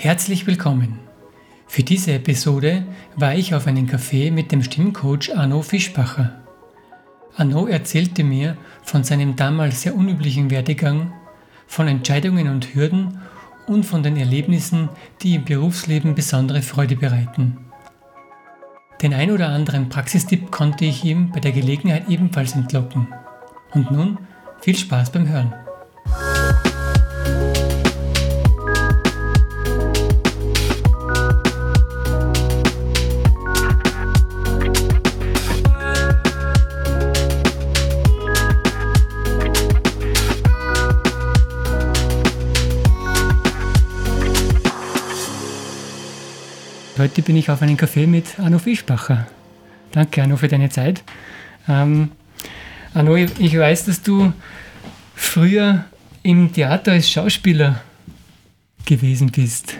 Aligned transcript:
Herzlich 0.00 0.46
willkommen. 0.46 1.00
Für 1.66 1.82
diese 1.82 2.12
Episode 2.12 2.86
war 3.16 3.34
ich 3.34 3.52
auf 3.56 3.66
einen 3.66 3.90
Café 3.90 4.30
mit 4.30 4.52
dem 4.52 4.62
Stimmcoach 4.62 5.36
Arno 5.36 5.60
Fischbacher. 5.60 6.38
Arno 7.34 7.66
erzählte 7.66 8.22
mir 8.22 8.56
von 8.84 9.02
seinem 9.02 9.34
damals 9.34 9.82
sehr 9.82 9.96
unüblichen 9.96 10.52
Werdegang, 10.52 11.12
von 11.66 11.88
Entscheidungen 11.88 12.48
und 12.48 12.76
Hürden 12.76 13.18
und 13.66 13.82
von 13.84 14.04
den 14.04 14.16
Erlebnissen, 14.16 14.88
die 15.20 15.34
im 15.34 15.44
Berufsleben 15.44 16.14
besondere 16.14 16.62
Freude 16.62 16.94
bereiten. 16.94 17.56
Den 19.02 19.12
ein 19.12 19.32
oder 19.32 19.48
anderen 19.48 19.88
Praxistipp 19.88 20.52
konnte 20.52 20.84
ich 20.84 21.04
ihm 21.04 21.32
bei 21.32 21.40
der 21.40 21.50
Gelegenheit 21.50 22.08
ebenfalls 22.08 22.54
entlocken. 22.54 23.08
Und 23.72 23.90
nun 23.90 24.18
viel 24.60 24.76
Spaß 24.76 25.10
beim 25.10 25.28
Hören. 25.28 25.52
Heute 46.98 47.22
bin 47.22 47.36
ich 47.36 47.48
auf 47.48 47.62
einem 47.62 47.76
Café 47.76 48.08
mit 48.08 48.40
Arno 48.40 48.58
Fischbacher. 48.58 49.28
Danke, 49.92 50.20
Arno, 50.20 50.36
für 50.36 50.48
deine 50.48 50.68
Zeit. 50.68 51.04
Ähm, 51.68 52.10
Arno, 52.92 53.14
ich 53.14 53.56
weiß, 53.56 53.84
dass 53.84 54.02
du 54.02 54.32
früher 55.14 55.84
im 56.24 56.52
Theater 56.52 56.92
als 56.92 57.08
Schauspieler 57.08 57.82
gewesen 58.84 59.30
bist. 59.30 59.74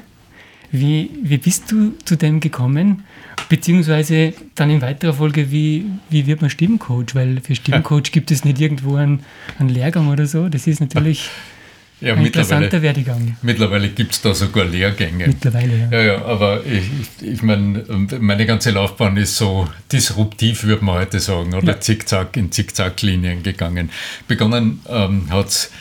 Wie, 0.71 1.11
wie 1.21 1.39
bist 1.39 1.73
du 1.73 1.93
zu 2.05 2.15
dem 2.15 2.39
gekommen? 2.39 3.03
Beziehungsweise 3.49 4.33
dann 4.55 4.71
in 4.71 4.81
weiterer 4.81 5.15
Folge, 5.15 5.51
wie, 5.51 5.87
wie 6.11 6.25
wird 6.29 6.41
man 6.41 6.51
Stimmcoach? 6.51 7.15
Weil 7.17 7.41
für 7.41 7.57
Stimmcoach 7.57 8.13
gibt 8.13 8.31
es 8.31 8.45
nicht 8.45 8.61
irgendwo 8.61 8.95
einen, 8.95 9.25
einen 9.59 9.71
Lehrgang 9.71 10.07
oder 10.07 10.27
so. 10.27 10.49
Das 10.49 10.69
ist 10.69 10.81
natürlich 10.81 11.31
ja, 12.01 12.15
Ein 12.15 12.27
interessanter 12.27 12.81
Werdegang. 12.81 13.37
Mittlerweile 13.43 13.89
gibt 13.89 14.13
es 14.13 14.21
da 14.21 14.33
sogar 14.33 14.65
Lehrgänge. 14.65 15.27
Mittlerweile, 15.27 15.79
ja. 15.79 15.91
Ja, 15.91 16.01
ja 16.03 16.25
aber 16.25 16.65
ich, 16.65 16.85
ich 17.21 17.43
meine, 17.43 17.85
meine 18.21 18.47
ganze 18.47 18.71
Laufbahn 18.71 19.17
ist 19.17 19.37
so 19.37 19.69
disruptiv, 19.91 20.63
würde 20.63 20.85
man 20.85 20.97
heute 20.97 21.19
sagen, 21.19 21.55
oder 21.55 21.73
ja. 21.73 21.81
zickzack 21.81 22.37
in 22.37 22.53
Zickzacklinien 22.53 23.43
gegangen. 23.43 23.91
Begonnen 24.29 24.81
ähm, 24.89 25.29
hat 25.31 25.49
es 25.49 25.73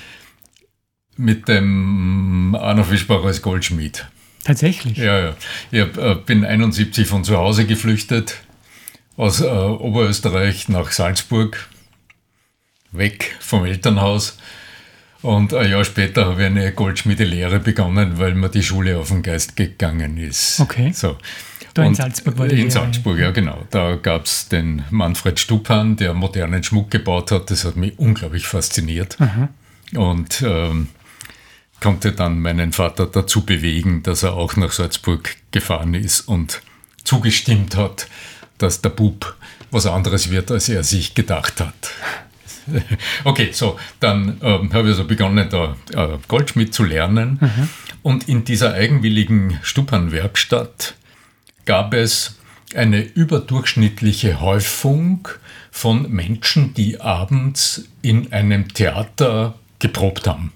mit 1.17 1.47
dem 1.47 2.55
Arno 2.59 2.83
Fischbach 2.83 3.23
als 3.23 3.43
Goldschmied. 3.43 4.07
Tatsächlich? 4.43 4.97
Ja, 4.97 5.19
ja. 5.19 5.35
Ich 5.71 5.81
hab, 5.81 5.97
äh, 5.97 6.15
bin 6.15 6.45
71 6.45 7.07
von 7.07 7.23
zu 7.25 7.37
Hause 7.37 7.65
geflüchtet, 7.65 8.37
aus 9.17 9.41
äh, 9.41 9.45
Oberösterreich 9.45 10.67
nach 10.69 10.91
Salzburg, 10.91 11.69
weg 12.91 13.35
vom 13.39 13.65
Elternhaus 13.65 14.37
und 15.27 15.53
ein 15.53 15.69
Jahr 15.69 15.83
später 15.83 16.25
habe 16.25 16.41
ich 16.41 16.47
eine 16.47 16.71
Goldschmiedelehre 16.71 17.59
begonnen, 17.59 18.17
weil 18.17 18.33
mir 18.33 18.47
die 18.47 18.63
Schule 18.63 18.97
auf 18.97 19.09
den 19.09 19.23
Geist 19.23 19.57
gegangen 19.57 20.17
ist. 20.17 20.61
Okay. 20.61 20.91
So. 20.93 21.17
Da 21.73 21.83
in 21.83 21.95
Salzburg 21.95 22.37
war 22.37 22.47
die 22.47 22.61
In. 22.61 22.71
Salzburg, 22.71 23.19
ja 23.19 23.31
genau. 23.31 23.65
Da 23.69 23.97
gab 23.97 24.23
es 24.23 24.47
den 24.47 24.85
Manfred 24.89 25.37
Stuphan, 25.37 25.97
der 25.97 26.13
modernen 26.13 26.63
Schmuck 26.63 26.89
gebaut 26.91 27.31
hat. 27.31 27.51
Das 27.51 27.65
hat 27.65 27.75
mich 27.75 27.99
unglaublich 27.99 28.47
fasziniert. 28.47 29.17
Aha. 29.19 29.49
Und 29.95 30.41
ähm, 30.47 30.87
konnte 31.81 32.13
dann 32.13 32.39
meinen 32.39 32.71
Vater 32.71 33.05
dazu 33.05 33.45
bewegen, 33.45 34.03
dass 34.03 34.23
er 34.23 34.33
auch 34.33 34.55
nach 34.55 34.71
Salzburg 34.71 35.35
gefahren 35.51 35.93
ist 35.93 36.21
und 36.21 36.61
zugestimmt 37.03 37.75
hat, 37.75 38.07
dass 38.59 38.79
der 38.79 38.89
Bub 38.89 39.35
was 39.71 39.87
anderes 39.87 40.31
wird, 40.31 40.51
als 40.51 40.69
er 40.69 40.85
sich 40.85 41.15
gedacht 41.15 41.59
hat. 41.59 41.91
Okay, 43.23 43.49
so, 43.51 43.79
dann 43.99 44.37
ähm, 44.41 44.73
habe 44.73 44.87
ich 44.87 44.93
also 44.93 45.05
begonnen, 45.05 45.47
da 45.49 45.75
äh, 45.93 46.17
Goldschmied 46.27 46.73
zu 46.73 46.83
lernen. 46.83 47.39
Mhm. 47.41 47.69
Und 48.03 48.29
in 48.29 48.43
dieser 48.45 48.73
eigenwilligen 48.73 49.59
Stupernwerkstatt 49.61 50.95
gab 51.65 51.93
es 51.93 52.37
eine 52.75 53.01
überdurchschnittliche 53.01 54.39
Häufung 54.39 55.27
von 55.71 56.11
Menschen, 56.11 56.73
die 56.73 56.99
abends 56.99 57.85
in 58.01 58.31
einem 58.33 58.73
Theater 58.73 59.55
geprobt 59.79 60.27
haben. 60.27 60.53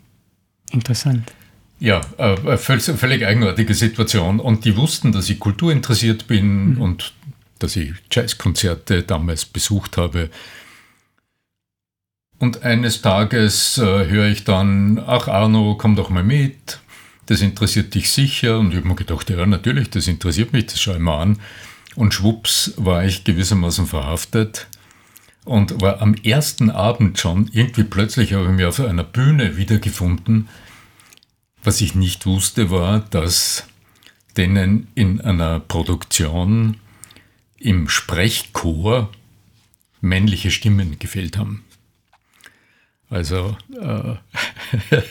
Interessant. 0.72 1.32
Ja, 1.80 2.02
äh, 2.18 2.58
völlig, 2.58 2.84
völlig 2.84 3.26
eigenartige 3.26 3.74
Situation. 3.74 4.40
Und 4.40 4.66
die 4.66 4.78
wussten, 4.78 5.12
dass 5.12 5.30
ich 5.30 5.40
kulturinteressiert 5.40 6.28
bin 6.28 6.76
mhm. 6.76 6.82
und 6.82 7.14
dass 7.60 7.76
ich 7.76 7.94
Jazzkonzerte 8.12 9.04
damals 9.04 9.46
besucht 9.46 9.98
habe. 9.98 10.30
Und 12.42 12.64
eines 12.64 13.04
Tages 13.04 13.78
äh, 13.78 14.08
höre 14.08 14.26
ich 14.26 14.46
dann, 14.46 14.98
ach 14.98 15.28
Arno, 15.28 15.76
komm 15.78 15.96
doch 15.96 16.10
mal 16.10 16.24
mit, 16.24 16.80
das 17.28 17.42
interessiert 17.42 17.94
dich 17.94 18.10
sicher. 18.10 18.58
Und 18.58 18.72
ich 18.72 18.78
habe 18.78 18.88
mir 18.88 18.96
gedacht, 18.96 19.30
ja 19.30 19.46
natürlich, 19.46 19.92
das 19.92 20.08
interessiert 20.08 20.52
mich, 20.52 20.66
das 20.66 20.82
schaue 20.82 20.96
ich 20.96 21.02
mal 21.02 21.22
an. 21.22 21.40
Und 21.94 22.16
schwupps 22.16 22.74
war 22.78 23.06
ich 23.06 23.26
gewissermaßen 23.26 23.86
verhaftet 23.86 24.66
und 25.46 25.82
war 25.82 26.02
am 26.02 26.16
ersten 26.16 26.72
Abend 26.72 27.20
schon, 27.20 27.48
irgendwie 27.54 27.84
plötzlich 27.84 28.34
habe 28.34 28.46
ich 28.46 28.52
mich 28.54 28.66
auf 28.66 28.80
einer 28.80 29.04
Bühne 29.04 29.58
wiedergefunden. 29.58 30.50
Was 31.64 31.80
ich 31.80 31.94
nicht 31.94 32.26
wusste, 32.26 32.72
war, 32.72 33.02
dass 33.02 33.68
denen 34.36 34.88
in 34.96 35.22
einer 35.22 35.60
Produktion 35.60 36.78
im 37.60 37.88
Sprechchor 37.88 39.12
männliche 40.02 40.50
Stimmen 40.50 40.98
gefehlt 40.98 41.38
haben. 41.38 41.66
Also. 43.12 43.58
Äh, 43.74 44.16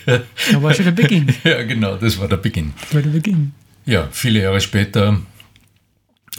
da 0.53 0.63
war 0.63 0.73
schon 0.75 0.87
der 0.87 0.93
Beginn. 0.93 1.33
ja, 1.45 1.63
genau, 1.63 1.97
das 1.97 2.19
war 2.19 2.27
der 2.27 2.39
Beginn. 2.39 2.73
Das 2.81 2.95
war 2.95 3.03
der 3.03 3.11
Beginn. 3.11 3.53
Ja, 3.85 4.09
viele 4.11 4.43
Jahre 4.43 4.61
später 4.61 5.21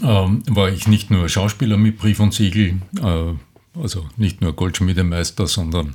ähm, 0.02 0.42
war 0.48 0.70
ich 0.70 0.88
nicht 0.88 1.10
nur 1.10 1.28
Schauspieler 1.28 1.76
mit 1.76 1.98
Brief 1.98 2.18
und 2.18 2.34
Siegel, 2.34 2.80
äh, 3.00 3.80
also 3.80 4.08
nicht 4.16 4.40
nur 4.40 4.54
Goldschmiedemeister, 4.54 5.46
sondern 5.46 5.94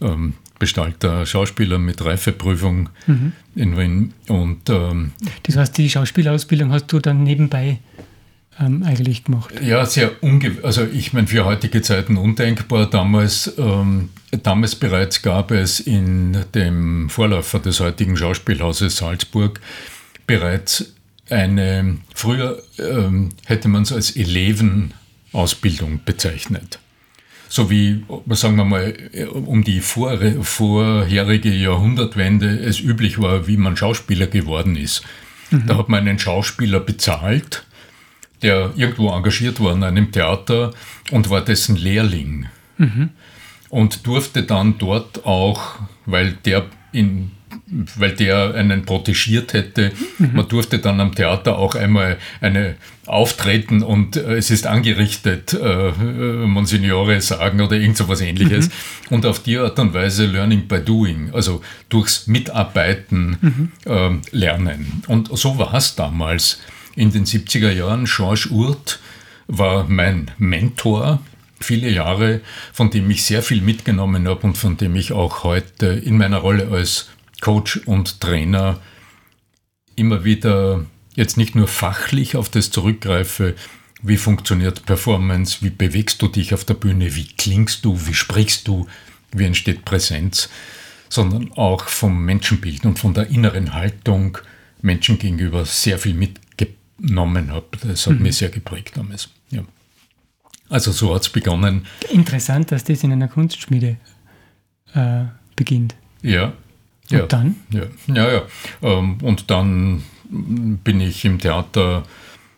ähm, 0.00 0.34
Bestalter 0.58 1.24
Schauspieler 1.24 1.78
mit 1.78 2.04
Reifeprüfung 2.04 2.90
mhm. 3.06 3.32
in 3.54 3.78
Wien. 3.78 4.14
Und, 4.28 4.68
ähm, 4.68 5.12
das 5.44 5.56
heißt, 5.56 5.78
die 5.78 5.88
Schauspielausbildung 5.88 6.72
hast 6.72 6.88
du 6.88 6.98
dann 6.98 7.22
nebenbei 7.22 7.78
ähm, 8.60 8.82
eigentlich 8.82 9.24
gemacht? 9.24 9.54
Ja, 9.62 9.86
sehr 9.86 10.22
ungewöhnlich. 10.22 10.64
Also 10.64 10.84
ich 10.84 11.12
meine, 11.12 11.26
für 11.26 11.44
heutige 11.44 11.82
Zeiten 11.82 12.16
undenkbar. 12.16 12.88
Damals, 12.88 13.52
ähm, 13.58 14.10
damals 14.42 14.76
bereits 14.76 15.22
gab 15.22 15.50
es 15.50 15.80
in 15.80 16.36
dem 16.54 17.08
Vorläufer 17.08 17.58
des 17.58 17.80
heutigen 17.80 18.16
Schauspielhauses 18.16 18.98
Salzburg 18.98 19.60
bereits 20.26 20.92
eine, 21.30 21.98
früher 22.14 22.62
ähm, 22.78 23.30
hätte 23.46 23.68
man 23.68 23.82
es 23.82 23.92
als 23.92 24.16
Elevenausbildung 24.16 26.00
bezeichnet. 26.04 26.80
So 27.48 27.68
wie, 27.68 28.04
sagen 28.28 28.56
wir 28.56 28.64
mal, 28.64 28.94
um 29.32 29.64
die 29.64 29.80
vor, 29.80 30.16
vorherige 30.42 31.52
Jahrhundertwende 31.52 32.60
es 32.60 32.78
üblich 32.80 33.20
war, 33.20 33.48
wie 33.48 33.56
man 33.56 33.76
Schauspieler 33.76 34.28
geworden 34.28 34.76
ist. 34.76 35.02
Mhm. 35.50 35.66
Da 35.66 35.76
hat 35.76 35.88
man 35.88 36.06
einen 36.06 36.18
Schauspieler 36.20 36.78
bezahlt, 36.78 37.64
der 38.42 38.72
irgendwo 38.76 39.10
engagiert 39.10 39.62
war 39.62 39.74
in 39.74 39.82
einem 39.82 40.12
Theater 40.12 40.72
und 41.10 41.30
war 41.30 41.42
dessen 41.42 41.76
Lehrling. 41.76 42.46
Mhm. 42.78 43.10
Und 43.68 44.06
durfte 44.06 44.42
dann 44.42 44.78
dort 44.78 45.24
auch, 45.24 45.76
weil 46.06 46.32
der 46.44 46.66
in 46.92 47.30
weil 47.96 48.12
der 48.12 48.54
einen 48.54 48.84
protegiert 48.84 49.52
hätte. 49.52 49.92
Mhm. 50.18 50.30
Man 50.34 50.48
durfte 50.48 50.78
dann 50.78 51.00
am 51.00 51.14
Theater 51.14 51.58
auch 51.58 51.74
einmal 51.74 52.18
eine 52.40 52.76
auftreten 53.06 53.82
und 53.82 54.16
äh, 54.16 54.36
es 54.36 54.50
ist 54.50 54.66
angerichtet, 54.66 55.52
äh, 55.52 55.88
äh 55.88 56.46
Monsignore 56.46 57.20
sagen 57.20 57.60
oder 57.60 57.76
irgend 57.76 57.96
so 57.96 58.08
was 58.08 58.20
ähnliches. 58.20 58.68
Mhm. 58.68 59.14
Und 59.14 59.26
auf 59.26 59.42
die 59.42 59.58
Art 59.58 59.78
und 59.78 59.94
Weise 59.94 60.26
Learning 60.26 60.66
by 60.66 60.80
Doing, 60.80 61.30
also 61.32 61.62
durchs 61.88 62.26
Mitarbeiten 62.26 63.36
mhm. 63.40 63.72
äh, 63.86 64.36
lernen. 64.36 65.02
Und 65.06 65.36
so 65.36 65.58
war 65.58 65.74
es 65.74 65.94
damals 65.94 66.60
in 67.00 67.12
den 67.12 67.24
70er 67.24 67.72
Jahren. 67.72 68.04
Georges 68.04 68.46
Urt 68.46 69.00
war 69.46 69.88
mein 69.88 70.30
Mentor 70.36 71.20
viele 71.58 71.90
Jahre, 71.90 72.42
von 72.72 72.90
dem 72.90 73.10
ich 73.10 73.24
sehr 73.24 73.42
viel 73.42 73.62
mitgenommen 73.62 74.28
habe 74.28 74.46
und 74.46 74.58
von 74.58 74.76
dem 74.76 74.94
ich 74.96 75.12
auch 75.12 75.42
heute 75.42 75.86
in 75.86 76.18
meiner 76.18 76.38
Rolle 76.38 76.68
als 76.68 77.08
Coach 77.40 77.78
und 77.86 78.20
Trainer 78.20 78.80
immer 79.96 80.24
wieder 80.24 80.84
jetzt 81.14 81.38
nicht 81.38 81.54
nur 81.54 81.68
fachlich 81.68 82.36
auf 82.36 82.50
das 82.50 82.70
zurückgreife, 82.70 83.54
wie 84.02 84.18
funktioniert 84.18 84.84
Performance, 84.84 85.58
wie 85.60 85.70
bewegst 85.70 86.20
du 86.20 86.28
dich 86.28 86.52
auf 86.52 86.64
der 86.64 86.74
Bühne, 86.74 87.14
wie 87.16 87.26
klingst 87.26 87.84
du, 87.84 88.06
wie 88.06 88.14
sprichst 88.14 88.68
du, 88.68 88.86
wie 89.32 89.44
entsteht 89.44 89.86
Präsenz, 89.86 90.50
sondern 91.08 91.52
auch 91.52 91.88
vom 91.88 92.24
Menschenbild 92.24 92.84
und 92.84 92.98
von 92.98 93.14
der 93.14 93.28
inneren 93.28 93.72
Haltung, 93.72 94.38
Menschen 94.82 95.18
gegenüber 95.18 95.64
sehr 95.64 95.98
viel 95.98 96.14
mitgenommen 97.00 97.50
habe. 97.52 97.66
Das 97.82 98.06
hat 98.06 98.14
Mhm. 98.16 98.22
mich 98.22 98.36
sehr 98.36 98.48
geprägt 98.50 98.96
damals. 98.96 99.28
Ja. 99.50 99.62
Also 100.68 100.92
so 100.92 101.14
hat 101.14 101.22
es 101.22 101.28
begonnen. 101.28 101.86
Interessant, 102.10 102.70
dass 102.70 102.84
das 102.84 103.02
in 103.02 103.12
einer 103.12 103.28
Kunstschmiede 103.28 103.96
äh, 104.94 105.24
beginnt. 105.56 105.94
Ja. 106.22 106.52
Und 107.10 107.18
ja. 107.18 107.26
dann? 107.26 107.56
Ja, 107.70 107.82
ja. 108.14 108.32
ja. 108.32 108.42
Ähm, 108.82 109.18
Und 109.22 109.50
dann 109.50 110.02
bin 110.30 111.00
ich 111.00 111.24
im 111.24 111.38
Theater, 111.40 112.04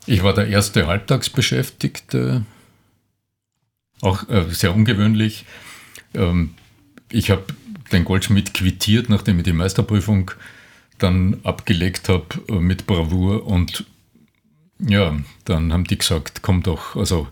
ich 0.07 0.23
war 0.23 0.35
der 0.35 0.49
erste 0.49 0.87
Halbtagsbeschäftigte, 0.87 2.45
auch 4.03 4.29
äh, 4.29 4.45
sehr 4.51 4.75
ungewöhnlich. 4.75 5.45
Ähm, 6.15 6.55
Ich 7.11 7.31
habe 7.31 7.45
den 7.93 8.05
Goldschmidt 8.05 8.53
quittiert, 8.55 9.09
nachdem 9.11 9.39
ich 9.39 9.45
die 9.45 9.53
Meisterprüfung 9.53 10.31
dann 10.99 11.41
abgelegt 11.45 12.09
habe 12.09 12.27
äh, 12.49 12.53
mit 12.55 12.87
Bravour 12.87 13.47
und 13.47 13.85
ja, 14.87 15.17
dann 15.45 15.73
haben 15.73 15.85
die 15.85 15.99
gesagt, 15.99 16.43
komm 16.43 16.63
doch, 16.63 16.97
also 16.97 17.29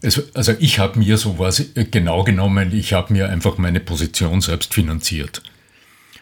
es, 0.00 0.34
also 0.34 0.54
ich 0.58 0.78
habe 0.78 0.98
mir 0.98 1.16
sowas 1.18 1.60
äh, 1.74 1.84
genau 1.84 2.24
genommen, 2.24 2.72
ich 2.72 2.92
habe 2.92 3.12
mir 3.12 3.28
einfach 3.28 3.58
meine 3.58 3.80
Position 3.80 4.40
selbst 4.40 4.74
finanziert. 4.74 5.42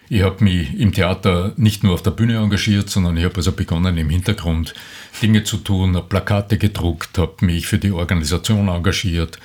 Ich 0.09 0.23
habe 0.23 0.45
mich 0.45 0.79
im 0.79 0.93
Theater 0.93 1.53
nicht 1.57 1.83
nur 1.83 1.95
auf 1.95 2.03
der 2.03 2.13
Bühne 2.13 2.37
engagiert, 2.37 2.89
sondern 2.89 3.17
ich 3.17 3.25
habe 3.25 3.37
also 3.37 3.53
begonnen 3.53 3.99
im 3.99 4.09
Hintergrund 4.09 4.73
Dinge 5.21 5.43
zu 5.43 5.57
tun, 5.57 5.97
habe 5.97 6.07
Plakate 6.07 6.59
gedruckt, 6.59 7.19
habe 7.19 7.45
mich 7.45 7.67
für 7.67 7.79
die 7.79 7.91
Organisation 7.91 8.69
engagiert. 8.69 9.39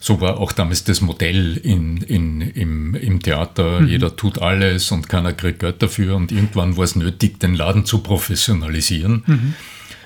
So 0.00 0.20
war 0.20 0.38
auch 0.38 0.52
damals 0.52 0.82
das 0.82 1.00
Modell 1.00 1.58
in, 1.58 1.98
in, 1.98 2.40
im, 2.40 2.94
im 2.94 3.22
Theater. 3.22 3.82
Jeder 3.82 4.16
tut 4.16 4.38
alles 4.38 4.90
und 4.90 5.08
keiner 5.08 5.34
kriegt 5.34 5.60
Geld 5.60 5.82
dafür. 5.82 6.16
Und 6.16 6.32
irgendwann 6.32 6.76
war 6.76 6.84
es 6.84 6.96
nötig, 6.96 7.38
den 7.38 7.54
Laden 7.54 7.84
zu 7.84 7.98
professionalisieren. 7.98 9.22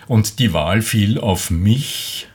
Und 0.07 0.39
die 0.39 0.53
Wahl 0.53 0.83
fiel 0.83 1.19
auf 1.19 1.51
mich. 1.51 2.29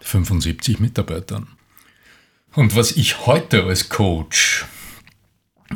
75 0.00 0.78
Mitarbeitern. 0.78 1.48
Und 2.54 2.76
was 2.76 2.92
ich 2.92 3.26
heute 3.26 3.64
als 3.64 3.88
Coach, 3.88 4.66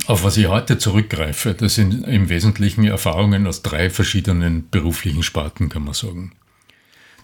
auf 0.06 0.24
was 0.24 0.36
ich 0.36 0.48
heute 0.48 0.76
zurückgreife, 0.76 1.54
das 1.54 1.76
sind 1.76 2.06
im 2.06 2.28
Wesentlichen 2.28 2.84
Erfahrungen 2.84 3.46
aus 3.46 3.62
drei 3.62 3.88
verschiedenen 3.88 4.68
beruflichen 4.68 5.22
Sparten, 5.22 5.70
kann 5.70 5.84
man 5.84 5.94
sagen. 5.94 6.32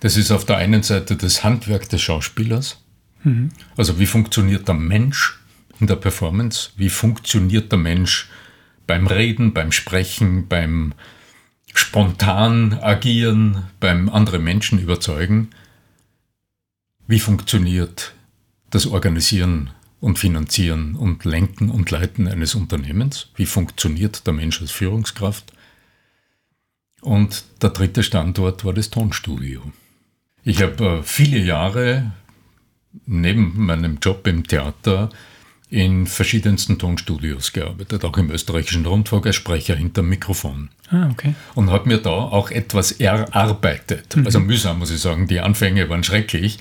Das 0.01 0.17
ist 0.17 0.31
auf 0.31 0.47
der 0.47 0.57
einen 0.57 0.83
Seite 0.83 1.17
das 1.17 1.45
Handwerk 1.45 1.89
des 1.91 2.01
Schauspielers, 2.01 2.82
also 3.77 3.99
wie 3.99 4.07
funktioniert 4.07 4.69
der 4.69 4.75
Mensch 4.75 5.39
in 5.81 5.87
der 5.87 5.97
Performance, 5.97 6.71
wie 6.77 6.89
funktioniert 6.89 7.71
der 7.73 7.79
Mensch 7.79 8.29
beim 8.87 9.07
Reden, 9.07 9.53
beim 9.53 9.73
Sprechen, 9.73 10.49
beim 10.49 10.95
spontan 11.75 12.75
agieren, 12.81 13.65
beim 13.81 14.09
andere 14.09 14.39
Menschen 14.39 14.79
überzeugen, 14.79 15.51
wie 17.07 17.21
funktioniert 17.21 18.15
das 18.71 18.87
Organisieren 18.87 19.71
und 20.01 20.19
Finanzieren 20.19 20.97
und 20.97 21.25
Lenken 21.25 21.71
und 21.71 21.91
Leiten 21.91 22.27
eines 22.27 22.55
Unternehmens, 22.55 23.29
wie 23.37 23.47
funktioniert 23.47 24.27
der 24.27 24.35
Mensch 24.35 24.61
als 24.61 24.71
Führungskraft. 24.73 25.53
Und 27.01 27.45
der 27.63 27.71
dritte 27.71 28.03
Standort 28.03 28.65
war 28.65 28.73
das 28.73 28.91
Tonstudio. 28.91 29.73
Ich 30.45 30.63
habe 30.63 30.85
äh, 30.85 31.03
viele 31.03 31.39
Jahre 31.39 32.13
neben 33.07 33.53
meinem 33.67 33.99
Job 34.01 34.27
im 34.27 34.47
Theater 34.47 35.11
in 35.71 36.07
verschiedensten 36.07 36.79
Tonstudios 36.79 37.53
gearbeitet, 37.55 38.05
auch 38.05 38.19
im 38.19 38.31
österreichischen 38.31 38.85
Rundfunk 38.85 39.27
als 39.27 39.37
Sprecher 39.37 39.75
hinterm 39.75 40.09
Mikrofon 40.11 40.69
Ah, 40.91 41.09
okay. 41.11 41.35
und 41.55 41.71
habe 41.71 41.89
mir 41.89 41.97
da 41.97 42.11
auch 42.11 42.51
etwas 42.51 42.93
erarbeitet. 42.93 44.15
Also 44.25 44.39
mühsam, 44.39 44.79
muss 44.81 44.91
ich 44.91 45.01
sagen. 45.01 45.27
Die 45.29 45.41
Anfänge 45.41 45.89
waren 45.89 46.05
schrecklich. 46.05 46.59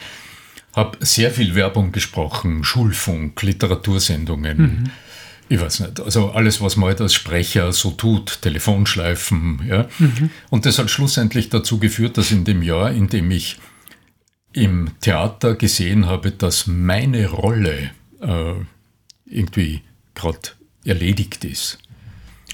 Habe 0.73 0.97
sehr 1.01 1.31
viel 1.31 1.53
Werbung 1.55 1.91
gesprochen, 1.91 2.63
Schulfunk, 2.63 3.41
Literatursendungen. 3.41 4.89
Ich 5.49 5.59
weiß 5.59 5.81
nicht, 5.81 5.99
also 5.99 6.31
alles, 6.31 6.61
was 6.61 6.77
man 6.77 6.87
halt 6.87 7.01
als 7.01 7.13
Sprecher 7.13 7.73
so 7.73 7.91
tut, 7.91 8.41
Telefonschleifen. 8.41 9.59
Ja. 9.67 9.89
Und 10.49 10.65
das 10.65 10.79
hat 10.79 10.89
schlussendlich 10.89 11.49
dazu 11.49 11.77
geführt, 11.77 12.17
dass 12.17 12.31
in 12.31 12.45
dem 12.45 12.63
Jahr, 12.63 12.91
in 12.91 13.07
dem 13.07 13.29
ich 13.31 13.57
im 14.53 14.91
Theater 15.01 15.55
gesehen 15.55 16.05
habe, 16.07 16.31
dass 16.31 16.67
meine 16.67 17.29
Rolle 17.29 17.91
äh, 18.21 18.53
irgendwie 19.25 19.81
gerade 20.13 20.39
erledigt 20.85 21.45
ist. 21.45 21.79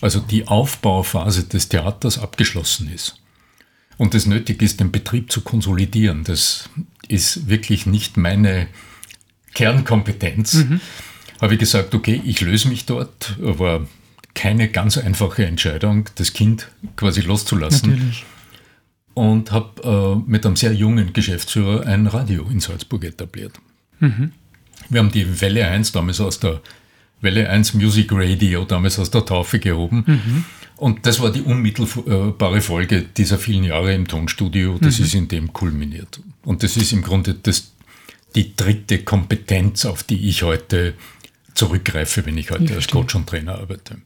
Also 0.02 0.20
die 0.20 0.48
Aufbauphase 0.48 1.46
des 1.46 1.70
Theaters 1.70 2.20
abgeschlossen 2.20 2.92
ist. 2.94 3.20
Und 3.98 4.14
es 4.14 4.28
nötig 4.28 4.62
ist, 4.62 4.80
den 4.80 4.92
Betrieb 4.92 5.32
zu 5.32 5.42
konsolidieren. 5.42 6.24
Das 6.24 6.70
ist 7.08 7.50
wirklich 7.50 7.88
nicht 7.88 8.16
meine 8.16 8.68
Kernkompetenz. 9.56 10.66
Habe 11.42 11.54
ich 11.54 11.60
gesagt, 11.60 11.96
okay, 11.96 12.22
ich 12.24 12.42
löse 12.42 12.68
mich 12.68 12.86
dort. 12.86 13.36
War 13.40 13.88
keine 14.36 14.70
ganz 14.70 15.00
einfache 15.00 15.46
Entscheidung, 15.46 16.08
das 16.16 16.34
Kind 16.34 16.70
quasi 16.96 17.22
loszulassen 17.22 17.90
Natürlich. 17.90 18.26
Und 19.18 19.52
habe 19.52 19.82
äh, 19.84 20.30
mit 20.30 20.46
einem 20.46 20.56
sehr 20.56 20.74
jungen 20.74 21.12
Geschäftsführer 21.12 21.88
ein 21.88 22.06
Radio 22.06 22.48
in 22.52 22.60
Salzburg 22.60 23.04
etabliert. 23.04 23.54
Wir 24.90 25.00
haben 25.00 25.12
die 25.12 25.42
Welle 25.42 25.68
1 25.68 25.92
damals 25.92 26.22
aus 26.22 26.40
der 26.40 26.62
Welle 27.20 27.50
1 27.50 27.74
Music 27.74 28.12
Radio 28.12 28.64
damals 28.64 29.00
aus 29.00 29.10
der 29.10 29.26
Taufe 29.26 29.58
gehoben. 29.58 30.46
Und 30.76 31.08
das 31.08 31.20
war 31.20 31.32
die 31.32 31.42
unmittelbare 31.42 32.62
Folge 32.62 33.06
dieser 33.18 33.40
vielen 33.40 33.64
Jahre 33.64 33.96
im 33.96 34.08
Tonstudio. 34.08 34.78
Das 34.80 35.00
ist 35.00 35.16
in 35.16 35.28
dem 35.28 35.52
kulminiert. 35.52 36.20
Und 36.44 36.62
das 36.62 36.78
ist 36.78 36.94
im 36.94 37.02
Grunde 37.02 37.34
das, 37.34 37.74
die 38.36 38.56
dritte 38.56 39.00
Kompetenz, 39.00 39.86
auf 39.86 40.04
die 40.04 40.30
ich 40.30 40.44
heute 40.44 40.94
zurückgreife, 41.56 42.24
wenn 42.28 42.38
ich 42.38 42.52
heute 42.52 42.66
Ich 42.66 42.74
als. 42.74 42.88
Coach 42.88 43.16
und 43.16 43.28
Trainer 43.28 43.56
arbeite. 43.56 43.98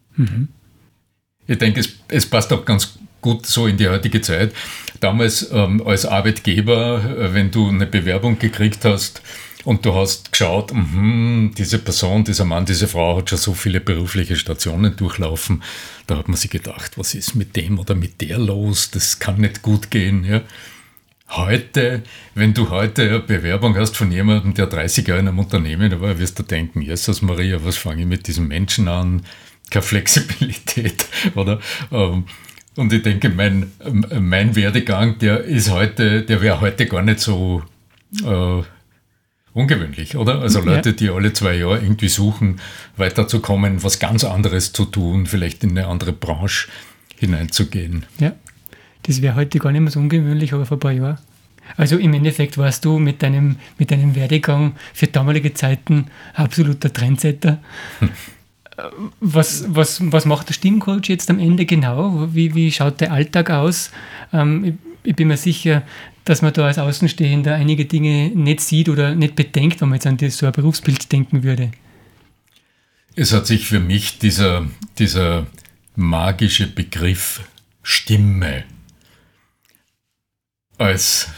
Ich 1.48 1.58
denke, 1.58 1.82
es, 1.82 1.98
es 2.08 2.26
passt 2.26 2.54
auch 2.54 2.64
ganz 2.64 2.98
gut 3.22 3.46
so 3.46 3.68
in 3.68 3.78
die 3.78 3.88
heutige 3.88 4.22
Zeit. 4.22 4.54
Damals 5.00 5.50
ähm, 5.52 5.86
als 5.86 6.06
Arbeitgeber, 6.06 7.04
äh, 7.18 7.34
wenn 7.34 7.52
du 7.52 7.70
eine 7.70 7.86
Bewerbung 7.86 8.40
gekriegt 8.40 8.86
hast 8.86 9.22
und 9.64 9.86
du 9.86 9.94
hast 9.94 10.32
geschaut, 10.32 10.74
mhm, 10.74 11.54
diese 11.58 11.80
Person, 11.80 12.24
dieser 12.24 12.46
Mann, 12.46 12.66
diese 12.66 12.88
Frau 12.88 13.18
hat 13.18 13.30
schon 13.30 13.38
so 13.38 13.54
viele 13.54 13.80
berufliche 13.80 14.36
Stationen 14.36 14.96
durchlaufen, 14.96 15.64
da 16.08 16.18
hat 16.18 16.28
man 16.28 16.38
sich 16.38 16.52
gedacht, 16.52 16.98
was 16.98 17.14
ist 17.14 17.36
mit 17.36 17.56
dem 17.56 17.80
oder 17.80 17.96
mit 17.96 18.22
der 18.22 18.38
los? 18.38 18.92
Das 18.92 19.20
kann 19.20 19.42
nicht 19.42 19.62
gut 19.62 19.92
gehen. 19.92 20.24
Ja. 20.24 20.42
Heute, 21.30 22.04
wenn 22.36 22.54
du 22.54 22.70
heute 22.70 23.04
eine 23.04 23.20
Bewerbung 23.22 23.78
hast 23.78 23.96
von 23.96 24.12
jemandem, 24.12 24.54
der 24.54 24.68
30 24.68 25.08
Jahre 25.08 25.22
in 25.22 25.30
einem 25.30 25.40
Unternehmen 25.40 26.02
war, 26.02 26.20
wirst 26.20 26.38
du 26.40 26.44
denken, 26.44 26.82
Jesus 26.82 27.22
Maria, 27.22 27.64
was 27.64 27.78
fange 27.78 28.02
ich 28.02 28.08
mit 28.08 28.28
diesem 28.28 28.50
Menschen 28.50 28.90
an? 28.90 29.22
Keine 29.70 29.84
Flexibilität, 29.84 31.06
oder? 31.36 31.62
Ähm, 31.90 32.26
Und 32.76 32.94
ich 32.94 33.02
denke, 33.02 33.30
mein, 33.30 33.72
mein 34.20 34.56
Werdegang, 34.56 35.18
der 35.20 35.44
ist 35.44 35.72
heute, 35.72 36.22
der 36.22 36.42
wäre 36.42 36.62
heute 36.62 36.86
gar 36.86 37.02
nicht 37.02 37.20
so 37.20 37.64
äh, 38.24 38.64
ungewöhnlich, 39.54 40.16
oder? 40.16 40.40
Also 40.40 40.62
Leute, 40.62 40.94
die 40.94 41.10
alle 41.10 41.34
zwei 41.34 41.56
Jahre 41.56 41.80
irgendwie 41.80 42.08
suchen, 42.08 42.62
weiterzukommen, 42.96 43.84
was 43.84 44.00
ganz 44.00 44.24
anderes 44.24 44.72
zu 44.72 44.86
tun, 44.86 45.26
vielleicht 45.26 45.64
in 45.64 45.72
eine 45.72 45.88
andere 45.88 46.14
Branche 46.14 46.70
hineinzugehen. 47.18 48.06
Ja, 48.20 48.34
das 49.04 49.22
wäre 49.22 49.36
heute 49.36 49.60
gar 49.60 49.72
nicht 49.72 49.82
mehr 49.82 49.92
so 49.92 50.00
ungewöhnlich, 50.00 50.54
aber 50.54 50.66
vor 50.66 50.78
ein 50.78 50.82
paar 50.82 50.92
Jahren. 50.92 51.18
Also 51.78 51.98
im 51.98 52.14
Endeffekt 52.14 52.58
warst 52.58 52.86
du 52.86 53.00
mit 53.00 53.22
deinem, 53.22 53.58
mit 53.78 53.92
deinem 53.92 54.16
Werdegang 54.16 54.76
für 54.94 55.08
damalige 55.08 55.54
Zeiten 55.54 56.08
absoluter 56.34 56.92
Trendsetter. 56.92 57.60
Was, 59.20 59.66
was, 59.68 60.00
was 60.12 60.26
macht 60.26 60.50
der 60.50 60.54
Stimmcoach 60.54 61.08
jetzt 61.08 61.30
am 61.30 61.40
Ende 61.40 61.66
genau? 61.66 62.30
Wie, 62.34 62.56
wie 62.56 62.72
schaut 62.72 63.02
der 63.02 63.12
Alltag 63.12 63.50
aus? 63.50 63.92
Ähm, 64.32 64.64
ich, 64.64 64.74
ich 65.04 65.16
bin 65.16 65.28
mir 65.28 65.38
sicher, 65.38 65.84
dass 66.26 66.42
man 66.42 66.54
da 66.54 66.68
als 66.68 66.78
Außenstehender 66.78 67.56
einige 67.56 67.86
Dinge 67.86 68.30
nicht 68.30 68.62
sieht 68.62 68.90
oder 68.90 69.16
nicht 69.16 69.36
bedenkt, 69.36 69.82
wenn 69.82 69.90
man 69.90 69.98
jetzt 69.98 70.08
an 70.08 70.18
das, 70.18 70.38
so 70.38 70.46
ein 70.46 70.52
Berufsbild 70.52 71.12
denken 71.12 71.44
würde. 71.44 71.72
Es 73.16 73.34
hat 73.34 73.46
sich 73.46 73.66
für 73.66 73.80
mich 73.80 74.20
dieser, 74.20 74.68
dieser 74.98 75.48
magische 75.96 76.68
Begriff 76.68 77.42
Stimme 77.84 78.64
als 80.78 81.30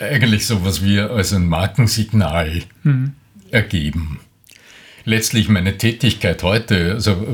eigentlich 0.00 0.46
sowas 0.46 0.82
wie 0.82 1.00
als 1.00 1.32
ein 1.32 1.46
Markensignal 1.46 2.62
mhm. 2.82 3.12
ergeben. 3.50 4.20
Letztlich 5.06 5.48
meine 5.50 5.76
Tätigkeit 5.76 6.42
heute, 6.42 6.92
also 6.92 7.26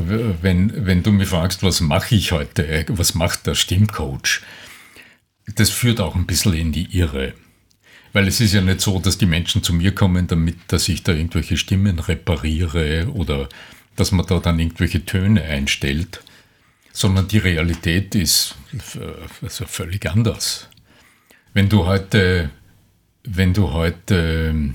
wenn, 0.43 0.87
wenn 0.87 1.05
du 1.05 1.13
mich 1.13 1.29
fragst, 1.29 1.63
was 1.63 1.81
mache 1.81 2.17
ich 2.17 2.33
heute, 2.33 2.85
was 2.89 3.15
macht 3.15 3.47
der 3.47 3.55
Stimmcoach, 3.55 4.41
das 5.55 5.71
führt 5.71 6.01
auch 6.01 6.17
ein 6.17 6.27
bisschen 6.27 6.55
in 6.55 6.73
die 6.73 6.97
Irre. 6.97 7.35
Weil 8.13 8.27
es 8.27 8.41
ist 8.41 8.55
ja 8.55 8.61
nicht 8.61 8.81
so, 8.81 8.99
dass 8.99 9.19
die 9.19 9.27
Menschen 9.27 9.63
zu 9.63 9.73
mir 9.73 9.95
kommen, 9.95 10.27
damit 10.27 10.57
dass 10.67 10.89
ich 10.89 11.05
da 11.05 11.13
irgendwelche 11.13 11.57
Stimmen 11.57 12.01
repariere 12.01 13.09
oder 13.13 13.49
dass 13.95 14.11
man 14.11 14.27
da 14.27 14.41
dann 14.41 14.59
irgendwelche 14.59 15.05
Töne 15.05 15.43
einstellt, 15.45 16.23
sondern 16.93 17.29
die 17.29 17.39
Realität 17.39 18.17
ist 18.17 18.57
also 19.43 19.65
völlig 19.67 20.11
anders. 20.11 20.69
Wenn 21.55 21.69
du 21.69 21.87
heute, 21.87 22.51
wenn 23.23 23.55
du 23.55 23.71
heute 23.73 24.75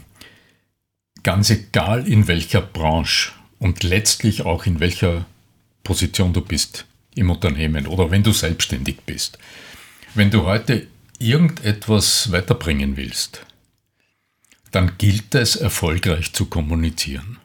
ganz 1.25 1.49
egal 1.49 2.07
in 2.07 2.27
welcher 2.27 2.61
Branche 2.61 3.31
und 3.57 3.81
letztlich 3.81 4.45
auch 4.45 4.67
in 4.67 4.79
welcher 4.79 5.25
Position 5.83 6.33
du 6.33 6.41
bist 6.41 6.85
im 7.15 7.31
Unternehmen 7.31 7.87
oder 7.87 8.11
wenn 8.11 8.21
du 8.21 8.31
selbstständig 8.31 9.01
bist, 9.07 9.39
wenn 10.13 10.29
du 10.29 10.43
heute 10.43 10.85
irgendetwas 11.17 12.31
weiterbringen 12.31 12.95
willst, 12.95 13.43
dann 14.69 14.99
gilt 14.99 15.33
es, 15.33 15.55
erfolgreich 15.55 16.31
zu 16.33 16.45
kommunizieren. 16.45 17.39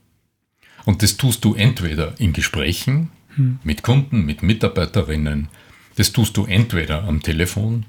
Und 0.84 1.02
das 1.02 1.16
tust 1.16 1.42
du 1.46 1.54
entweder 1.54 2.20
in 2.20 2.34
Gesprächen 2.34 3.10
hm. 3.36 3.60
mit 3.64 3.82
Kunden, 3.82 4.26
mit 4.26 4.42
Mitarbeiterinnen, 4.42 5.48
das 5.96 6.12
tust 6.12 6.36
du 6.36 6.44
entweder 6.44 7.04
am 7.04 7.22
Telefon 7.22 7.86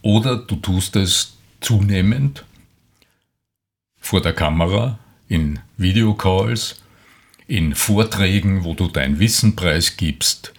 oder 0.00 0.36
du 0.36 0.56
tust 0.56 0.96
es 0.96 1.36
zunehmend 1.60 2.44
vor 4.00 4.20
der 4.20 4.32
Kamera, 4.32 4.98
in 5.32 5.60
Videocalls, 5.78 6.82
in 7.46 7.74
Vorträgen, 7.74 8.64
wo 8.64 8.74
du 8.74 8.88
dein 8.88 9.18
Wissen 9.18 9.56
preisgibst, 9.56 10.52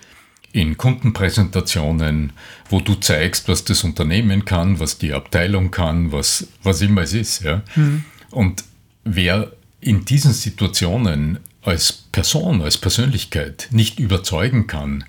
in 0.51 0.77
Kundenpräsentationen, 0.77 2.33
wo 2.69 2.79
du 2.79 2.95
zeigst, 2.95 3.47
was 3.47 3.63
das 3.65 3.83
Unternehmen 3.83 4.45
kann, 4.45 4.79
was 4.79 4.97
die 4.97 5.13
Abteilung 5.13 5.69
kann, 5.69 6.11
was, 6.11 6.47
was 6.63 6.81
immer 6.81 7.03
es 7.03 7.13
ist. 7.13 7.43
Ja? 7.43 7.61
Mhm. 7.75 8.03
Und 8.31 8.63
wer 9.03 9.51
in 9.79 10.05
diesen 10.05 10.33
Situationen 10.33 11.39
als 11.61 11.91
Person, 12.11 12.63
als 12.63 12.79
Persönlichkeit 12.79 13.67
nicht 13.69 13.99
überzeugen 13.99 14.65
kann, 14.65 15.03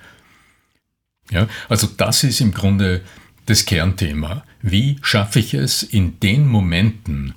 ja, 1.30 1.49
also 1.71 1.87
das 1.87 2.23
ist 2.23 2.42
im 2.42 2.52
Grunde 2.52 3.00
das 3.47 3.64
Kernthema. 3.64 4.44
Wie 4.61 4.99
schaffe 5.00 5.38
ich 5.38 5.54
es 5.54 5.83
in 5.83 6.21
den 6.21 6.47
Momenten, 6.47 7.35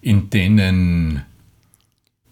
in 0.00 0.28
denen 0.28 1.22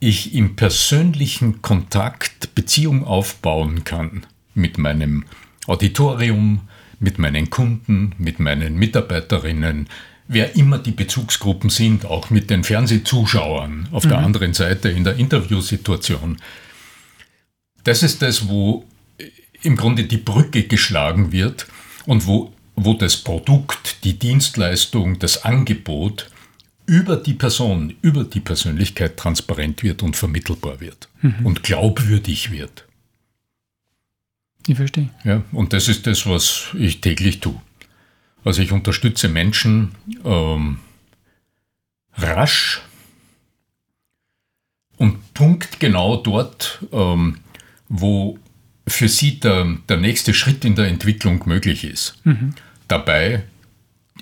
ich 0.00 0.34
im 0.34 0.56
persönlichen 0.56 1.62
Kontakt 1.62 2.54
Beziehung 2.54 3.04
aufbauen 3.04 3.84
kann, 3.84 4.26
mit 4.54 4.78
meinem 4.78 5.24
Auditorium, 5.66 6.62
mit 6.98 7.18
meinen 7.18 7.50
Kunden, 7.50 8.14
mit 8.18 8.40
meinen 8.40 8.76
Mitarbeiterinnen, 8.76 9.88
wer 10.26 10.56
immer 10.56 10.78
die 10.78 10.92
Bezugsgruppen 10.92 11.70
sind, 11.70 12.06
auch 12.06 12.30
mit 12.30 12.50
den 12.50 12.64
Fernsehzuschauern 12.64 13.88
auf 13.92 14.04
mhm. 14.04 14.08
der 14.08 14.18
anderen 14.18 14.54
Seite 14.54 14.88
in 14.88 15.04
der 15.04 15.16
Interviewsituation. 15.16 16.38
Das 17.84 18.02
ist 18.02 18.22
das, 18.22 18.48
wo 18.48 18.84
im 19.62 19.76
Grunde 19.76 20.04
die 20.04 20.18
Brücke 20.18 20.64
geschlagen 20.64 21.32
wird 21.32 21.66
und 22.06 22.26
wo, 22.26 22.52
wo 22.76 22.94
das 22.94 23.18
Produkt, 23.18 24.04
die 24.04 24.18
Dienstleistung, 24.18 25.18
das 25.18 25.44
Angebot 25.44 26.30
über 26.90 27.16
die 27.16 27.34
Person, 27.34 27.94
über 28.02 28.24
die 28.24 28.40
Persönlichkeit 28.40 29.16
transparent 29.16 29.84
wird 29.84 30.02
und 30.02 30.16
vermittelbar 30.16 30.80
wird 30.80 31.08
mhm. 31.22 31.46
und 31.46 31.62
glaubwürdig 31.62 32.50
wird. 32.50 32.84
Ich 34.66 34.74
verstehe. 34.74 35.08
Ja, 35.22 35.44
und 35.52 35.72
das 35.72 35.86
ist 35.86 36.08
das, 36.08 36.26
was 36.26 36.66
ich 36.74 37.00
täglich 37.00 37.38
tue. 37.38 37.54
Also 38.42 38.60
ich 38.60 38.72
unterstütze 38.72 39.28
Menschen 39.28 39.92
ähm, 40.24 40.80
rasch 42.14 42.82
und 44.96 45.32
punktgenau 45.32 46.16
dort, 46.16 46.84
ähm, 46.90 47.38
wo 47.88 48.36
für 48.88 49.08
sie 49.08 49.38
der, 49.38 49.78
der 49.88 49.98
nächste 49.98 50.34
Schritt 50.34 50.64
in 50.64 50.74
der 50.74 50.88
Entwicklung 50.88 51.40
möglich 51.46 51.84
ist. 51.84 52.18
Mhm. 52.24 52.56
Dabei 52.88 53.44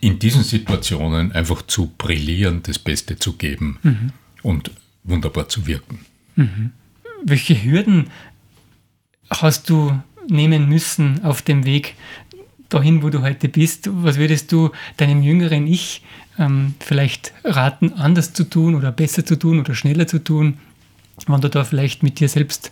in 0.00 0.18
diesen 0.18 0.42
Situationen 0.42 1.32
einfach 1.32 1.62
zu 1.62 1.92
brillieren, 1.98 2.62
das 2.62 2.78
Beste 2.78 3.18
zu 3.18 3.34
geben 3.34 3.78
mhm. 3.82 4.12
und 4.42 4.70
wunderbar 5.04 5.48
zu 5.48 5.66
wirken. 5.66 6.00
Mhm. 6.36 6.72
Welche 7.24 7.62
Hürden 7.62 8.10
hast 9.30 9.70
du 9.70 10.00
nehmen 10.28 10.68
müssen 10.68 11.24
auf 11.24 11.42
dem 11.42 11.64
Weg 11.64 11.94
dahin, 12.68 13.02
wo 13.02 13.10
du 13.10 13.22
heute 13.22 13.48
bist? 13.48 13.88
Was 13.90 14.16
würdest 14.16 14.52
du 14.52 14.70
deinem 14.96 15.22
jüngeren 15.22 15.66
Ich 15.66 16.02
ähm, 16.38 16.74
vielleicht 16.80 17.32
raten, 17.44 17.94
anders 17.94 18.32
zu 18.32 18.44
tun 18.44 18.74
oder 18.74 18.92
besser 18.92 19.24
zu 19.24 19.36
tun 19.36 19.58
oder 19.58 19.74
schneller 19.74 20.06
zu 20.06 20.22
tun, 20.22 20.58
wenn 21.26 21.40
du 21.40 21.48
da 21.48 21.64
vielleicht 21.64 22.02
mit 22.02 22.20
dir 22.20 22.28
selbst 22.28 22.70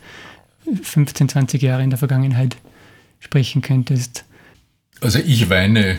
15, 0.82 1.28
20 1.28 1.62
Jahre 1.62 1.82
in 1.82 1.90
der 1.90 1.98
Vergangenheit 1.98 2.56
sprechen 3.18 3.62
könntest? 3.62 4.24
Also 5.00 5.18
ich 5.18 5.50
weine 5.50 5.98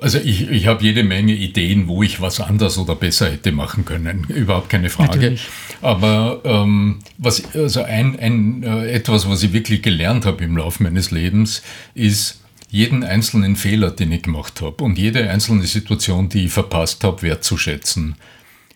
also 0.00 0.18
ich, 0.18 0.50
ich 0.50 0.66
habe 0.66 0.82
jede 0.82 1.02
Menge 1.02 1.34
Ideen, 1.34 1.88
wo 1.88 2.02
ich 2.02 2.20
was 2.20 2.40
anders 2.40 2.78
oder 2.78 2.94
besser 2.94 3.30
hätte 3.30 3.52
machen 3.52 3.84
können. 3.84 4.24
Überhaupt 4.28 4.68
keine 4.68 4.90
Frage. 4.90 5.16
Natürlich. 5.16 5.48
Aber 5.82 6.40
ähm, 6.44 7.00
was, 7.18 7.54
also 7.54 7.82
ein, 7.82 8.18
ein, 8.18 8.62
äh, 8.62 8.90
etwas, 8.90 9.28
was 9.28 9.42
ich 9.42 9.52
wirklich 9.52 9.82
gelernt 9.82 10.26
habe 10.26 10.44
im 10.44 10.56
Laufe 10.56 10.82
meines 10.82 11.10
Lebens, 11.10 11.62
ist 11.94 12.40
jeden 12.70 13.04
einzelnen 13.04 13.56
Fehler, 13.56 13.90
den 13.90 14.12
ich 14.12 14.22
gemacht 14.22 14.60
habe 14.60 14.82
und 14.82 14.98
jede 14.98 15.30
einzelne 15.30 15.66
Situation, 15.66 16.28
die 16.28 16.46
ich 16.46 16.52
verpasst 16.52 17.04
habe, 17.04 17.22
wertzuschätzen. 17.22 18.16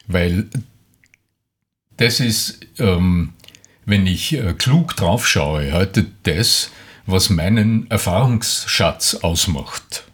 Weil 0.07 0.47
das 1.97 2.21
ist, 2.21 2.61
ähm, 2.79 3.35
wenn 3.85 4.07
ich 4.07 4.35
äh, 4.35 4.55
klug 4.57 4.97
drauf 4.97 5.27
schaue, 5.27 5.73
heute 5.73 6.07
das, 6.23 6.71
was 7.07 7.31
meinen 7.31 7.91
Erfahrungsschatz 7.91 9.17
ausmacht. 9.17 10.05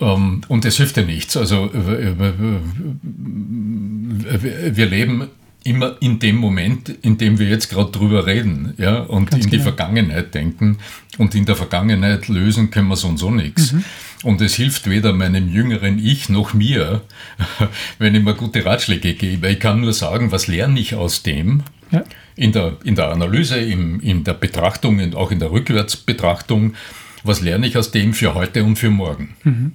Ähm, 0.00 0.40
und 0.48 0.64
es 0.64 0.76
hilft 0.76 0.96
ja 0.96 1.02
nichts. 1.02 1.36
Also 1.36 1.70
wir 4.72 4.86
leben 4.86 5.28
immer 5.64 5.96
in 6.00 6.18
dem 6.18 6.36
Moment, 6.36 6.88
in 6.88 7.18
dem 7.18 7.38
wir 7.38 7.46
jetzt 7.46 7.68
gerade 7.68 7.90
drüber 7.90 8.26
reden, 8.26 8.74
ja, 8.78 9.00
und 9.00 9.30
Ganz 9.30 9.44
in 9.44 9.50
genau. 9.50 9.60
die 9.60 9.62
Vergangenheit 9.62 10.34
denken. 10.34 10.78
Und 11.18 11.34
in 11.34 11.44
der 11.44 11.56
Vergangenheit 11.56 12.28
lösen 12.28 12.70
können 12.70 12.88
wir 12.88 12.96
so 12.96 13.08
und 13.08 13.18
so 13.18 13.30
nichts. 13.30 13.72
Mhm. 13.72 13.84
Und 14.22 14.40
es 14.40 14.54
hilft 14.54 14.88
weder 14.88 15.12
meinem 15.12 15.48
jüngeren 15.48 15.98
Ich 15.98 16.28
noch 16.28 16.54
mir, 16.54 17.02
wenn 17.98 18.14
ich 18.14 18.22
mir 18.22 18.34
gute 18.34 18.64
Ratschläge 18.64 19.14
gebe. 19.14 19.48
Ich 19.50 19.60
kann 19.60 19.80
nur 19.80 19.92
sagen, 19.92 20.32
was 20.32 20.46
lerne 20.46 20.80
ich 20.80 20.94
aus 20.94 21.22
dem? 21.22 21.62
Ja. 21.90 22.04
In, 22.36 22.52
der, 22.52 22.76
in 22.84 22.94
der 22.94 23.10
Analyse, 23.10 23.58
im, 23.58 24.00
in 24.00 24.24
der 24.24 24.34
Betrachtung 24.34 25.00
und 25.00 25.14
auch 25.14 25.30
in 25.30 25.40
der 25.40 25.50
Rückwärtsbetrachtung, 25.50 26.74
was 27.22 27.40
lerne 27.40 27.66
ich 27.66 27.76
aus 27.76 27.90
dem 27.90 28.14
für 28.14 28.34
heute 28.34 28.64
und 28.64 28.76
für 28.76 28.90
morgen? 28.90 29.36
Mhm. 29.44 29.72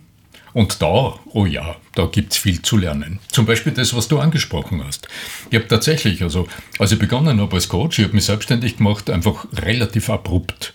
Und 0.56 0.82
da, 0.82 1.20
oh 1.34 1.46
ja, 1.46 1.76
da 1.96 2.06
gibt 2.06 2.32
es 2.32 2.38
viel 2.38 2.62
zu 2.62 2.78
lernen. 2.78 3.20
Zum 3.30 3.46
Beispiel 3.46 3.74
das, 3.74 3.94
was 3.94 4.08
du 4.08 4.20
angesprochen 4.20 4.82
hast. 4.86 5.10
Ich 5.50 5.56
habe 5.56 5.68
tatsächlich, 5.68 6.24
also 6.24 6.48
als 6.80 6.94
ich 6.94 6.98
begonnen 6.98 7.42
habe 7.42 7.58
als 7.58 7.68
Coach, 7.68 8.00
ich 8.00 8.06
habe 8.06 8.16
mich 8.16 8.24
selbstständig 8.24 8.78
gemacht, 8.78 9.10
einfach 9.10 9.48
relativ 9.52 10.10
abrupt. 10.10 10.74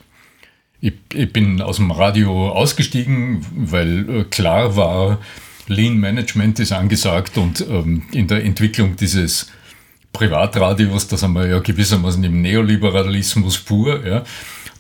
Ich, 0.82 0.92
ich 1.14 1.32
bin 1.32 1.62
aus 1.62 1.76
dem 1.76 1.92
Radio 1.92 2.50
ausgestiegen, 2.50 3.46
weil 3.56 4.10
äh, 4.10 4.24
klar 4.24 4.76
war, 4.76 5.18
Lean 5.66 5.96
Management 5.96 6.60
ist 6.60 6.72
angesagt 6.72 7.38
und 7.38 7.62
ähm, 7.62 8.02
in 8.12 8.28
der 8.28 8.44
Entwicklung 8.44 8.96
dieses 8.96 9.46
Privatradios, 10.12 11.08
da 11.08 11.16
sind 11.16 11.32
wir 11.32 11.46
ja 11.46 11.58
gewissermaßen 11.58 12.22
im 12.22 12.42
Neoliberalismus 12.42 13.56
pur, 13.56 14.04
ja, 14.04 14.24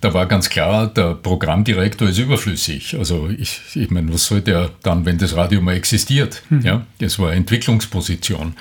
da 0.00 0.14
war 0.14 0.26
ganz 0.26 0.48
klar, 0.48 0.86
der 0.86 1.14
Programmdirektor 1.14 2.08
ist 2.08 2.18
überflüssig. 2.18 2.96
Also 2.98 3.28
ich, 3.28 3.60
ich 3.74 3.90
meine, 3.90 4.12
was 4.12 4.26
soll 4.26 4.40
der 4.40 4.70
dann, 4.82 5.04
wenn 5.04 5.18
das 5.18 5.36
Radio 5.36 5.60
mal 5.60 5.74
existiert? 5.74 6.42
Mhm. 6.48 6.60
Ja, 6.62 6.86
das 6.98 7.18
war 7.18 7.28
eine 7.28 7.36
Entwicklungsposition. 7.36 8.54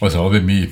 Also 0.00 0.22
habe 0.22 0.38
ich 0.38 0.44
mich 0.44 0.68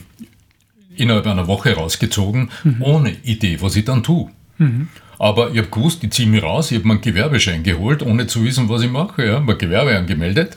innerhalb 0.96 1.26
einer 1.26 1.48
Woche 1.48 1.74
rausgezogen, 1.74 2.50
mhm. 2.62 2.82
ohne 2.82 3.16
Idee, 3.24 3.60
was 3.60 3.74
ich 3.74 3.84
dann 3.84 4.02
tue. 4.02 4.30
Mhm. 4.58 4.88
Aber 5.18 5.50
ich 5.50 5.58
habe 5.58 5.68
gewusst, 5.68 6.04
ich 6.04 6.10
ziehe 6.12 6.28
mich 6.28 6.42
raus, 6.42 6.70
ich 6.70 6.78
habe 6.78 6.88
meinen 6.88 7.00
Gewerbeschein 7.00 7.62
geholt, 7.62 8.02
ohne 8.02 8.26
zu 8.26 8.44
wissen, 8.44 8.68
was 8.68 8.82
ich 8.82 8.90
mache. 8.90 9.26
Ja, 9.26 9.40
mein 9.40 9.58
Gewerbe 9.58 9.96
angemeldet. 9.96 10.56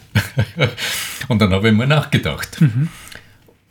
und 1.27 1.41
dann 1.41 1.51
habe 1.51 1.69
ich 1.69 1.75
mal 1.75 1.87
nachgedacht. 1.87 2.61
Mhm. 2.61 2.89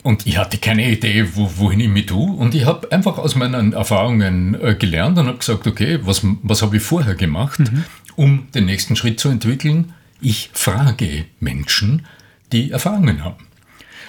Und 0.07 0.25
ich 0.25 0.39
hatte 0.39 0.59
keine 0.59 0.89
Idee, 0.89 1.31
wo, 1.35 1.51
wohin 1.57 1.81
ich 1.81 1.89
mich 1.89 2.07
tue. 2.07 2.31
Und 2.31 2.55
ich 2.55 2.65
habe 2.65 2.93
einfach 2.93 3.19
aus 3.19 3.35
meinen 3.35 3.73
Erfahrungen 3.73 4.55
äh, 4.55 4.77
gelernt 4.77 5.19
und 5.19 5.27
habe 5.27 5.39
gesagt, 5.39 5.67
okay, 5.67 5.99
was, 6.03 6.21
was 6.45 6.63
habe 6.63 6.77
ich 6.77 6.85
vorher 6.85 7.17
gemacht, 7.17 7.59
mhm. 7.59 7.83
um 8.15 8.47
den 8.55 8.67
nächsten 8.67 8.95
Schritt 8.95 9.19
zu 9.19 9.31
entwickeln? 9.31 9.95
Ich 10.21 10.51
frage 10.53 11.25
Menschen, 11.41 12.07
die 12.53 12.71
Erfahrungen 12.71 13.25
haben. 13.25 13.49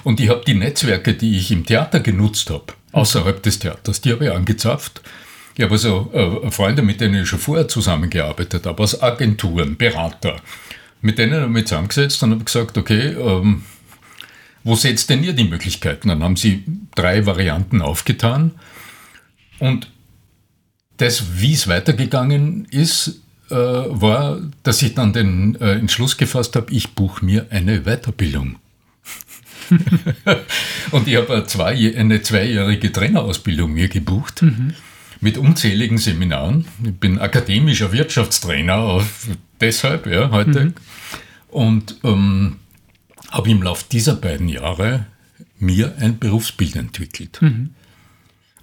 Und 0.03 0.19
ich 0.19 0.29
habe 0.29 0.43
die 0.45 0.53
Netzwerke, 0.53 1.15
die 1.15 1.35
ich 1.35 1.49
im 1.49 1.65
Theater 1.65 1.99
genutzt 1.99 2.51
habe, 2.51 2.73
außerhalb 2.91 3.41
des 3.41 3.57
Theaters, 3.57 3.99
die 3.99 4.11
habe 4.11 4.25
ich 4.25 4.31
angezapft. 4.31 5.01
Ich 5.55 5.63
habe 5.63 5.71
also 5.71 6.11
äh, 6.13 6.51
Freunde, 6.51 6.83
mit 6.83 7.01
denen 7.01 7.23
ich 7.23 7.27
schon 7.27 7.39
vorher 7.39 7.67
zusammengearbeitet 7.67 8.67
habe, 8.67 8.83
aus 8.83 9.01
Agenturen, 9.01 9.77
Berater. 9.77 10.35
Mit 11.01 11.17
denen 11.17 11.33
habe 11.33 11.45
ich 11.45 11.49
mich 11.49 11.65
zusammengesetzt 11.65 12.21
und 12.21 12.33
habe 12.33 12.43
gesagt, 12.43 12.77
okay, 12.77 13.15
ähm, 13.19 13.63
wo 14.63 14.75
setzt 14.75 15.09
denn 15.09 15.23
ihr 15.23 15.33
die 15.33 15.45
Möglichkeiten? 15.45 16.09
Dann 16.09 16.23
haben 16.23 16.35
sie 16.35 16.63
drei 16.95 17.25
Varianten 17.25 17.81
aufgetan. 17.81 18.51
Und 19.59 19.89
das, 20.97 21.39
wie 21.39 21.53
es 21.53 21.67
weitergegangen 21.67 22.65
ist, 22.65 23.21
äh, 23.49 23.55
war, 23.55 24.41
dass 24.63 24.81
ich 24.81 24.93
dann 24.93 25.13
den 25.13 25.55
äh, 25.55 25.73
Entschluss 25.73 26.17
gefasst 26.17 26.55
habe, 26.55 26.71
ich 26.73 26.91
buche 26.91 27.23
mir 27.23 27.47
eine 27.49 27.81
Weiterbildung. 27.81 28.57
und 30.91 31.07
ich 31.07 31.15
habe 31.15 31.33
eine, 31.33 31.45
zwei, 31.45 31.95
eine 31.95 32.21
zweijährige 32.21 32.91
Trainerausbildung 32.91 33.73
mir 33.73 33.87
gebucht. 33.87 34.41
Mhm. 34.41 34.73
Mit 35.19 35.37
unzähligen 35.37 35.97
Seminaren. 35.97 36.65
Ich 36.83 36.93
bin 36.93 37.17
akademischer 37.17 37.91
Wirtschaftstrainer, 37.91 39.03
deshalb 39.59 40.05
ja, 40.05 40.29
heute. 40.29 40.65
Mhm. 40.65 40.73
Und 41.47 41.95
ähm, 42.03 42.57
habe 43.29 43.49
im 43.49 43.61
Laufe 43.61 43.85
dieser 43.91 44.15
beiden 44.15 44.49
Jahre 44.49 45.05
mir 45.59 45.95
ein 45.99 46.19
Berufsbild 46.19 46.75
entwickelt. 46.75 47.41
Mhm. 47.41 47.71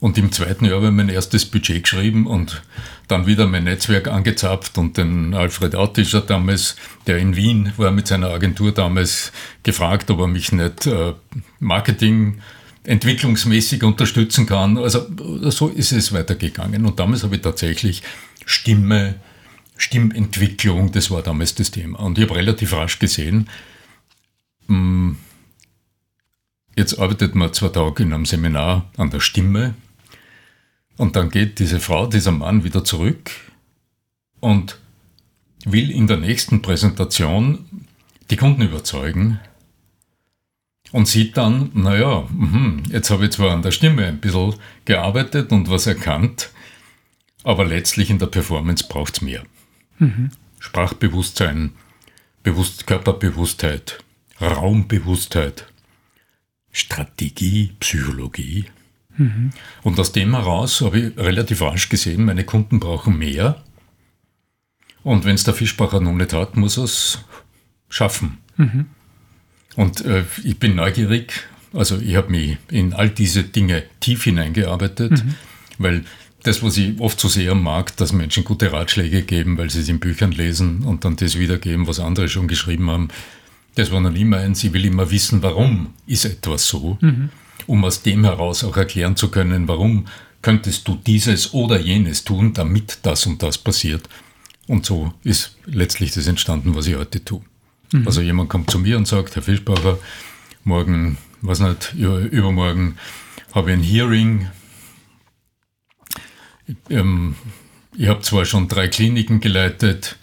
Und 0.01 0.19
im 0.19 0.33
zweiten 0.33 0.67
Jahr 0.67 0.77
habe 0.77 0.87
ich 0.87 0.93
mein 0.93 1.09
erstes 1.09 1.47
Budget 1.47 1.85
geschrieben 1.85 2.27
und 2.27 2.63
dann 3.09 3.27
wieder 3.27 3.47
mein 3.47 3.65
Netzwerk 3.65 4.09
angezapft 4.09 4.77
und 4.77 4.99
den 4.99 5.33
Alfred 5.35 5.75
Autischer 5.75 6.21
damals, 6.21 6.77
der 7.07 7.19
in 7.19 7.37
Wien 7.37 7.73
war 7.79 7.91
mit 7.91 8.07
seiner 8.07 8.29
Agentur 8.29 8.73
damals, 8.73 9.33
gefragt, 9.63 10.11
ob 10.11 10.21
er 10.21 10.27
mich 10.27 10.53
nicht 10.53 10.87
äh, 10.87 11.15
Marketing 11.59 12.39
entwicklungsmäßig 12.85 13.83
unterstützen 13.83 14.47
kann. 14.47 14.77
Also 14.77 15.07
so 15.51 15.69
ist 15.69 15.93
es 15.93 16.13
weitergegangen. 16.13 16.85
Und 16.85 17.01
damals 17.01 17.23
habe 17.23 17.37
ich 17.37 17.43
tatsächlich 17.43 18.03
Stimme, 18.45 19.15
Stimmentwicklung, 19.79 20.93
das 20.93 21.11
war 21.11 21.23
damals 21.23 21.55
das 21.55 21.71
Thema. 21.71 22.01
Und 22.01 22.19
ich 22.19 22.25
habe 22.29 22.37
relativ 22.37 22.75
rasch 22.75 22.99
gesehen, 22.99 23.49
jetzt 26.77 26.99
arbeitet 26.99 27.35
man 27.35 27.53
zwei 27.53 27.69
Tage 27.69 28.03
in 28.03 28.13
einem 28.13 28.27
Seminar 28.27 28.91
an 28.97 29.11
der 29.11 29.21
Stimme 29.21 29.75
und 30.97 31.17
dann 31.17 31.31
geht 31.31 31.59
diese 31.59 31.81
Frau, 31.81 32.07
dieser 32.07 32.33
Mann 32.33 32.65
wieder 32.65 32.85
zurück 32.85 33.31
und 34.41 34.79
will 35.65 35.91
in 35.91 36.07
der 36.07 36.19
nächsten 36.19 36.63
Präsentation 36.63 37.87
die 38.31 38.37
Kunden 38.37 38.63
überzeugen 38.63 39.41
und 40.93 41.09
sieht 41.09 41.37
dann, 41.37 41.71
naja, 41.75 42.27
mhm, 42.31 42.85
jetzt 42.91 43.11
habe 43.11 43.25
ich 43.25 43.33
zwar 43.33 43.53
an 43.53 43.63
der 43.63 43.71
Stimme 43.73 44.07
ein 44.07 44.21
bisschen 44.21 44.55
gearbeitet 44.85 45.51
und 45.51 45.69
was 45.71 45.87
erkannt, 45.87 46.51
aber 47.43 47.65
letztlich 47.65 48.11
in 48.11 48.19
der 48.19 48.27
Performance 48.27 48.87
braucht 48.89 49.17
es 49.17 49.23
mehr. 49.23 49.43
Mhm. 49.99 50.31
Sprachbewusstsein, 50.59 51.73
Bewusst 52.43 52.87
Körperbewusstheit, 52.87 54.04
Raumbewusstheit, 54.53 55.67
Strategie, 56.73 57.73
Psychologie. 57.81 58.67
Mhm. 59.17 59.51
Und 59.83 59.99
aus 60.01 60.13
dem 60.13 60.35
heraus 60.35 60.81
habe 60.81 60.99
ich 60.99 61.17
relativ 61.17 61.63
rasch 61.63 61.89
gesehen, 61.89 62.25
meine 62.25 62.45
Kunden 62.45 62.81
brauchen 62.81 63.19
mehr. 63.19 63.63
Und 65.03 65.25
wenn 65.25 65.35
es 65.35 65.45
der 65.45 65.55
Fischbacher 65.55 66.01
noch 66.01 66.13
nicht 66.13 66.33
hat, 66.33 66.57
muss 66.57 66.79
er 66.79 66.85
es 66.85 67.21
schaffen. 67.89 68.39
Mhm. 68.57 68.87
Und 69.77 70.05
äh, 70.05 70.25
ich 70.43 70.59
bin 70.59 70.77
neugierig, 70.77 71.45
also 71.73 71.99
ich 71.99 72.17
habe 72.17 72.31
mich 72.31 72.57
in 72.71 72.93
all 72.93 73.11
diese 73.11 73.43
Dinge 73.45 73.85
tief 74.01 74.25
hineingearbeitet, 74.25 75.13
mhm. 75.13 75.35
weil 75.79 76.05
das, 76.45 76.63
was 76.63 76.77
ich 76.77 77.01
oft 77.01 77.19
so 77.19 77.29
sehr 77.29 77.55
mag, 77.55 77.97
dass 77.97 78.13
Menschen 78.13 78.45
gute 78.45 78.73
Ratschläge 78.73 79.23
geben, 79.23 79.59
weil 79.59 79.71
sie 79.71 79.81
es 79.81 79.89
in 79.89 79.99
Büchern 79.99 80.31
lesen 80.31 80.85
und 80.85 81.05
dann 81.05 81.17
das 81.17 81.39
wiedergeben, 81.39 81.87
was 81.87 82.01
andere 82.01 82.29
schon 82.29 82.49
geschrieben 82.49 82.91
haben, 82.91 83.09
das 83.75 83.91
war 83.91 84.01
noch 84.01 84.11
nie 84.11 84.25
meins. 84.25 84.63
Ich 84.65 84.73
will 84.73 84.85
immer 84.85 85.11
wissen, 85.11 85.43
warum 85.43 85.95
ist 86.07 86.25
etwas 86.25 86.69
so, 86.69 86.99
mhm. 87.01 87.31
um 87.67 87.85
aus 87.85 88.03
dem 88.03 88.25
heraus 88.25 88.65
auch 88.65 88.77
erklären 88.77 89.17
zu 89.17 89.31
können, 89.31 89.69
warum 89.69 90.07
könntest 90.43 90.87
du 90.87 90.97
dieses 90.97 91.55
oder 91.55 91.81
jenes 91.81 92.25
tun, 92.25 92.53
damit 92.53 92.99
das 93.03 93.27
und 93.27 93.43
das 93.43 93.59
passiert. 93.59 94.09
Und 94.67 94.87
so 94.87 95.13
ist 95.23 95.57
letztlich 95.67 96.13
das 96.13 96.27
entstanden, 96.27 96.75
was 96.75 96.87
ich 96.87 96.97
heute 96.97 97.25
tue. 97.25 97.43
Mhm. 97.93 98.07
Also 98.07 98.21
jemand 98.21 98.51
kommt 98.51 98.71
zu 98.71 98.79
mir 98.79 98.97
und 98.97 99.09
sagt, 99.09 99.37
Herr 99.37 99.43
Fischbacher, 99.43 99.99
morgen, 100.65 101.19
was 101.41 101.61
nicht, 101.61 101.95
übermorgen 101.95 102.97
habe 103.53 103.71
ich 103.71 103.79
ein 103.79 103.83
Hearing. 103.83 104.49
Ähm, 106.91 107.37
ich 107.97 108.09
habe 108.09 108.21
zwar 108.23 108.45
schon 108.45 108.69
drei 108.69 108.89
Kliniken 108.89 109.41
geleitet, 109.41 110.17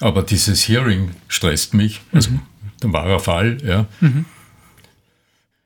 aber 0.00 0.22
dieses 0.22 0.68
Hearing 0.68 1.10
stresst 1.28 1.74
mich. 1.74 2.00
Also 2.12 2.30
mhm. 2.30 2.40
ein 2.84 2.92
wahrer 2.92 3.20
Fall. 3.20 3.58
Ja. 3.64 3.86
Mhm. 4.00 4.24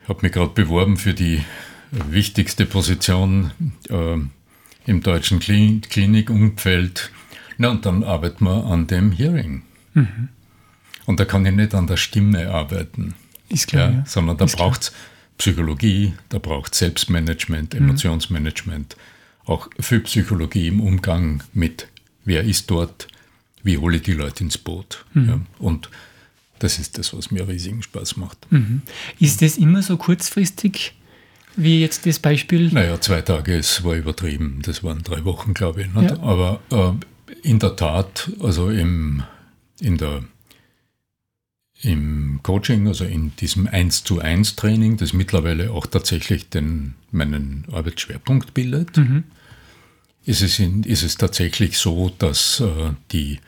Ich 0.03 0.09
habe 0.09 0.21
mich 0.23 0.33
gerade 0.33 0.53
beworben 0.53 0.97
für 0.97 1.15
die 1.15 1.43
wichtigste 1.91 2.67
Position 2.67 3.53
äh, 3.89 4.17
im 4.87 5.03
deutschen 5.03 5.39
Klin 5.39 5.83
Klinikumfeld. 5.83 7.11
Na, 7.59 7.71
und 7.71 7.87
dann 7.87 8.03
arbeiten 8.03 8.45
wir 8.45 8.65
an 8.65 8.87
dem 8.87 9.13
Hearing. 9.13 9.63
Mhm. 9.95 10.29
Und 11.05 11.21
da 11.21 11.25
kann 11.25 11.45
ich 11.47 11.53
nicht 11.53 11.75
an 11.75 11.87
der 11.87 11.97
Stimme 11.97 12.51
arbeiten. 12.51 13.15
Ist 13.49 13.69
klar. 13.69 13.91
Ja, 13.91 13.97
ja. 13.99 14.05
Sondern 14.07 14.39
da 14.39 14.47
braucht 14.47 14.83
es 14.83 14.93
Psychologie, 15.39 16.15
da 16.29 16.39
braucht 16.39 16.73
es 16.73 16.79
Selbstmanagement, 16.79 17.75
mhm. 17.75 17.81
Emotionsmanagement, 17.81 18.97
auch 19.45 19.69
für 19.79 20.01
Psychologie 20.01 20.69
im 20.69 20.81
Umgang 20.81 21.43
mit, 21.53 21.89
wer 22.25 22.45
ist 22.45 22.71
dort, 22.71 23.09
wie 23.63 23.79
hole 23.79 23.97
ich 23.97 24.03
die 24.03 24.13
Leute 24.13 24.45
ins 24.45 24.59
Boot. 24.59 25.05
Mhm. 25.15 25.29
Ja, 25.29 25.41
und 25.59 25.89
das 26.59 26.79
ist 26.79 26.99
das, 26.99 27.13
was 27.13 27.31
mir 27.31 27.49
riesigen 27.49 27.83
Spaß 27.83 28.17
macht. 28.17 28.51
Mhm. 28.51 28.83
Ist 29.19 29.43
das 29.43 29.59
immer 29.59 29.83
so 29.83 29.97
kurzfristig? 29.97 30.95
Wie 31.57 31.81
jetzt 31.81 32.07
das 32.07 32.19
Beispiel? 32.19 32.71
Naja, 32.73 33.01
zwei 33.01 33.21
Tage, 33.21 33.55
es 33.57 33.85
war 33.85 33.95
übertrieben. 33.95 34.61
Das 34.63 34.83
waren 34.83 35.03
drei 35.03 35.25
Wochen, 35.25 35.55
glaube 35.55 35.83
ich. 35.83 35.89
Ja. 35.95 36.19
Aber 36.23 36.61
äh, 36.71 36.93
in 37.43 37.59
der 37.59 37.77
Tat, 37.77 38.31
also 38.41 38.71
im, 38.71 39.23
in 39.81 39.99
der, 39.99 40.25
im 41.83 42.41
Coaching, 42.43 42.87
also 42.89 43.05
in 43.05 43.35
diesem 43.37 43.67
1 43.67 44.05
zu 44.05 44.21
1 44.21 44.57
Training, 44.57 44.97
das 44.97 45.13
mittlerweile 45.13 45.73
auch 45.73 45.87
tatsächlich 45.87 46.49
den, 46.49 46.95
meinen 47.11 47.67
Arbeitsschwerpunkt 47.71 48.55
bildet, 48.55 48.97
mhm. 48.97 49.25
Ist, 50.25 50.43
es 50.43 50.59
in, 50.59 50.83
ist 50.85 51.03
es 51.03 51.17
tatsächlich 51.17 51.79
so, 51.79 52.11
dass 52.19 52.61
äh, 52.61 52.91
die 53.11 53.41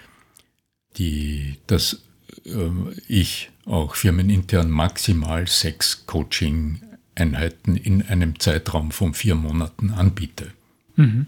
die, 0.96 1.56
dass 1.66 2.02
äh, 2.44 2.70
ich 3.08 3.50
auch 3.66 3.94
firmenintern 3.94 4.70
maximal 4.70 5.46
sechs 5.46 6.06
Coaching-Einheiten 6.06 7.76
in 7.76 8.02
einem 8.02 8.38
Zeitraum 8.38 8.90
von 8.90 9.14
vier 9.14 9.34
Monaten 9.34 9.90
anbiete. 9.90 10.52
Mhm. 10.96 11.26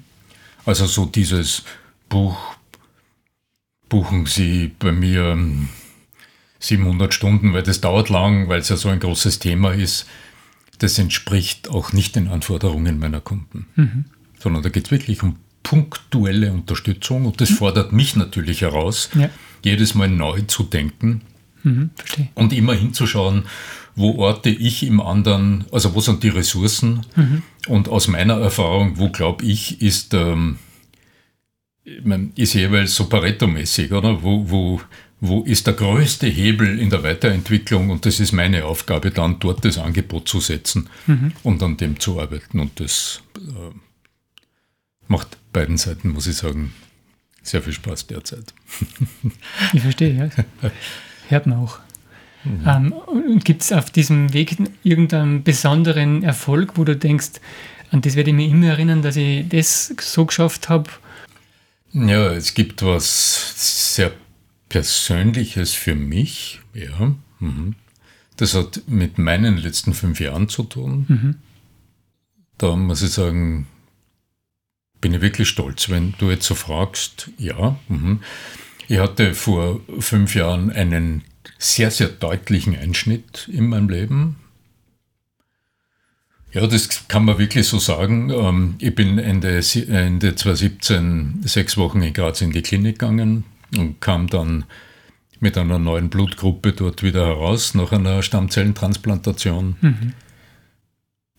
Also 0.65 0.87
so 0.87 1.07
dieses 1.07 1.63
Buch, 2.09 2.37
buchen 3.89 4.27
Sie 4.27 4.73
bei 4.79 4.93
mir 4.93 5.39
700 6.59 7.15
Stunden, 7.15 7.53
weil 7.53 7.63
das 7.63 7.81
dauert 7.81 8.09
lang, 8.09 8.49
weil 8.49 8.61
es 8.61 8.69
ja 8.69 8.77
so 8.77 8.89
ein 8.89 9.01
großes 9.01 9.39
Thema 9.39 9.73
ist. 9.73 10.07
Das 10.79 10.99
entspricht 10.99 11.71
auch 11.71 11.93
nicht 11.93 12.17
den 12.17 12.29
Anforderungen 12.29 12.99
meiner 12.99 13.21
Kunden, 13.21 13.67
mhm. 13.77 14.05
Sondern 14.47 14.63
da 14.63 14.69
geht 14.69 14.87
es 14.87 14.91
wirklich 14.91 15.23
um 15.23 15.37
punktuelle 15.63 16.53
Unterstützung 16.53 17.27
und 17.27 17.41
das 17.41 17.51
mhm. 17.51 17.55
fordert 17.55 17.93
mich 17.93 18.17
natürlich 18.17 18.63
heraus, 18.63 19.11
ja 19.15 19.29
jedes 19.65 19.95
Mal 19.95 20.09
neu 20.09 20.43
zu 20.43 20.63
denken 20.63 21.23
Mhm. 21.67 21.91
Und 22.35 22.53
immer 22.53 22.75
hinzuschauen, 22.75 23.43
wo 23.97 24.19
orte 24.19 24.51
ich 24.51 24.85
im 24.85 25.01
anderen, 25.01 25.65
also 25.73 25.95
wo 25.97 26.01
sind 26.01 26.23
die 26.23 26.29
Ressourcen? 26.29 27.01
Mhm. 27.17 27.43
Und 27.67 27.89
aus 27.89 28.07
meiner 28.07 28.39
Erfahrung, 28.39 28.99
wo 28.99 29.09
glaube 29.09 29.45
ich, 29.45 29.83
ist, 29.83 30.15
ähm, 30.15 30.59
ich 31.83 32.05
mein, 32.05 32.33
ist 32.37 32.55
jeweils 32.55 32.95
so 32.95 33.07
Pareto-mäßig, 33.07 33.91
oder? 33.93 34.23
Wo, 34.23 34.49
wo, 34.49 34.81
wo 35.21 35.43
ist 35.43 35.67
der 35.67 35.75
größte 35.75 36.29
Hebel 36.29 36.79
in 36.79 36.91
der 36.91 37.03
Weiterentwicklung? 37.03 37.91
Und 37.91 38.07
das 38.07 38.21
ist 38.21 38.31
meine 38.31 38.65
Aufgabe, 38.65 39.11
dann 39.11 39.41
dort 39.41 39.65
das 39.65 39.79
Angebot 39.79 40.29
zu 40.29 40.39
setzen 40.39 40.89
Mhm. 41.09 41.33
und 41.43 41.63
an 41.65 41.77
dem 41.79 41.99
zu 41.99 42.21
arbeiten. 42.21 42.61
Und 42.61 42.79
das 42.79 43.23
äh, 43.37 43.75
macht 45.09 45.39
beiden 45.53 45.77
Seiten, 45.77 46.11
muss 46.11 46.27
ich 46.27 46.37
sagen, 46.37 46.73
sehr 47.43 47.63
viel 47.63 47.73
Spaß 47.73 48.07
derzeit. 48.09 48.53
Ich 49.73 49.83
verstehe, 49.83 50.15
ja. 50.15 50.71
Hört 51.29 51.47
man 51.47 51.59
auch. 51.59 51.81
Ähm, 52.65 52.93
und 52.93 53.45
gibt 53.45 53.63
es 53.63 53.73
auf 53.73 53.91
diesem 53.91 54.33
Weg 54.33 54.57
irgendeinen 54.83 55.43
besonderen 55.43 56.23
Erfolg, 56.23 56.73
wo 56.77 56.85
du 56.85 56.97
denkst, 56.97 57.41
an 57.91 58.03
das 58.03 58.15
werde 58.15 58.31
ich 58.31 58.37
mir 58.37 58.49
immer 58.49 58.69
erinnern, 58.69 59.03
dass 59.03 59.17
ich 59.17 59.49
das 59.49 59.93
so 60.01 60.27
geschafft 60.27 60.69
habe? 60.69 60.91
Ja, 61.93 62.33
es 62.33 62.55
gibt 62.55 62.83
was 62.83 63.95
sehr 63.97 64.13
Persönliches 64.69 65.73
für 65.73 65.95
mich, 65.95 66.61
ja. 66.75 67.15
Mhm. 67.41 67.75
Das 68.37 68.55
hat 68.55 68.83
mit 68.87 69.19
meinen 69.19 69.57
letzten 69.57 69.95
fünf 69.95 70.21
Jahren 70.21 70.49
zu 70.49 70.65
tun. 70.65 71.07
Mhm. 71.09 71.35
Da 72.59 72.77
muss 72.77 73.03
ich 73.03 73.11
sagen, 73.11 73.67
bin 75.01 75.15
ich 75.15 75.21
wirklich 75.21 75.49
stolz, 75.49 75.89
wenn 75.89 76.15
du 76.19 76.31
jetzt 76.31 76.47
so 76.47 76.55
fragst. 76.55 77.31
Ja, 77.39 77.79
mhm. 77.89 78.21
ich 78.89 78.99
hatte 78.99 79.35
vor 79.35 79.81
fünf 79.99 80.35
Jahren 80.35 80.71
einen 80.71 81.23
sehr, 81.59 81.91
sehr 81.91 82.09
deutlichen 82.09 82.77
Einschnitt 82.77 83.49
in 83.53 83.69
meinem 83.69 83.89
Leben. 83.89 84.37
Ja, 86.53 86.67
das 86.67 87.09
kann 87.09 87.25
man 87.25 87.39
wirklich 87.39 87.67
so 87.67 87.79
sagen. 87.79 88.31
Ähm, 88.31 88.77
Ich 88.79 88.95
bin 88.95 89.19
Ende, 89.19 89.61
Ende 89.89 90.35
2017 90.35 91.43
sechs 91.45 91.77
Wochen 91.77 92.03
in 92.03 92.15
Graz 92.15 92.41
in 92.41 92.53
die 92.53 92.63
Klinik 92.63 92.99
gegangen 92.99 93.45
und 93.77 94.01
kam 94.01 94.29
dann 94.29 94.65
mit 95.39 95.59
einer 95.59 95.79
neuen 95.79 96.09
Blutgruppe 96.09 96.73
dort 96.73 97.03
wieder 97.03 97.27
heraus 97.27 97.75
nach 97.75 97.93
einer 97.93 98.23
Stammzellentransplantation. 98.23 99.77
Mhm. 99.81 100.13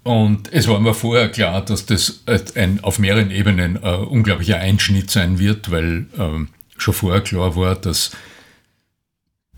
Und 0.08 0.54
es 0.54 0.70
war 0.70 0.80
mir 0.80 0.93
vorher 0.93 1.28
klar, 1.28 1.65
dass 1.65 1.86
das 1.86 2.24
ein, 2.56 2.82
auf 2.82 2.98
mehreren 2.98 3.30
Ebenen 3.30 3.84
ein 3.84 4.04
unglaublicher 4.06 4.58
Einschnitt 4.58 5.12
sein 5.12 5.38
wird, 5.38 5.70
weil 5.70 6.06
ähm, 6.17 6.48
schon 6.78 6.93
vorher 6.93 7.20
klar 7.20 7.58
war, 7.58 7.76
dass 7.76 8.12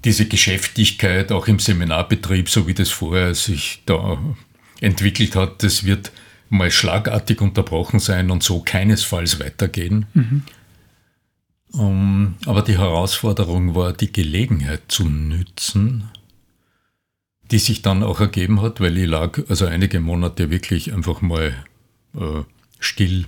diese 0.04 0.28
Geschäftigkeit 0.28 1.32
auch 1.32 1.48
im 1.48 1.60
Seminarbetrieb, 1.60 2.50
so 2.50 2.66
wie 2.66 2.74
das 2.74 2.90
vorher 2.90 3.36
sich 3.36 3.84
da 3.86 4.18
entwickelt 4.82 5.36
hat, 5.36 5.62
das 5.62 5.84
wird 5.84 6.12
mal 6.50 6.72
schlagartig 6.72 7.42
unterbrochen 7.42 8.00
sein 8.00 8.32
und 8.32 8.42
so 8.42 8.62
keinesfalls 8.62 9.40
weitergehen. 9.40 10.08
Mhm. 10.16 10.42
Um, 11.74 12.38
aber 12.48 12.64
die 12.64 12.80
Herausforderung 12.80 13.76
war, 13.76 13.94
die 13.94 14.12
Gelegenheit 14.12 14.82
zu 14.88 15.08
nützen, 15.08 16.10
die 17.52 17.60
sich 17.60 17.82
dann 17.82 18.04
auch 18.04 18.20
ergeben 18.20 18.62
hat, 18.62 18.80
weil 18.80 18.98
ich 18.98 19.08
lag 19.08 19.40
also 19.50 19.66
einige 19.66 20.00
Monate 20.00 20.50
wirklich 20.50 20.94
einfach 20.94 21.22
mal 21.22 21.54
äh, 22.16 22.44
still 22.80 23.26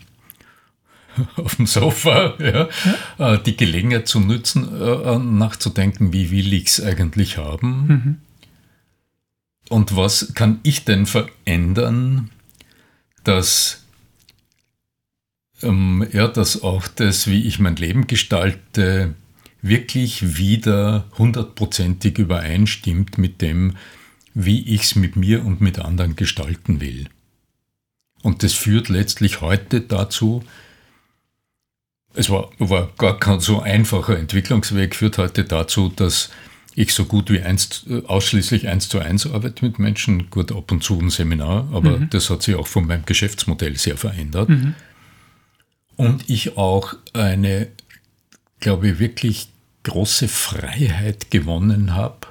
auf 1.36 1.56
dem 1.56 1.66
Sofa, 1.66 2.36
ja, 2.40 2.70
ja. 3.18 3.34
Äh, 3.34 3.40
die 3.44 3.58
Gelegenheit 3.58 4.08
zu 4.08 4.20
nutzen, 4.20 4.70
äh, 4.82 5.18
nachzudenken, 5.20 6.14
wie 6.14 6.32
will 6.32 6.54
ich 6.54 6.68
es 6.68 6.82
eigentlich 6.82 7.38
haben 7.38 7.88
Mhm. 7.88 8.18
und 9.70 9.96
was 9.96 10.34
kann 10.36 10.60
ich 10.64 10.86
denn 10.86 11.06
verändern, 11.06 12.30
dass, 13.24 13.86
ähm, 15.64 16.08
ja, 16.12 16.28
dass 16.28 16.64
auch 16.64 16.88
das, 16.88 17.28
wie 17.28 17.44
ich 17.44 17.60
mein 17.60 17.76
Leben 17.76 18.08
gestalte, 18.08 19.16
wirklich 19.62 20.38
wieder 20.38 21.06
hundertprozentig 21.18 22.18
übereinstimmt 22.18 23.18
mit 23.18 23.42
dem, 23.42 23.76
wie 24.34 24.62
ich 24.74 24.84
es 24.84 24.96
mit 24.96 25.16
mir 25.16 25.44
und 25.46 25.62
mit 25.62 25.80
anderen 25.80 26.16
gestalten 26.16 26.82
will. 26.82 27.08
Und 28.22 28.44
das 28.44 28.54
führt 28.54 28.90
letztlich 28.90 29.42
heute 29.42 29.82
dazu, 29.82 30.44
es 32.14 32.30
war, 32.30 32.50
war 32.60 32.92
gar 32.98 33.18
kein 33.20 33.40
so 33.40 33.62
einfacher 33.62 34.18
Entwicklungsweg, 34.18 34.96
führt 34.96 35.18
heute 35.18 35.44
dazu, 35.46 35.90
dass 35.90 36.30
ich 36.76 36.94
so 36.94 37.06
gut 37.06 37.30
wie 37.30 37.42
eins, 37.42 37.86
ausschließlich 38.08 38.68
eins 38.68 38.90
zu 38.90 39.00
eins 39.00 39.26
arbeite 39.28 39.66
mit 39.66 39.80
Menschen, 39.80 40.30
gut 40.30 40.52
ab 40.52 40.72
und 40.72 40.84
zu 40.84 41.00
ein 41.00 41.10
Seminar, 41.10 41.68
aber 41.72 42.00
Mhm. 42.00 42.10
das 42.10 42.30
hat 42.30 42.44
sich 42.44 42.56
auch 42.56 42.68
von 42.68 42.86
meinem 42.88 43.06
Geschäftsmodell 43.06 43.78
sehr 43.78 43.98
verändert. 43.98 44.50
Mhm. 44.50 44.76
Und 45.98 46.30
ich 46.30 46.58
auch 46.58 46.96
eine, 47.14 47.68
glaube 48.60 48.90
ich, 48.90 49.00
wirklich 49.00 49.50
große 49.84 50.28
Freiheit 50.28 51.32
gewonnen 51.32 51.94
habe, 51.94 52.28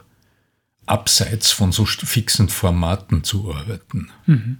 abseits 0.90 1.52
von 1.52 1.72
so 1.72 1.84
fixen 1.84 2.48
Formaten 2.48 3.24
zu 3.24 3.54
arbeiten. 3.54 4.10
Mhm. 4.26 4.58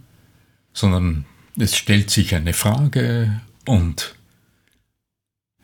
Sondern 0.72 1.24
es 1.58 1.76
stellt 1.76 2.10
sich 2.10 2.34
eine 2.34 2.52
Frage 2.52 3.40
und 3.66 4.14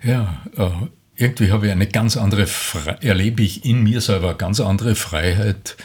ja, 0.03 0.43
äh, 0.57 0.71
irgendwie 1.15 1.51
habe 1.51 1.67
ich 1.67 1.73
eine 1.73 1.87
ganz 1.87 2.17
andere, 2.17 2.47
Fre 2.47 3.03
erlebe 3.03 3.43
ich 3.43 3.65
in 3.65 3.83
mir 3.83 4.01
selber 4.01 4.31
eine 4.31 4.37
ganz 4.37 4.61
andere 4.61 4.95
Freiheit, 4.95 5.77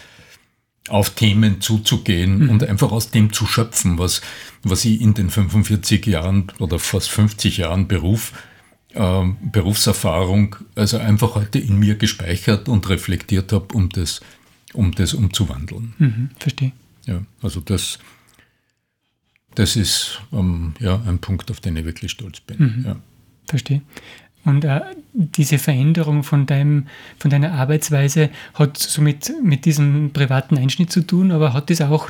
auf 0.89 1.11
Themen 1.11 1.61
zuzugehen 1.61 2.39
Mhm. 2.39 2.49
und 2.49 2.63
einfach 2.63 2.91
aus 2.91 3.11
dem 3.11 3.31
zu 3.31 3.45
schöpfen, 3.45 3.97
was, 3.99 4.21
was 4.63 4.83
ich 4.83 4.99
in 4.99 5.13
den 5.13 5.29
45 5.29 6.05
Jahren 6.07 6.51
oder 6.59 6.79
fast 6.79 7.09
50 7.11 7.57
Jahren 7.57 7.87
Beruf, 7.87 8.33
ähm, 8.93 9.37
Berufserfahrung, 9.51 10.55
also 10.75 10.97
einfach 10.97 11.35
heute 11.35 11.59
in 11.59 11.77
mir 11.77 11.95
gespeichert 11.95 12.67
und 12.67 12.89
reflektiert 12.89 13.53
habe, 13.53 13.73
um 13.73 13.89
das, 13.89 14.21
um 14.73 14.93
das 14.93 15.13
umzuwandeln. 15.13 15.93
Mhm. 15.97 16.29
Verstehe. 16.39 16.71
Ja, 17.05 17.21
also 17.41 17.59
das, 17.61 17.99
das 19.55 19.75
ist 19.75 20.21
ähm, 20.31 20.73
ja, 20.79 21.01
ein 21.07 21.19
Punkt, 21.19 21.51
auf 21.51 21.59
den 21.59 21.75
ich 21.77 21.85
wirklich 21.85 22.11
stolz 22.11 22.39
bin. 22.39 22.57
Mhm. 22.57 22.85
Ja. 22.85 22.95
Verstehe. 23.47 23.81
Und 24.43 24.65
äh, 24.65 24.81
diese 25.13 25.59
Veränderung 25.59 26.23
von, 26.23 26.45
deinem, 26.45 26.87
von 27.19 27.29
deiner 27.29 27.51
Arbeitsweise 27.53 28.29
hat 28.55 28.77
somit 28.77 29.31
mit 29.43 29.65
diesem 29.65 30.11
privaten 30.13 30.57
Einschnitt 30.57 30.91
zu 30.91 31.01
tun, 31.01 31.31
aber 31.31 31.53
hat 31.53 31.69
das 31.69 31.81
auch 31.81 32.09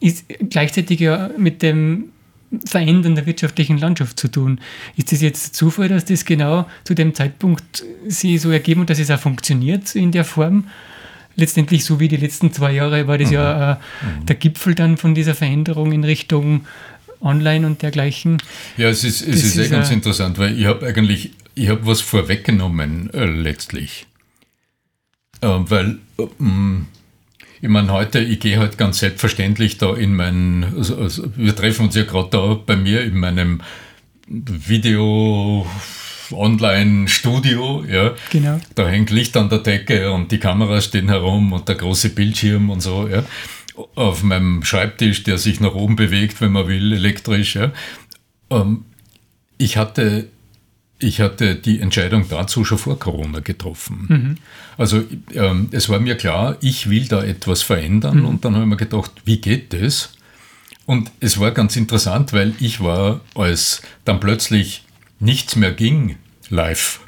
ist 0.00 0.26
gleichzeitig 0.50 1.00
ja 1.00 1.30
mit 1.38 1.62
dem 1.62 2.12
Verändern 2.64 3.14
der 3.14 3.26
wirtschaftlichen 3.26 3.76
Landschaft 3.78 4.18
zu 4.18 4.28
tun. 4.28 4.60
Ist 4.96 5.12
das 5.12 5.20
jetzt 5.20 5.54
Zufall, 5.54 5.88
dass 5.88 6.04
das 6.04 6.24
genau 6.24 6.66
zu 6.84 6.94
dem 6.94 7.14
Zeitpunkt 7.14 7.84
sie 8.06 8.38
so 8.38 8.50
ergeben 8.50 8.82
und 8.82 8.90
dass 8.90 8.98
es 8.98 9.10
auch 9.10 9.18
funktioniert 9.18 9.94
in 9.94 10.12
der 10.12 10.24
Form? 10.24 10.68
Letztendlich, 11.36 11.84
so 11.84 12.00
wie 12.00 12.08
die 12.08 12.16
letzten 12.16 12.52
zwei 12.52 12.72
Jahre, 12.72 13.06
war 13.06 13.18
das 13.18 13.28
Mhm. 13.28 13.34
ja 13.34 13.72
äh, 13.72 13.76
der 14.26 14.36
Gipfel 14.36 14.74
dann 14.74 14.96
von 14.96 15.14
dieser 15.14 15.34
Veränderung 15.34 15.92
in 15.92 16.02
Richtung 16.04 16.66
Online 17.20 17.66
und 17.66 17.82
dergleichen. 17.82 18.38
Ja, 18.76 18.88
es 18.88 19.04
ist, 19.04 19.20
es 19.22 19.26
Das 19.26 19.44
ist, 19.44 19.56
eh 19.58 19.62
ist 19.64 19.70
ganz 19.70 19.88
ein- 19.88 19.94
interessant, 19.94 20.38
weil 20.38 20.58
ich 20.58 20.66
habe 20.66 20.86
eigentlich, 20.86 21.32
ich 21.54 21.68
habe 21.68 21.86
was 21.86 22.00
vorweggenommen 22.00 23.10
äh, 23.14 23.24
letztlich. 23.24 24.06
Äh, 25.40 25.46
weil, 25.48 25.98
äh, 26.18 26.26
mh, 26.38 26.86
ich 27.62 27.68
meine, 27.68 27.90
heute, 27.92 28.18
ich 28.20 28.40
gehe 28.40 28.58
halt 28.58 28.76
ganz 28.78 28.98
selbstverständlich 28.98 29.78
da 29.78 29.94
in 29.94 30.14
mein, 30.14 30.64
also, 30.76 30.96
also 30.98 31.30
wir 31.36 31.56
treffen 31.56 31.86
uns 31.86 31.94
ja 31.94 32.04
gerade 32.04 32.28
da 32.30 32.54
bei 32.54 32.76
mir 32.76 33.02
in 33.02 33.18
meinem 33.18 33.60
Video 34.28 35.66
Online-Studio, 36.32 37.84
ja. 37.84 38.14
Genau. 38.30 38.60
Da 38.74 38.88
hängt 38.88 39.10
Licht 39.10 39.36
an 39.36 39.48
der 39.48 39.58
Decke 39.58 40.12
und 40.12 40.32
die 40.32 40.38
Kameras 40.38 40.86
stehen 40.86 41.08
herum 41.08 41.52
und 41.52 41.68
der 41.68 41.76
große 41.76 42.10
Bildschirm 42.10 42.70
und 42.70 42.80
so, 42.80 43.08
ja. 43.08 43.24
Auf 43.94 44.22
meinem 44.22 44.64
Schreibtisch, 44.64 45.22
der 45.22 45.36
sich 45.36 45.60
nach 45.60 45.74
oben 45.74 45.96
bewegt, 45.96 46.40
wenn 46.40 46.52
man 46.52 46.68
will, 46.68 46.92
elektrisch, 46.92 47.56
ja. 47.56 47.72
Ähm, 48.50 48.84
ich 49.58 49.76
hatte, 49.76 50.28
ich 50.98 51.20
hatte 51.20 51.56
die 51.56 51.80
Entscheidung 51.80 52.26
dazu 52.28 52.64
schon 52.64 52.78
vor 52.78 52.98
Corona 52.98 53.40
getroffen. 53.40 54.06
Mhm. 54.08 54.36
Also 54.78 55.04
ähm, 55.34 55.68
es 55.72 55.88
war 55.88 56.00
mir 56.00 56.16
klar, 56.16 56.56
ich 56.60 56.88
will 56.88 57.06
da 57.06 57.22
etwas 57.22 57.62
verändern 57.62 58.24
und 58.24 58.44
dann 58.44 58.54
habe 58.54 58.64
ich 58.64 58.70
mir 58.70 58.76
gedacht, 58.76 59.12
wie 59.24 59.40
geht 59.40 59.72
das? 59.72 60.12
Und 60.86 61.10
es 61.20 61.40
war 61.40 61.50
ganz 61.50 61.76
interessant, 61.76 62.32
weil 62.32 62.54
ich 62.60 62.80
war, 62.80 63.20
als 63.34 63.82
dann 64.04 64.20
plötzlich 64.20 64.84
nichts 65.18 65.56
mehr 65.56 65.72
ging, 65.72 66.16
live, 66.48 67.00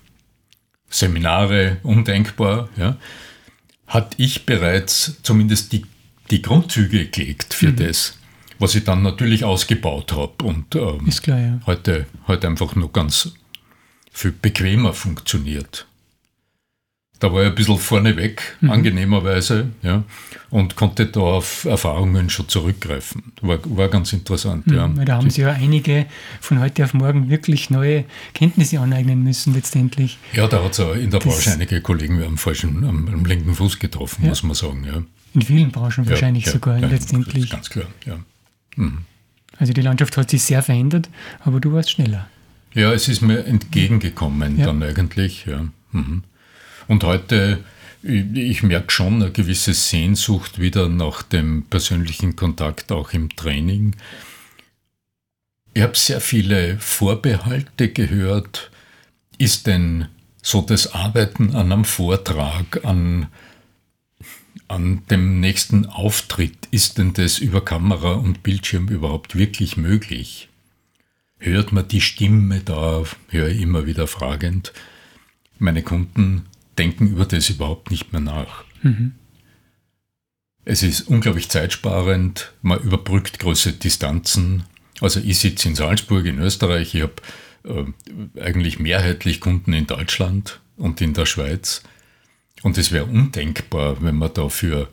Seminare, 0.91 1.79
undenkbar, 1.83 2.69
ja, 2.77 2.97
hatte 3.87 4.17
ich 4.23 4.47
bereits 4.47 5.19
zumindest 5.23 5.73
die, 5.73 5.85
die 6.31 6.43
Grundzüge 6.43 7.07
gelegt 7.07 7.55
für 7.55 7.73
das, 7.73 8.19
was 8.59 8.75
ich 8.75 8.85
dann 8.85 9.03
natürlich 9.03 9.45
ausgebaut 9.45 10.13
habe 10.13 10.45
und 10.45 10.75
ähm, 10.75 11.07
Ist 11.07 11.23
klar, 11.23 11.41
ja. 11.41 11.61
heute, 11.67 12.07
heute 12.27 12.47
einfach 12.47 12.75
nur 12.75 12.93
ganz 12.93 13.33
viel 14.13 14.33
bequemer 14.33 14.93
funktioniert. 14.93 15.88
Da 17.21 17.33
war 17.33 17.43
ich 17.43 17.49
ein 17.49 17.55
bisschen 17.55 17.79
vorneweg, 17.79 18.57
mhm. 18.61 18.71
angenehmerweise, 18.71 19.71
ja, 19.83 20.05
und 20.51 20.77
konnte 20.77 21.07
da 21.07 21.21
auf 21.21 21.65
Erfahrungen 21.65 22.31
schon 22.31 22.49
zurückgreifen. 22.49 23.33
War, 23.41 23.59
war 23.65 23.89
ganz 23.89 24.13
interessant, 24.13 24.69
mhm, 24.69 24.75
ja. 24.75 24.89
Da 25.05 25.17
haben 25.17 25.29
Sie 25.29 25.41
ja 25.41 25.51
einige 25.51 26.07
von 26.41 26.61
heute 26.61 26.85
auf 26.85 26.95
morgen 26.95 27.29
wirklich 27.29 27.71
neue 27.71 28.05
Kenntnisse 28.35 28.79
aneignen 28.79 29.25
müssen, 29.25 29.53
letztendlich. 29.53 30.19
Ja, 30.33 30.47
da 30.47 30.63
hat 30.63 30.79
es 30.79 30.79
in 30.79 31.11
der 31.11 31.19
Branche 31.19 31.51
einige 31.51 31.81
Kollegen 31.81 32.23
am 32.23 32.39
falschen, 32.39 32.85
am, 32.85 33.09
am 33.09 33.25
linken 33.25 33.53
Fuß 33.53 33.81
getroffen, 33.81 34.23
ja. 34.23 34.29
muss 34.29 34.45
man 34.45 34.55
sagen, 34.55 34.85
ja. 34.85 35.03
In 35.35 35.43
vielen 35.43 35.73
Branchen 35.73 36.05
ja, 36.05 36.11
wahrscheinlich 36.11 36.47
ja, 36.47 36.53
sogar 36.53 36.79
letztendlich. 36.79 37.51
Ganz 37.51 37.69
klar, 37.69 37.87
ja. 38.07 38.19
Mhm. 38.77 38.99
Also 39.59 39.73
die 39.73 39.81
Landschaft 39.81 40.17
hat 40.17 40.31
sich 40.31 40.43
sehr 40.43 40.63
verändert, 40.63 41.09
aber 41.41 41.59
du 41.59 41.73
warst 41.73 41.91
schneller. 41.91 42.29
Ja, 42.75 42.93
es 42.93 43.09
ist 43.09 43.23
mir 43.23 43.45
entgegengekommen 43.45 44.57
dann 44.59 44.83
eigentlich, 44.85 45.47
ja. 45.47 45.67
Mhm. 45.91 46.23
Und 46.89 47.05
heute, 47.05 47.63
ich 48.03 48.63
merke 48.63 48.91
schon 48.91 49.23
eine 49.23 49.31
gewisse 49.31 49.75
Sehnsucht 49.75 50.59
wieder 50.59 50.89
nach 50.89 51.23
dem 51.23 51.65
persönlichen 51.65 52.35
Kontakt 52.35 52.91
auch 52.91 53.13
im 53.13 53.29
Training. 53.37 53.95
Ich 55.75 55.83
habe 55.83 55.97
sehr 55.97 56.21
viele 56.21 56.79
Vorbehalte 56.79 57.91
gehört. 57.91 58.71
Ist 59.37 59.67
denn 59.67 60.09
so 60.43 60.63
das 60.63 60.95
Arbeiten 60.95 61.55
an 61.55 61.71
einem 61.71 61.85
Vortrag, 61.85 62.85
an, 62.85 63.27
an 64.67 65.03
dem 65.11 65.41
nächsten 65.41 65.85
Auftritt, 65.87 66.69
ist 66.71 66.97
denn 66.97 67.13
das 67.13 67.39
über 67.39 67.63
Kamera 67.63 68.13
und 68.13 68.43
Bildschirm 68.43 68.89
überhaupt 68.89 69.37
wirklich 69.37 69.77
möglich? 69.77 70.49
Hört 71.39 71.71
man 71.71 71.87
die 71.87 72.01
Stimme 72.01 72.61
da, 72.61 73.05
höre 73.29 73.49
ich 73.49 73.61
immer 73.61 73.87
wieder 73.87 74.07
fragend. 74.07 74.73
Meine 75.59 75.83
Kunden 75.83 76.47
denken 76.79 77.09
über 77.09 77.25
das 77.27 77.51
überhaupt 77.51 77.91
nicht 77.91 78.13
mehr 78.13 78.21
nach. 78.21 78.65
Mhm. 78.83 79.15
Es 80.65 80.83
ist 80.83 81.03
unglaublich 81.03 81.49
zeitsparend, 81.49 82.53
man 82.63 82.79
überbrückt 82.81 83.39
große 83.39 83.73
Distanzen. 83.73 84.65
Also 85.01 85.21
ich 85.21 85.39
sitze 85.39 85.69
in 85.69 85.75
Salzburg 85.75 86.27
in 86.27 86.39
Österreich, 86.39 86.95
ich 86.95 87.03
habe 87.03 87.15
äh, 87.65 88.41
eigentlich 88.41 88.79
mehrheitlich 88.79 89.41
Kunden 89.41 89.73
in 89.73 89.87
Deutschland 89.87 90.61
und 90.77 91.01
in 91.01 91.15
der 91.15 91.27
Schweiz. 91.27 91.83
Und 92.63 92.77
es 92.77 92.93
wäre 92.93 93.07
undenkbar, 93.07 94.03
wenn 94.03 94.17
man 94.17 94.35
dafür 94.35 94.89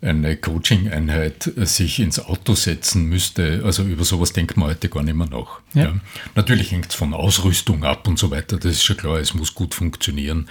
eine 0.00 0.36
Coaching-Einheit 0.36 1.50
sich 1.56 1.98
ins 1.98 2.20
Auto 2.20 2.54
setzen 2.54 3.06
müsste. 3.06 3.62
Also 3.64 3.82
über 3.82 4.04
sowas 4.04 4.32
denkt 4.32 4.56
man 4.56 4.68
heute 4.68 4.88
gar 4.88 5.02
nicht 5.02 5.16
mehr 5.16 5.28
nach. 5.28 5.60
Ja. 5.74 5.84
Ja. 5.84 6.00
Natürlich 6.34 6.70
hängt 6.70 6.90
es 6.90 6.94
von 6.94 7.14
Ausrüstung 7.14 7.84
ab 7.84 8.06
und 8.06 8.18
so 8.18 8.30
weiter, 8.30 8.58
das 8.58 8.72
ist 8.72 8.84
schon 8.84 8.96
klar, 8.96 9.18
es 9.18 9.34
muss 9.34 9.54
gut 9.54 9.74
funktionieren. 9.74 10.48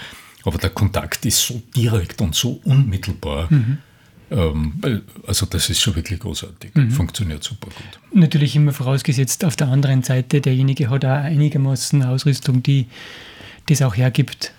Aber 0.47 0.57
der 0.59 0.69
Kontakt 0.69 1.25
ist 1.25 1.41
so 1.41 1.61
direkt 1.75 2.21
und 2.21 2.33
so 2.33 2.61
unmittelbar. 2.63 3.51
Mhm. 3.51 3.79
Ähm, 4.31 5.03
also 5.27 5.45
das 5.45 5.69
ist 5.69 5.81
schon 5.81 5.93
wirklich 5.97 6.21
großartig. 6.21 6.73
Mhm. 6.73 6.89
Funktioniert 6.89 7.43
super 7.43 7.67
gut. 7.67 7.99
Natürlich 8.13 8.55
immer 8.55 8.71
vorausgesetzt, 8.71 9.43
auf 9.43 9.57
der 9.57 9.67
anderen 9.67 10.03
Seite, 10.03 10.39
derjenige 10.39 10.89
hat 10.89 11.03
auch 11.03 11.09
einigermaßen 11.09 12.01
Ausrüstung, 12.01 12.63
die 12.63 12.85
das 13.67 13.81
auch 13.81 13.97
hergibt. 13.97 14.53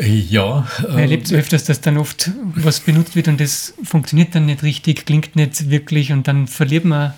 Ja. 0.00 0.66
Man 0.82 0.98
erlebt 1.00 1.26
es 1.26 1.32
ähm, 1.32 1.40
öfters, 1.40 1.64
dass 1.64 1.82
dann 1.82 1.98
oft 1.98 2.30
was 2.54 2.80
benutzt 2.80 3.14
wird 3.14 3.28
und 3.28 3.42
das 3.42 3.74
funktioniert 3.82 4.34
dann 4.34 4.46
nicht 4.46 4.62
richtig, 4.62 5.04
klingt 5.04 5.36
nicht 5.36 5.68
wirklich 5.68 6.12
und 6.12 6.26
dann 6.26 6.46
verliert 6.46 6.86
man. 6.86 7.12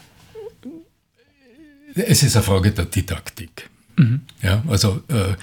Es 1.94 2.24
ist 2.24 2.34
eine 2.34 2.42
Frage 2.42 2.72
der 2.72 2.86
Didaktik. 2.86 3.70
Mhm. 3.96 4.22
Ja, 4.42 4.64
also 4.66 5.04
äh, 5.06 5.36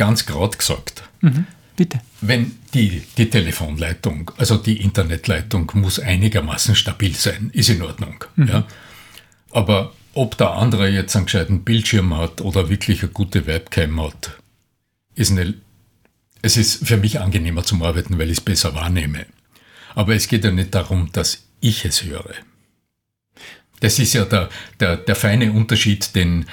ganz 0.00 0.24
gerade 0.24 0.56
gesagt. 0.56 1.02
Mhm. 1.20 1.46
Bitte. 1.76 2.00
Wenn 2.22 2.56
die, 2.72 3.02
die 3.18 3.28
Telefonleitung, 3.28 4.30
also 4.38 4.56
die 4.56 4.80
Internetleitung 4.80 5.70
muss 5.74 6.00
einigermaßen 6.00 6.74
stabil 6.74 7.14
sein, 7.14 7.50
ist 7.52 7.68
in 7.68 7.82
Ordnung. 7.82 8.24
Mhm. 8.36 8.48
Ja? 8.48 8.66
Aber 9.50 9.92
ob 10.14 10.38
der 10.38 10.52
andere 10.52 10.88
jetzt 10.88 11.14
einen 11.16 11.26
gescheiten 11.26 11.64
Bildschirm 11.64 12.16
hat 12.16 12.40
oder 12.40 12.70
wirklich 12.70 13.02
eine 13.02 13.12
gute 13.12 13.46
Webcam 13.46 14.00
hat, 14.00 14.38
ist 15.14 15.32
eine, 15.32 15.52
es 16.40 16.56
ist 16.56 16.86
für 16.86 16.96
mich 16.96 17.20
angenehmer 17.20 17.62
zum 17.62 17.82
Arbeiten, 17.82 18.18
weil 18.18 18.30
ich 18.30 18.38
es 18.38 18.44
besser 18.44 18.74
wahrnehme. 18.74 19.26
Aber 19.94 20.14
es 20.14 20.28
geht 20.28 20.44
ja 20.44 20.50
nicht 20.50 20.74
darum, 20.74 21.12
dass 21.12 21.44
ich 21.60 21.84
es 21.84 22.04
höre. 22.04 22.32
Das 23.80 23.98
ist 23.98 24.14
ja 24.14 24.24
der, 24.24 24.48
der, 24.78 24.96
der 24.96 25.14
feine 25.14 25.52
Unterschied, 25.52 26.14
den, 26.14 26.46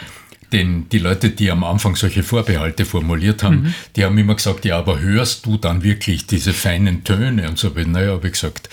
denn 0.52 0.88
die 0.90 1.00
Leute, 1.00 1.30
die 1.30 1.52
am 1.52 1.64
Anfang 1.64 1.96
solche 1.96 2.24
Vorbehalte 2.24 2.86
formuliert 2.86 3.44
haben, 3.44 3.64
mhm. 3.64 3.74
die 3.96 4.06
haben 4.06 4.18
immer 4.18 4.36
gesagt, 4.36 4.66
ja, 4.66 4.78
aber 4.78 5.00
hörst 5.00 5.46
du 5.46 5.58
dann 5.58 5.84
wirklich 5.84 6.28
diese 6.28 6.54
feinen 6.54 7.04
Töne 7.04 7.50
und 7.50 7.58
so 7.58 7.76
weiter? 7.76 7.90
Naja, 7.90 8.12
habe 8.14 8.28
ich 8.28 8.34
gesagt, 8.34 8.70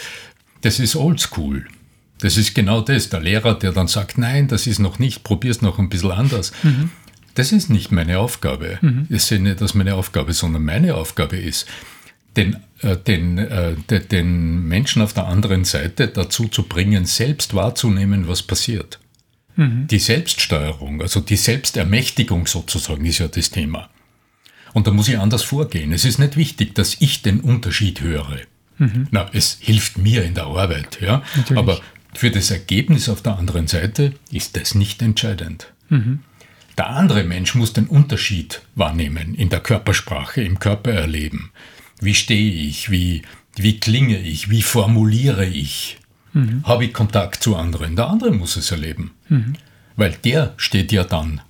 das 0.60 0.78
ist 0.78 0.96
oldschool. 0.96 1.66
Das 2.20 2.36
ist 2.36 2.54
genau 2.54 2.80
das. 2.80 3.10
Der 3.10 3.20
Lehrer, 3.20 3.54
der 3.54 3.72
dann 3.72 3.88
sagt, 3.88 4.18
nein, 4.18 4.48
das 4.48 4.66
ist 4.66 4.78
noch 4.78 4.98
nicht, 4.98 5.24
probier's 5.24 5.62
noch 5.62 5.78
ein 5.78 5.88
bisschen 5.88 6.12
anders. 6.12 6.52
Mhm. 6.62 6.90
Das 7.34 7.50
ist 7.50 7.68
nicht 7.68 7.90
meine 7.90 8.20
Aufgabe. 8.20 8.78
Mhm. 8.80 9.06
Ich 9.10 9.22
sehe 9.24 9.40
nicht, 9.40 9.60
dass 9.60 9.74
meine 9.74 9.94
Aufgabe, 9.96 10.32
sondern 10.32 10.64
meine 10.64 10.94
Aufgabe 10.94 11.36
ist, 11.36 11.66
den, 12.36 12.56
äh, 12.80 12.96
den, 12.96 13.38
äh, 13.38 13.74
den 14.10 14.66
Menschen 14.66 15.02
auf 15.02 15.12
der 15.12 15.26
anderen 15.26 15.64
Seite 15.64 16.08
dazu 16.08 16.48
zu 16.48 16.62
bringen, 16.62 17.04
selbst 17.04 17.54
wahrzunehmen, 17.54 18.28
was 18.28 18.42
passiert. 18.42 19.00
Mhm. 19.56 19.86
Die 19.86 19.98
Selbststeuerung, 19.98 21.00
also 21.00 21.20
die 21.20 21.36
Selbstermächtigung 21.36 22.46
sozusagen, 22.46 23.04
ist 23.04 23.18
ja 23.18 23.28
das 23.28 23.50
Thema. 23.50 23.88
Und 24.72 24.86
da 24.86 24.90
muss 24.90 25.08
ich 25.08 25.18
anders 25.18 25.42
vorgehen. 25.42 25.92
Es 25.92 26.04
ist 26.04 26.18
nicht 26.18 26.36
wichtig, 26.36 26.74
dass 26.74 26.96
ich 27.00 27.22
den 27.22 27.40
Unterschied 27.40 28.00
höre. 28.00 28.38
Mhm. 28.78 29.06
Na, 29.10 29.30
es 29.32 29.58
hilft 29.60 29.98
mir 29.98 30.24
in 30.24 30.34
der 30.34 30.46
Arbeit, 30.46 30.98
ja. 31.00 31.22
Natürlich. 31.36 31.58
Aber 31.58 31.80
für 32.12 32.30
das 32.30 32.50
Ergebnis 32.50 33.08
auf 33.08 33.22
der 33.22 33.38
anderen 33.38 33.68
Seite 33.68 34.14
ist 34.30 34.56
das 34.56 34.74
nicht 34.74 35.00
entscheidend. 35.00 35.72
Mhm. 35.88 36.20
Der 36.76 36.90
andere 36.90 37.22
Mensch 37.22 37.54
muss 37.54 37.72
den 37.72 37.86
Unterschied 37.86 38.62
wahrnehmen 38.74 39.34
in 39.34 39.48
der 39.48 39.60
Körpersprache, 39.60 40.42
im 40.42 40.58
Körpererleben. 40.58 41.50
Wie 42.00 42.14
stehe 42.14 42.52
ich? 42.52 42.90
Wie, 42.90 43.22
wie 43.56 43.78
klinge 43.78 44.18
ich? 44.18 44.50
Wie 44.50 44.62
formuliere 44.62 45.46
ich? 45.46 45.98
Mhm. 46.34 46.62
habe 46.64 46.84
ich 46.84 46.92
Kontakt 46.92 47.42
zu 47.42 47.56
anderen. 47.56 47.96
Der 47.96 48.08
andere 48.08 48.30
muss 48.30 48.56
es 48.56 48.70
erleben. 48.70 49.12
Mhm. 49.28 49.54
Weil 49.96 50.16
der 50.24 50.54
steht 50.56 50.92
ja 50.92 51.04
dann, 51.04 51.40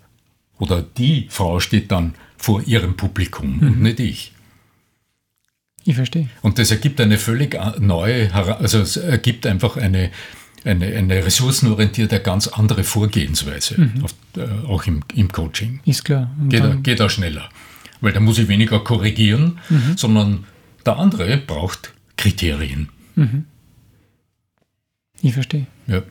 oder 0.59 0.83
die 0.83 1.27
Frau 1.31 1.61
steht 1.61 1.91
dann 1.91 2.15
vor 2.37 2.63
ihrem 2.63 2.97
Publikum 2.97 3.59
mhm. 3.59 3.67
und 3.67 3.83
nicht 3.83 4.01
ich. 4.01 4.33
Ich 5.85 5.97
verstehe. 5.97 6.29
Und 6.43 6.59
das 6.59 6.71
ergibt 6.71 7.01
eine 7.01 7.19
völlig 7.19 7.59
neue, 7.79 8.33
also 8.33 8.81
es 8.81 8.97
ergibt 8.97 9.47
einfach 9.47 9.77
eine, 9.77 10.11
eine, 10.65 10.87
eine 10.87 11.25
ressourcenorientierte, 11.25 12.21
ganz 12.21 12.49
andere 12.49 12.85
Vorgehensweise, 12.85 13.81
mhm. 13.81 14.05
auf, 14.05 14.15
äh, 14.37 14.67
auch 14.67 14.87
im, 14.87 15.03
im 15.15 15.31
Coaching. 15.31 15.81
Ist 15.85 16.05
klar. 16.05 16.31
geht, 16.49 16.85
geht 16.85 17.03
auch 17.03 17.11
schneller. 17.11 17.49
Weil 18.01 18.13
da 18.13 18.21
muss 18.21 18.39
ich 18.39 18.49
weniger 18.49 18.81
korrigieren, 18.81 19.59
mhm. 19.69 19.97
sondern 19.97 20.45
der 20.85 20.99
andere 20.99 21.37
braucht 21.37 21.93
Kriterien. 22.17 22.89
Mhm. 23.15 23.45
Ich 25.25 25.33
verstehe. 25.33 25.67
Ja. 25.87 26.03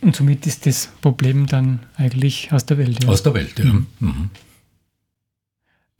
Und 0.00 0.16
somit 0.16 0.46
ist 0.46 0.64
das 0.64 0.88
Problem 1.02 1.46
dann 1.46 1.80
eigentlich 1.96 2.50
aus 2.52 2.64
der 2.64 2.78
Welt. 2.78 3.04
Ja. 3.04 3.10
Aus 3.10 3.22
der 3.22 3.34
Welt, 3.34 3.58
ja. 3.58 3.66
Mhm. 3.66 3.86
Mhm. 3.98 4.30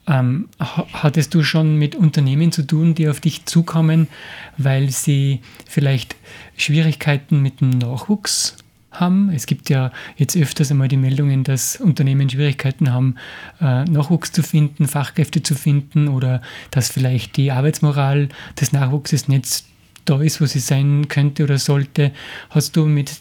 Ähm, 0.07 0.48
hattest 0.59 1.35
du 1.35 1.42
schon 1.42 1.76
mit 1.76 1.94
Unternehmen 1.94 2.50
zu 2.50 2.66
tun, 2.66 2.94
die 2.94 3.11
auf 3.11 3.20
dich 3.20 3.44
zukommen, 3.44 4.09
weil 4.57 4.88
sie 4.88 5.40
vielleicht 5.68 6.16
Schwierigkeiten 6.57 7.42
mit 7.42 7.61
dem 7.61 7.70
Nachwuchs 7.70 8.57
haben? 8.90 9.29
Es 9.35 9.44
gibt 9.44 9.68
ja 9.68 9.92
jetzt 10.16 10.35
öfters 10.35 10.70
einmal 10.70 10.88
die 10.88 10.96
Meldungen, 10.96 11.44
dass 11.44 11.76
Unternehmen 11.76 12.31
Schwierigkeiten 12.31 12.90
haben, 12.90 13.16
äh, 13.61 13.85
Nachwuchs 13.85 14.33
zu 14.33 14.42
finden, 14.42 14.88
Fachkräfte 14.88 15.42
zu 15.42 15.55
finden 15.55 16.09
oder 16.09 16.40
dass 16.70 16.88
vielleicht 16.88 17.37
die 17.37 17.53
Arbeitsmoral 17.53 18.31
des 18.59 18.72
Nachwuchses 18.72 19.29
nicht 19.29 19.64
da 20.05 20.21
ist, 20.23 20.41
wo 20.41 20.47
sie 20.47 20.61
sein 20.61 21.09
könnte 21.09 21.45
oder 21.45 21.59
sollte. 21.59 22.13
Hast 22.51 22.77
du 22.77 22.87
mit 22.87 23.21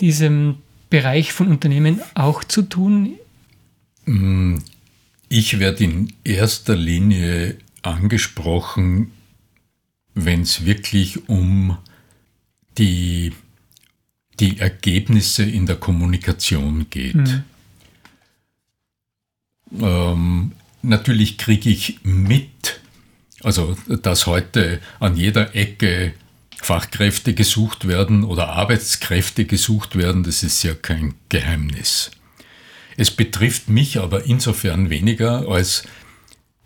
diesem 0.00 0.56
Bereich 0.90 1.32
von 1.32 1.48
Unternehmen 1.48 2.00
auch 2.14 2.44
zu 2.44 2.62
tun? 2.62 3.14
Mm, 4.06 4.58
ich 5.28 5.58
werde 5.58 5.84
in 5.84 6.12
erster 6.24 6.76
Linie 6.76 7.56
angesprochen, 7.82 9.12
wenn 10.14 10.42
es 10.42 10.64
wirklich 10.64 11.28
um 11.28 11.78
die, 12.78 13.32
die 14.38 14.58
Ergebnisse 14.58 15.44
in 15.44 15.66
der 15.66 15.76
Kommunikation 15.76 16.90
geht. 16.90 17.14
Mhm. 17.14 17.44
Ähm, 19.80 20.52
natürlich 20.82 21.38
kriege 21.38 21.70
ich 21.70 22.00
mit, 22.02 22.80
also, 23.42 23.76
dass 24.02 24.26
heute 24.26 24.80
an 24.98 25.16
jeder 25.16 25.54
Ecke 25.54 26.12
Fachkräfte 26.62 27.32
gesucht 27.34 27.88
werden 27.88 28.24
oder 28.24 28.50
Arbeitskräfte 28.50 29.46
gesucht 29.46 29.96
werden, 29.96 30.24
das 30.24 30.42
ist 30.42 30.62
ja 30.62 30.74
kein 30.74 31.14
Geheimnis. 31.30 32.10
Es 32.96 33.10
betrifft 33.10 33.70
mich 33.70 33.98
aber 33.98 34.24
insofern 34.26 34.90
weniger, 34.90 35.48
als 35.48 35.84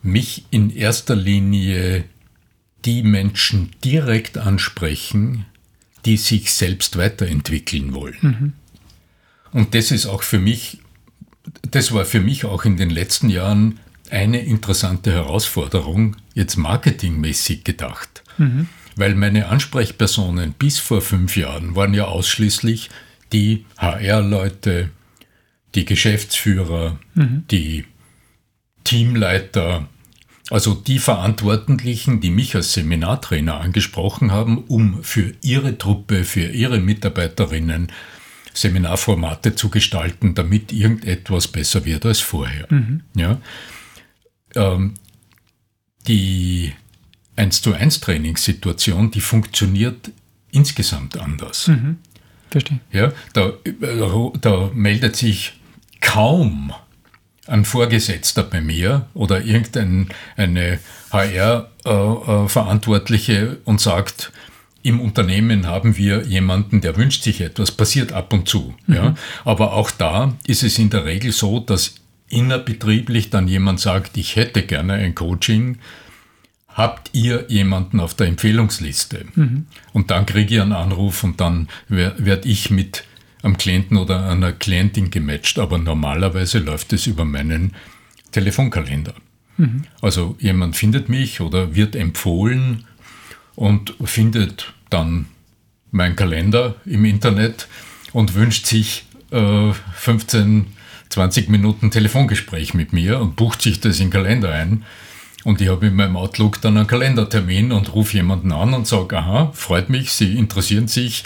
mich 0.02 0.44
in 0.50 0.70
erster 0.70 1.14
Linie 1.14 2.04
die 2.84 3.02
Menschen 3.02 3.70
direkt 3.84 4.36
ansprechen, 4.36 5.46
die 6.04 6.16
sich 6.16 6.52
selbst 6.52 6.96
weiterentwickeln 6.96 7.94
wollen. 7.94 8.18
Mhm. 8.20 8.52
Und 9.52 9.74
das 9.74 9.90
ist 9.90 10.06
auch 10.06 10.22
für 10.22 10.40
mich, 10.40 10.78
das 11.62 11.92
war 11.92 12.04
für 12.04 12.20
mich 12.20 12.44
auch 12.44 12.64
in 12.64 12.76
den 12.76 12.90
letzten 12.90 13.30
Jahren 13.30 13.78
eine 14.14 14.40
interessante 14.40 15.12
Herausforderung, 15.12 16.16
jetzt 16.34 16.56
marketingmäßig 16.56 17.64
gedacht. 17.64 18.22
Mhm. 18.38 18.68
Weil 18.96 19.14
meine 19.16 19.48
Ansprechpersonen 19.48 20.52
bis 20.52 20.78
vor 20.78 21.00
fünf 21.00 21.36
Jahren 21.36 21.74
waren 21.74 21.94
ja 21.94 22.04
ausschließlich 22.04 22.90
die 23.32 23.66
HR-Leute, 23.76 24.90
die 25.74 25.84
Geschäftsführer, 25.84 26.98
mhm. 27.14 27.44
die 27.50 27.84
Teamleiter, 28.84 29.88
also 30.50 30.74
die 30.74 31.00
Verantwortlichen, 31.00 32.20
die 32.20 32.30
mich 32.30 32.54
als 32.54 32.74
Seminartrainer 32.74 33.60
angesprochen 33.60 34.30
haben, 34.30 34.58
um 34.58 35.02
für 35.02 35.34
ihre 35.42 35.76
Truppe, 35.76 36.22
für 36.22 36.46
ihre 36.46 36.78
Mitarbeiterinnen 36.78 37.90
Seminarformate 38.52 39.56
zu 39.56 39.68
gestalten, 39.68 40.36
damit 40.36 40.72
irgendetwas 40.72 41.48
besser 41.48 41.84
wird 41.84 42.06
als 42.06 42.20
vorher. 42.20 42.66
Mhm. 42.70 43.02
Ja? 43.16 43.40
Ähm, 44.56 44.94
die 46.06 46.72
1 47.36 47.62
zu 47.62 47.74
1 47.74 48.00
Trainingssituation, 48.00 49.10
die 49.10 49.20
funktioniert 49.20 50.10
insgesamt 50.50 51.18
anders. 51.18 51.68
Mhm. 51.68 51.98
Verstehe. 52.50 52.80
Ja, 52.92 53.12
da, 53.32 53.52
da 54.40 54.70
meldet 54.72 55.16
sich 55.16 55.54
kaum 56.00 56.72
ein 57.46 57.64
Vorgesetzter 57.64 58.42
bei 58.42 58.60
mir 58.60 59.06
oder 59.14 59.42
irgendeine 59.42 60.78
HR-Verantwortliche 61.10 63.32
äh, 63.32 63.44
äh, 63.44 63.56
und 63.64 63.80
sagt, 63.80 64.32
im 64.82 65.00
Unternehmen 65.00 65.66
haben 65.66 65.96
wir 65.96 66.24
jemanden, 66.24 66.80
der 66.80 66.96
wünscht 66.96 67.22
sich 67.22 67.40
etwas, 67.40 67.70
passiert 67.72 68.12
ab 68.12 68.32
und 68.32 68.48
zu. 68.48 68.74
Mhm. 68.86 68.94
Ja. 68.94 69.14
Aber 69.44 69.72
auch 69.72 69.90
da 69.90 70.36
ist 70.46 70.62
es 70.62 70.78
in 70.78 70.90
der 70.90 71.06
Regel 71.06 71.32
so, 71.32 71.58
dass 71.58 71.96
innerbetrieblich 72.28 73.30
dann 73.30 73.48
jemand 73.48 73.80
sagt, 73.80 74.16
ich 74.16 74.36
hätte 74.36 74.62
gerne 74.62 74.94
ein 74.94 75.14
Coaching, 75.14 75.78
habt 76.68 77.10
ihr 77.12 77.46
jemanden 77.48 78.00
auf 78.00 78.14
der 78.14 78.26
Empfehlungsliste? 78.26 79.26
Mhm. 79.34 79.66
Und 79.92 80.10
dann 80.10 80.26
kriege 80.26 80.56
ich 80.56 80.60
einen 80.60 80.72
Anruf 80.72 81.22
und 81.22 81.40
dann 81.40 81.68
werde 81.88 82.48
ich 82.48 82.70
mit 82.70 83.04
am 83.42 83.58
Klienten 83.58 83.98
oder 83.98 84.28
einer 84.28 84.52
Klientin 84.52 85.10
gematcht, 85.10 85.58
aber 85.58 85.78
normalerweise 85.78 86.58
läuft 86.60 86.92
es 86.94 87.06
über 87.06 87.24
meinen 87.24 87.74
Telefonkalender. 88.32 89.14
Mhm. 89.58 89.84
Also 90.00 90.36
jemand 90.40 90.76
findet 90.76 91.08
mich 91.08 91.40
oder 91.40 91.74
wird 91.74 91.94
empfohlen 91.94 92.84
und 93.54 93.94
findet 94.04 94.72
dann 94.90 95.26
meinen 95.90 96.16
Kalender 96.16 96.76
im 96.86 97.04
Internet 97.04 97.68
und 98.12 98.34
wünscht 98.34 98.66
sich 98.66 99.04
äh, 99.30 99.72
15, 99.94 100.66
20 101.14 101.48
Minuten 101.48 101.90
Telefongespräch 101.90 102.74
mit 102.74 102.92
mir 102.92 103.20
und 103.20 103.36
bucht 103.36 103.62
sich 103.62 103.80
das 103.80 104.00
in 104.00 104.06
den 104.06 104.12
Kalender 104.12 104.52
ein. 104.52 104.84
Und 105.44 105.60
ich 105.60 105.68
habe 105.68 105.86
in 105.86 105.94
meinem 105.94 106.16
Outlook 106.16 106.60
dann 106.60 106.76
einen 106.76 106.86
Kalendertermin 106.86 107.70
und 107.70 107.94
rufe 107.94 108.16
jemanden 108.16 108.50
an 108.50 108.74
und 108.74 108.86
sage, 108.86 109.16
aha, 109.18 109.52
freut 109.54 109.90
mich, 109.90 110.12
Sie 110.12 110.36
interessieren 110.36 110.88
sich 110.88 111.24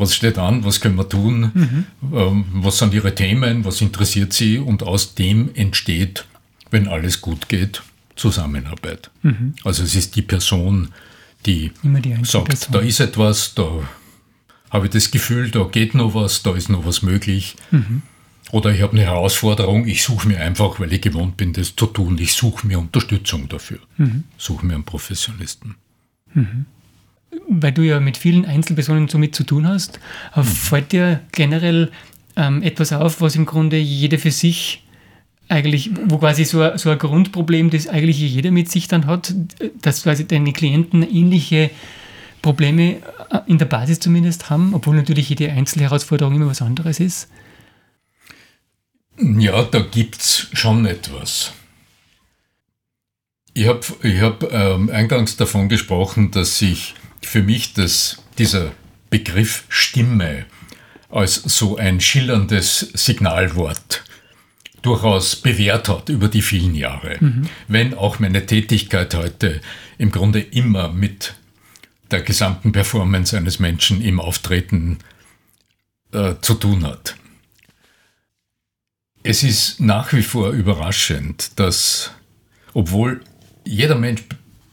was 0.00 0.14
steht 0.14 0.38
an, 0.38 0.64
was 0.64 0.80
können 0.80 0.96
wir 0.96 1.08
tun, 1.08 1.52
mhm. 1.52 1.84
ähm, 2.14 2.44
was 2.54 2.78
sind 2.78 2.94
Ihre 2.94 3.14
Themen, 3.14 3.66
was 3.66 3.82
interessiert 3.82 4.32
Sie 4.32 4.58
und 4.58 4.82
aus 4.82 5.14
dem 5.14 5.50
entsteht, 5.54 6.24
wenn 6.70 6.88
alles 6.88 7.20
gut 7.20 7.50
geht, 7.50 7.82
Zusammenarbeit. 8.16 9.10
Mhm. 9.22 9.54
Also 9.62 9.82
es 9.82 9.94
ist 9.94 10.16
die 10.16 10.22
Person, 10.22 10.88
die, 11.44 11.72
die 11.82 12.24
sagt, 12.24 12.48
Person. 12.48 12.72
da 12.72 12.80
ist 12.80 13.00
etwas, 13.00 13.54
da 13.54 13.68
habe 14.70 14.86
ich 14.86 14.92
das 14.92 15.10
Gefühl, 15.10 15.50
da 15.50 15.64
geht 15.64 15.94
noch 15.94 16.14
was, 16.14 16.42
da 16.42 16.54
ist 16.54 16.70
noch 16.70 16.86
was 16.86 17.02
möglich. 17.02 17.56
Mhm. 17.70 18.02
Oder 18.52 18.72
ich 18.72 18.82
habe 18.82 18.92
eine 18.92 19.02
Herausforderung, 19.02 19.86
ich 19.86 20.02
suche 20.02 20.26
mir 20.28 20.40
einfach, 20.40 20.80
weil 20.80 20.92
ich 20.92 21.00
gewohnt 21.00 21.36
bin, 21.36 21.52
das 21.52 21.76
zu 21.76 21.86
tun, 21.86 22.18
ich 22.18 22.32
suche 22.32 22.66
mir 22.66 22.78
Unterstützung 22.78 23.48
dafür. 23.48 23.78
Mhm. 23.96 24.24
Suche 24.36 24.66
mir 24.66 24.74
einen 24.74 24.84
Professionalisten. 24.84 25.76
Mhm 26.34 26.66
weil 27.48 27.72
du 27.72 27.82
ja 27.82 28.00
mit 28.00 28.16
vielen 28.16 28.44
Einzelpersonen 28.44 29.08
somit 29.08 29.34
zu 29.34 29.44
tun 29.44 29.66
hast, 29.66 30.00
mhm. 30.34 30.42
fällt 30.42 30.92
dir 30.92 31.20
generell 31.32 31.90
ähm, 32.36 32.62
etwas 32.62 32.92
auf, 32.92 33.20
was 33.20 33.36
im 33.36 33.46
Grunde 33.46 33.76
jeder 33.76 34.18
für 34.18 34.30
sich 34.30 34.84
eigentlich, 35.48 35.90
wo 36.06 36.18
quasi 36.18 36.44
so, 36.44 36.76
so 36.76 36.90
ein 36.90 36.98
Grundproblem, 36.98 37.70
das 37.70 37.88
eigentlich 37.88 38.20
jeder 38.20 38.52
mit 38.52 38.70
sich 38.70 38.86
dann 38.86 39.06
hat, 39.06 39.34
dass 39.82 40.04
quasi 40.04 40.26
deine 40.26 40.52
Klienten 40.52 41.02
ähnliche 41.02 41.70
Probleme 42.40 42.96
äh, 43.30 43.40
in 43.46 43.58
der 43.58 43.66
Basis 43.66 43.98
zumindest 43.98 44.48
haben, 44.48 44.74
obwohl 44.74 44.94
natürlich 44.94 45.28
jede 45.28 45.50
Einzelherausforderung 45.50 46.34
immer 46.34 46.46
was 46.46 46.62
anderes 46.62 47.00
ist? 47.00 47.28
Ja, 49.20 49.62
da 49.62 49.80
gibt 49.80 50.16
es 50.16 50.48
schon 50.52 50.86
etwas. 50.86 51.52
Ich 53.52 53.66
habe 53.66 53.80
ich 54.02 54.20
hab, 54.20 54.50
ähm, 54.52 54.90
eingangs 54.90 55.36
davon 55.36 55.68
gesprochen, 55.68 56.30
dass 56.30 56.58
sich 56.58 56.94
für 57.22 57.42
mich 57.42 57.74
das, 57.74 58.22
dieser 58.38 58.72
Begriff 59.10 59.64
Stimme 59.68 60.46
als 61.10 61.34
so 61.34 61.76
ein 61.76 62.00
schillerndes 62.00 62.78
Signalwort 62.94 64.04
durchaus 64.82 65.36
bewährt 65.36 65.88
hat 65.88 66.08
über 66.08 66.28
die 66.28 66.42
vielen 66.42 66.74
Jahre. 66.74 67.16
Mhm. 67.20 67.48
Wenn 67.68 67.94
auch 67.94 68.18
meine 68.18 68.46
Tätigkeit 68.46 69.14
heute 69.14 69.60
im 69.98 70.10
Grunde 70.10 70.40
immer 70.40 70.88
mit 70.88 71.34
der 72.10 72.22
gesamten 72.22 72.72
Performance 72.72 73.36
eines 73.36 73.58
Menschen 73.58 74.00
im 74.00 74.20
Auftreten 74.20 74.98
äh, 76.12 76.34
zu 76.40 76.54
tun 76.54 76.84
hat. 76.84 77.16
Es 79.22 79.42
ist 79.42 79.80
nach 79.80 80.12
wie 80.14 80.22
vor 80.22 80.50
überraschend, 80.50 81.58
dass 81.58 82.10
obwohl 82.72 83.20
jeder 83.64 83.96
Mensch 83.96 84.22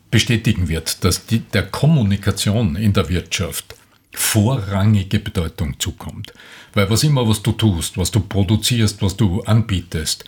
bestätigen 0.10 0.70
wird, 0.70 1.04
dass 1.04 1.26
die, 1.26 1.40
der 1.40 1.64
Kommunikation 1.64 2.78
in 2.78 2.94
der 2.94 3.10
Wirtschaft 3.10 3.76
vorrangige 4.14 5.20
Bedeutung 5.20 5.80
zukommt. 5.80 6.34
Weil 6.74 6.90
was 6.90 7.04
immer, 7.04 7.28
was 7.28 7.44
du 7.44 7.52
tust, 7.52 7.98
was 7.98 8.12
du 8.12 8.22
produzierst, 8.22 9.02
was 9.02 9.18
du 9.18 9.42
anbietest, 9.42 10.24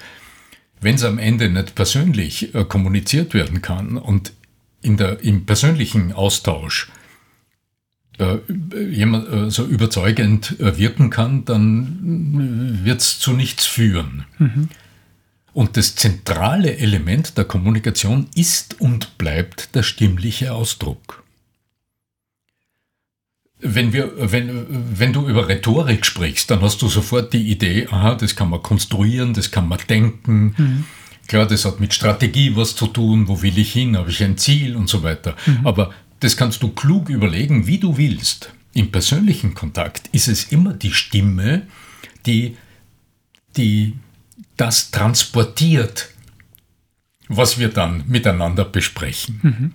wenn 0.81 0.95
es 0.95 1.03
am 1.03 1.17
Ende 1.17 1.49
nicht 1.49 1.75
persönlich 1.75 2.53
äh, 2.53 2.65
kommuniziert 2.65 3.33
werden 3.33 3.61
kann 3.61 3.97
und 3.97 4.33
in 4.81 4.97
der, 4.97 5.21
im 5.21 5.45
persönlichen 5.45 6.11
Austausch 6.11 6.91
jemand 8.91 9.29
äh, 9.29 9.49
so 9.49 9.65
überzeugend 9.65 10.59
äh, 10.59 10.77
wirken 10.77 11.09
kann, 11.09 11.45
dann 11.45 12.79
wird 12.83 13.01
es 13.01 13.19
zu 13.19 13.33
nichts 13.33 13.65
führen. 13.65 14.25
Mhm. 14.37 14.69
Und 15.53 15.77
das 15.77 15.95
zentrale 15.95 16.77
Element 16.77 17.37
der 17.37 17.45
Kommunikation 17.45 18.27
ist 18.35 18.79
und 18.79 19.17
bleibt 19.17 19.73
der 19.75 19.83
stimmliche 19.83 20.53
Ausdruck. 20.53 21.23
Wenn, 23.61 23.91
wir, 23.91 24.31
wenn, 24.31 24.67
wenn 24.97 25.11
du 25.11 25.27
über 25.27 25.49
Rhetorik 25.49 26.05
sprichst, 26.05 26.49
dann 26.49 26.61
hast 26.61 26.81
du 26.81 26.87
sofort 26.87 27.33
die 27.33 27.49
Idee, 27.51 27.87
aha, 27.91 28.15
das 28.15 28.35
kann 28.35 28.49
man 28.49 28.63
konstruieren, 28.63 29.33
das 29.33 29.51
kann 29.51 29.67
man 29.67 29.79
denken. 29.89 30.55
Mhm. 30.57 30.85
Klar, 31.27 31.45
das 31.45 31.65
hat 31.65 31.79
mit 31.79 31.93
Strategie 31.93 32.55
was 32.55 32.75
zu 32.75 32.87
tun, 32.87 33.27
wo 33.27 33.41
will 33.41 33.57
ich 33.57 33.73
hin, 33.73 33.97
habe 33.97 34.09
ich 34.09 34.23
ein 34.23 34.37
Ziel 34.37 34.75
und 34.75 34.87
so 34.87 35.03
weiter. 35.03 35.35
Mhm. 35.45 35.67
Aber 35.67 35.91
das 36.19 36.37
kannst 36.37 36.63
du 36.63 36.69
klug 36.69 37.09
überlegen, 37.09 37.67
wie 37.67 37.77
du 37.77 37.97
willst. 37.97 38.53
Im 38.73 38.91
persönlichen 38.91 39.53
Kontakt 39.53 40.09
ist 40.11 40.27
es 40.27 40.51
immer 40.51 40.73
die 40.73 40.93
Stimme, 40.93 41.67
die, 42.25 42.57
die 43.57 43.95
das 44.57 44.91
transportiert, 44.91 46.09
was 47.27 47.57
wir 47.57 47.69
dann 47.69 48.03
miteinander 48.07 48.65
besprechen. 48.65 49.39
Mhm. 49.41 49.73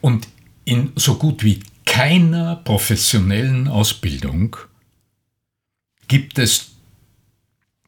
Und 0.00 0.28
in 0.64 0.92
so 0.96 1.16
gut 1.16 1.42
wie 1.42 1.60
keiner 1.84 2.56
professionellen 2.56 3.68
Ausbildung 3.68 4.56
gibt 6.08 6.38
es 6.38 6.72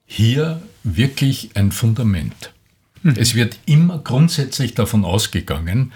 hier 0.04 0.60
wirklich 0.82 1.50
ein 1.54 1.72
Fundament. 1.72 2.52
Mhm. 3.02 3.14
Es 3.16 3.34
wird 3.34 3.58
immer 3.66 3.98
grundsätzlich 3.98 4.74
davon 4.74 5.04
ausgegangen, 5.04 5.92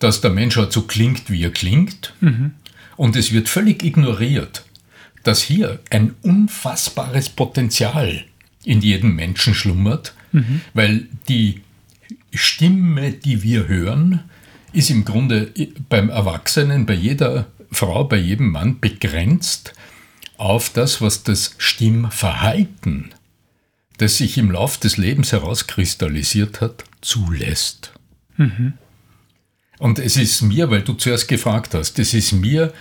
dass 0.00 0.20
der 0.20 0.30
Mensch 0.30 0.56
halt 0.56 0.72
so 0.72 0.82
klingt, 0.82 1.30
wie 1.30 1.44
er 1.44 1.52
klingt. 1.52 2.14
Mhm. 2.20 2.52
Und 2.96 3.16
es 3.16 3.32
wird 3.32 3.48
völlig 3.48 3.84
ignoriert, 3.84 4.64
dass 5.22 5.42
hier 5.42 5.78
ein 5.90 6.14
unfassbares 6.22 7.28
Potenzial 7.28 8.24
in 8.64 8.80
jedem 8.80 9.14
Menschen 9.14 9.54
schlummert, 9.54 10.14
mhm. 10.32 10.62
weil 10.74 11.06
die 11.28 11.62
Stimme, 12.34 13.12
die 13.12 13.42
wir 13.42 13.68
hören, 13.68 14.20
ist 14.72 14.90
im 14.90 15.04
Grunde 15.04 15.52
beim 15.88 16.10
Erwachsenen, 16.10 16.86
bei 16.86 16.94
jeder 16.94 17.46
Frau, 17.72 18.04
bei 18.04 18.16
jedem 18.16 18.50
Mann 18.50 18.80
begrenzt 18.80 19.74
auf 20.36 20.70
das, 20.70 21.00
was 21.00 21.22
das 21.22 21.54
Stimmverhalten, 21.58 23.10
das 23.98 24.18
sich 24.18 24.38
im 24.38 24.50
Lauf 24.50 24.78
des 24.78 24.96
Lebens 24.96 25.32
herauskristallisiert 25.32 26.60
hat, 26.60 26.84
zulässt. 27.00 27.92
Mhm. 28.36 28.74
Und 29.80 29.98
es 29.98 30.18
ist 30.18 30.42
mir, 30.42 30.70
weil 30.70 30.82
du 30.82 30.92
zuerst 30.92 31.26
gefragt 31.26 31.72
hast, 31.72 31.98
es 31.98 32.12
ist 32.12 32.32
mir 32.32 32.72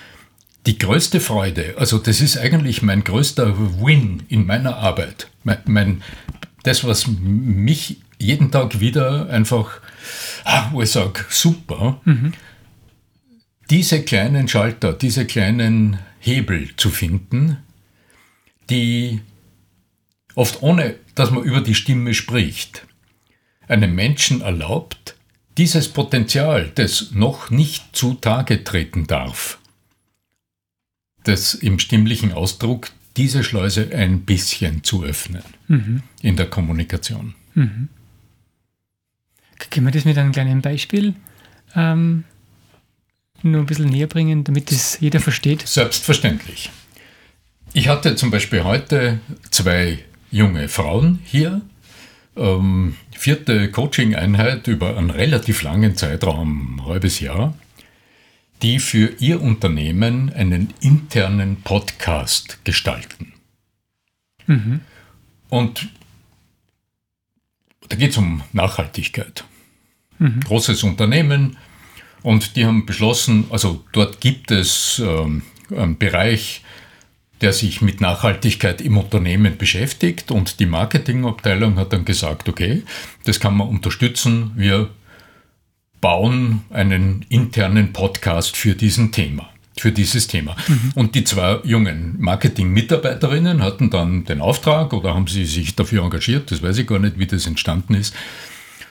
die 0.65 0.77
größte 0.77 1.21
Freude, 1.21 1.75
also 1.77 1.97
das 1.97 2.19
ist 2.19 2.37
eigentlich 2.37 2.81
mein 2.81 3.05
größter 3.05 3.57
Win 3.81 4.23
in 4.27 4.45
meiner 4.45 4.75
Arbeit. 4.75 5.29
Mein, 5.45 5.59
mein, 5.65 6.03
das, 6.63 6.83
was 6.83 7.07
mich 7.07 8.01
jeden 8.19 8.51
Tag 8.51 8.81
wieder 8.81 9.29
einfach, 9.29 9.79
ah, 10.43 10.69
wo 10.73 10.81
ich 10.81 10.91
sage, 10.91 11.23
super, 11.29 12.01
mhm. 12.03 12.33
diese 13.69 14.03
kleinen 14.03 14.49
Schalter, 14.49 14.91
diese 14.91 15.25
kleinen 15.25 15.99
Hebel 16.19 16.75
zu 16.75 16.89
finden, 16.89 17.59
die 18.69 19.21
oft 20.35 20.61
ohne, 20.61 20.95
dass 21.15 21.31
man 21.31 21.43
über 21.43 21.61
die 21.61 21.75
Stimme 21.75 22.13
spricht, 22.13 22.85
einem 23.69 23.95
Menschen 23.95 24.41
erlaubt, 24.41 25.15
dieses 25.59 25.89
Potenzial, 25.89 26.71
das 26.75 27.11
noch 27.11 27.49
nicht 27.49 27.93
zutage 27.93 28.63
treten 28.63 29.07
darf, 29.07 29.59
das 31.25 31.53
im 31.53 31.79
stimmlichen 31.79 32.31
Ausdruck 32.31 32.91
diese 33.17 33.43
Schleuse 33.43 33.93
ein 33.93 34.21
bisschen 34.21 34.85
zu 34.85 35.03
öffnen 35.03 35.43
mhm. 35.67 36.03
in 36.21 36.37
der 36.37 36.45
Kommunikation. 36.45 37.35
Mhm. 37.55 37.89
Können 39.69 39.87
wir 39.87 39.91
das 39.91 40.05
mit 40.05 40.17
einem 40.17 40.31
kleinen 40.31 40.61
Beispiel 40.61 41.13
ähm, 41.75 42.23
nur 43.43 43.59
ein 43.59 43.65
bisschen 43.65 43.89
näher 43.89 44.07
bringen, 44.07 44.45
damit 44.45 44.71
das 44.71 45.01
jeder 45.01 45.19
versteht? 45.19 45.67
Selbstverständlich. 45.67 46.69
Ich 47.73 47.89
hatte 47.89 48.15
zum 48.15 48.31
Beispiel 48.31 48.63
heute 48.63 49.19
zwei 49.51 49.99
junge 50.31 50.69
Frauen 50.69 51.19
hier, 51.25 51.61
ähm, 52.37 52.95
vierte 53.19 53.69
Coaching-Einheit 53.69 54.67
über 54.67 54.97
einen 54.97 55.09
relativ 55.09 55.61
langen 55.61 55.97
Zeitraum, 55.97 56.77
ein 56.77 56.85
halbes 56.85 57.19
Jahr, 57.19 57.53
die 58.61 58.79
für 58.79 59.13
ihr 59.19 59.41
Unternehmen 59.41 60.31
einen 60.31 60.73
internen 60.79 61.57
Podcast 61.61 62.63
gestalten. 62.63 63.33
Mhm. 64.47 64.79
Und 65.49 65.89
da 67.89 67.97
geht 67.97 68.11
es 68.11 68.17
um 68.17 68.41
Nachhaltigkeit. 68.53 69.43
Mhm. 70.17 70.39
Großes 70.39 70.83
Unternehmen 70.83 71.57
und 72.21 72.55
die 72.55 72.65
haben 72.65 72.85
beschlossen, 72.85 73.47
also 73.49 73.83
dort 73.91 74.21
gibt 74.21 74.49
es 74.49 75.01
ähm, 75.05 75.41
einen 75.75 75.97
Bereich, 75.97 76.63
der 77.41 77.53
sich 77.53 77.81
mit 77.81 78.01
Nachhaltigkeit 78.01 78.81
im 78.81 78.97
Unternehmen 78.97 79.57
beschäftigt 79.57 80.31
und 80.31 80.59
die 80.59 80.65
Marketingabteilung 80.65 81.77
hat 81.77 81.93
dann 81.93 82.05
gesagt, 82.05 82.49
okay, 82.49 82.83
das 83.23 83.39
kann 83.39 83.55
man 83.55 83.67
unterstützen, 83.69 84.51
wir 84.55 84.89
bauen 86.01 86.61
einen 86.69 87.25
internen 87.29 87.93
Podcast 87.93 88.55
für 88.55 88.75
diesen 88.75 89.11
Thema 89.11 89.49
für 89.79 89.91
dieses 89.91 90.27
Thema. 90.27 90.55
Mhm. 90.67 90.91
Und 90.95 91.15
die 91.15 91.23
zwei 91.23 91.59
jungen 91.63 92.15
Marketing-Mitarbeiterinnen 92.19 93.63
hatten 93.63 93.89
dann 93.89 94.25
den 94.25 94.41
Auftrag 94.41 94.93
oder 94.93 95.15
haben 95.15 95.27
sie 95.27 95.45
sich 95.45 95.75
dafür 95.75 96.03
engagiert, 96.03 96.51
das 96.51 96.61
weiß 96.61 96.79
ich 96.79 96.87
gar 96.87 96.99
nicht, 96.99 97.17
wie 97.17 97.25
das 97.25 97.47
entstanden 97.47 97.93
ist. 97.93 98.13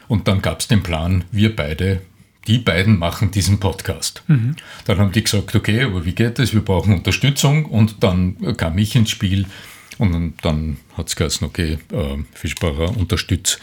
Und 0.08 0.26
dann 0.26 0.40
gab 0.40 0.60
es 0.60 0.68
den 0.68 0.82
Plan, 0.82 1.24
wir 1.30 1.54
beide 1.54 2.00
die 2.48 2.58
beiden 2.58 2.98
machen 2.98 3.30
diesen 3.30 3.60
Podcast. 3.60 4.22
Mhm. 4.26 4.56
Dann 4.86 4.98
haben 4.98 5.12
die 5.12 5.22
gesagt, 5.22 5.54
okay, 5.54 5.82
aber 5.82 6.04
wie 6.04 6.14
geht 6.14 6.38
das? 6.38 6.54
Wir 6.54 6.62
brauchen 6.62 6.94
Unterstützung. 6.94 7.66
Und 7.66 8.02
dann 8.02 8.56
kam 8.56 8.78
ich 8.78 8.96
ins 8.96 9.10
Spiel 9.10 9.46
und 9.98 10.34
dann 10.42 10.78
hat 10.96 11.08
es 11.08 11.16
geheißen, 11.16 11.46
okay, 11.46 11.78
äh, 11.92 12.16
Fischbacher 12.32 12.96
unterstützt 12.96 13.60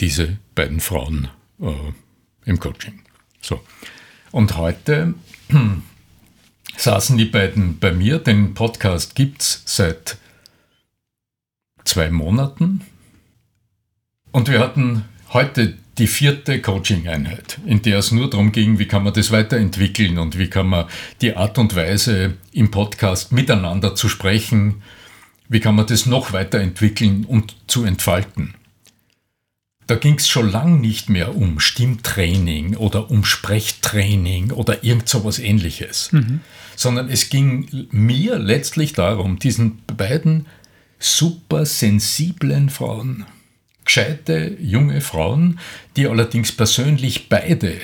diese 0.00 0.38
beiden 0.54 0.80
Frauen 0.80 1.28
äh, 1.60 1.72
im 2.44 2.60
Coaching. 2.60 3.00
So. 3.40 3.60
Und 4.30 4.56
heute 4.56 5.14
saßen 6.76 7.18
die 7.18 7.24
beiden 7.24 7.78
bei 7.78 7.92
mir. 7.92 8.18
Den 8.18 8.54
Podcast 8.54 9.16
gibt 9.16 9.42
es 9.42 9.62
seit 9.64 10.16
zwei 11.84 12.10
Monaten. 12.10 12.82
Und 14.30 14.48
wir 14.48 14.60
hatten 14.60 15.04
heute 15.32 15.76
die 15.98 16.06
vierte 16.06 16.60
Coaching-Einheit, 16.60 17.58
in 17.66 17.82
der 17.82 17.98
es 17.98 18.12
nur 18.12 18.30
darum 18.30 18.52
ging, 18.52 18.78
wie 18.78 18.86
kann 18.86 19.02
man 19.02 19.12
das 19.12 19.30
weiterentwickeln 19.30 20.18
und 20.18 20.38
wie 20.38 20.48
kann 20.48 20.68
man 20.68 20.86
die 21.20 21.36
Art 21.36 21.58
und 21.58 21.74
Weise 21.74 22.34
im 22.52 22.70
Podcast 22.70 23.32
miteinander 23.32 23.94
zu 23.94 24.08
sprechen, 24.08 24.82
wie 25.48 25.60
kann 25.60 25.74
man 25.74 25.86
das 25.86 26.06
noch 26.06 26.32
weiterentwickeln 26.32 27.24
und 27.24 27.56
zu 27.66 27.84
entfalten. 27.84 28.54
Da 29.86 29.94
ging 29.94 30.16
es 30.16 30.28
schon 30.28 30.50
lang 30.50 30.80
nicht 30.80 31.08
mehr 31.08 31.34
um 31.34 31.60
Stimmtraining 31.60 32.76
oder 32.76 33.10
um 33.10 33.24
Sprechtraining 33.24 34.52
oder 34.52 34.84
irgend 34.84 35.08
so 35.08 35.24
was 35.24 35.38
ähnliches, 35.38 36.12
mhm. 36.12 36.40
sondern 36.76 37.08
es 37.08 37.30
ging 37.30 37.88
mir 37.90 38.38
letztlich 38.38 38.92
darum, 38.92 39.38
diesen 39.38 39.82
beiden 39.96 40.46
super 40.98 41.64
sensiblen 41.64 42.68
Frauen, 42.68 43.24
gescheite 43.88 44.56
junge 44.60 45.00
Frauen, 45.00 45.58
die 45.96 46.06
allerdings 46.06 46.52
persönlich 46.52 47.28
beide 47.30 47.78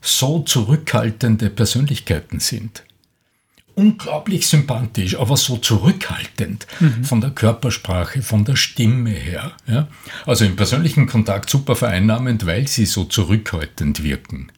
so 0.00 0.40
zurückhaltende 0.40 1.48
Persönlichkeiten 1.48 2.40
sind. 2.40 2.82
Unglaublich 3.76 4.46
sympathisch, 4.46 5.18
aber 5.18 5.36
so 5.36 5.56
zurückhaltend 5.56 6.66
mhm. 6.80 7.04
von 7.04 7.20
der 7.20 7.30
Körpersprache, 7.30 8.22
von 8.22 8.44
der 8.44 8.56
Stimme 8.56 9.10
her. 9.10 9.52
Ja? 9.66 9.88
Also 10.26 10.44
im 10.44 10.56
persönlichen 10.56 11.06
Kontakt 11.06 11.48
super 11.50 11.74
vereinnahmend, 11.74 12.46
weil 12.46 12.68
sie 12.68 12.86
so 12.86 13.04
zurückhaltend 13.04 14.02
wirken. 14.02 14.50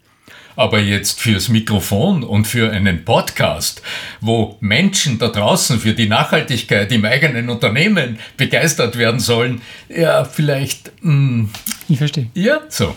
Aber 0.57 0.81
jetzt 0.81 1.21
fürs 1.21 1.51
Mikrofon 1.51 2.25
und 2.25 2.47
für 2.47 2.73
einen 2.73 3.05
Podcast, 3.05 3.83
wo 4.21 4.57
Menschen 4.61 5.19
da 5.19 5.29
draußen 5.29 5.79
für 5.79 5.93
die 5.93 6.09
Nachhaltigkeit 6.09 6.91
im 6.93 7.05
eigenen 7.05 7.51
Unternehmen 7.51 8.19
begeistert 8.37 8.97
werden 8.97 9.21
sollen, 9.21 9.61
ja, 9.89 10.25
vielleicht. 10.25 10.93
Mh, 11.03 11.13
hm, 11.13 11.51
ich 11.89 11.99
verstehe. 11.99 12.31
Ja, 12.35 12.61
so. 12.69 12.97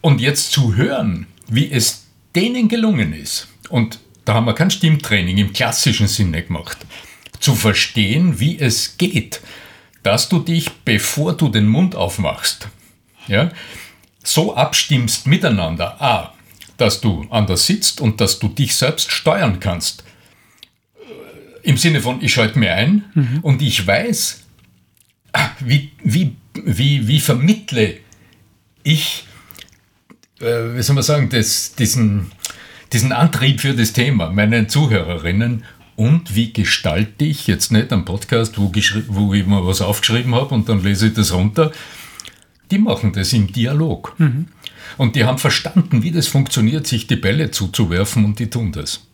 Und 0.00 0.20
jetzt 0.20 0.52
zu 0.52 0.76
hören, 0.76 1.26
wie 1.48 1.70
es 1.70 2.06
denen 2.34 2.68
gelungen 2.68 3.12
ist, 3.12 3.48
und 3.68 3.98
da 4.24 4.34
haben 4.34 4.46
wir 4.46 4.54
kein 4.54 4.70
Stimmtraining 4.70 5.38
im 5.38 5.52
klassischen 5.52 6.06
Sinne 6.06 6.42
gemacht, 6.42 6.78
zu 7.40 7.54
verstehen, 7.54 8.38
wie 8.40 8.58
es 8.58 8.96
geht, 8.96 9.40
dass 10.02 10.28
du 10.28 10.38
dich, 10.38 10.70
bevor 10.84 11.32
du 11.36 11.48
den 11.48 11.66
Mund 11.66 11.96
aufmachst, 11.96 12.68
ja, 13.26 13.50
so 14.22 14.54
abstimmst 14.54 15.26
miteinander. 15.26 16.00
A, 16.00 16.32
dass 16.76 17.00
du 17.00 17.26
anders 17.30 17.66
sitzt 17.66 18.00
und 18.00 18.20
dass 18.20 18.38
du 18.38 18.48
dich 18.48 18.76
selbst 18.76 19.10
steuern 19.10 19.60
kannst. 19.60 20.04
Im 21.62 21.76
Sinne 21.76 22.00
von, 22.00 22.22
ich 22.22 22.32
schalte 22.32 22.58
mir 22.58 22.74
ein 22.74 23.04
mhm. 23.14 23.38
und 23.42 23.62
ich 23.62 23.84
weiß, 23.86 24.44
wie, 25.60 25.90
wie, 26.02 26.36
wie, 26.54 27.08
wie 27.08 27.20
vermittle 27.20 27.98
ich, 28.82 29.24
äh, 30.40 30.76
wie 30.76 30.82
soll 30.82 30.94
man 30.94 31.02
sagen, 31.02 31.28
das, 31.28 31.74
diesen, 31.74 32.30
diesen 32.92 33.12
Antrieb 33.12 33.60
für 33.60 33.74
das 33.74 33.92
Thema 33.92 34.30
meinen 34.30 34.68
Zuhörerinnen 34.68 35.64
und 35.96 36.34
wie 36.34 36.52
gestalte 36.52 37.24
ich 37.24 37.46
jetzt 37.46 37.72
nicht 37.72 37.92
einen 37.92 38.04
Podcast, 38.04 38.58
wo, 38.58 38.70
wo 39.08 39.34
ich 39.34 39.46
mal 39.46 39.66
was 39.66 39.80
aufgeschrieben 39.80 40.34
habe 40.34 40.54
und 40.54 40.68
dann 40.68 40.82
lese 40.82 41.08
ich 41.08 41.14
das 41.14 41.32
runter. 41.32 41.72
Die 42.70 42.78
machen 42.78 43.12
das 43.12 43.32
im 43.32 43.52
Dialog. 43.52 44.14
Mhm. 44.18 44.48
Und 44.96 45.16
die 45.16 45.24
haben 45.24 45.38
verstanden, 45.38 46.02
wie 46.02 46.10
das 46.10 46.26
funktioniert, 46.26 46.86
sich 46.86 47.06
die 47.06 47.16
Bälle 47.16 47.50
zuzuwerfen 47.50 48.24
und 48.24 48.38
die 48.38 48.48
tun 48.48 48.72
das. 48.72 49.06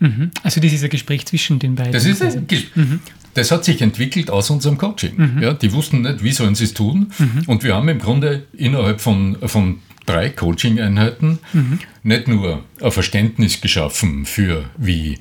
Mhm. 0.00 0.30
Also 0.42 0.60
das 0.60 0.72
ist 0.72 0.84
ein 0.84 0.90
Gespräch 0.90 1.26
zwischen 1.26 1.58
den 1.58 1.74
beiden. 1.74 1.92
Das, 1.92 2.04
ist 2.04 2.22
ein 2.22 2.46
mhm. 2.74 3.00
das 3.34 3.50
hat 3.50 3.64
sich 3.64 3.82
entwickelt 3.82 4.30
aus 4.30 4.50
unserem 4.50 4.78
Coaching. 4.78 5.14
Mhm. 5.16 5.42
Ja, 5.42 5.54
die 5.54 5.72
wussten 5.72 6.02
nicht, 6.02 6.22
wie 6.22 6.32
sollen 6.32 6.54
sie 6.54 6.64
es 6.64 6.74
tun. 6.74 7.12
Mhm. 7.18 7.42
Und 7.46 7.64
wir 7.64 7.74
haben 7.74 7.88
im 7.88 7.98
Grunde 7.98 8.44
innerhalb 8.52 9.00
von, 9.00 9.36
von 9.42 9.80
drei 10.06 10.30
Coaching-Einheiten 10.30 11.38
mhm. 11.52 11.78
nicht 12.02 12.28
nur 12.28 12.64
ein 12.80 12.92
Verständnis 12.92 13.60
geschaffen 13.60 14.24
für, 14.24 14.64
wie, 14.76 15.18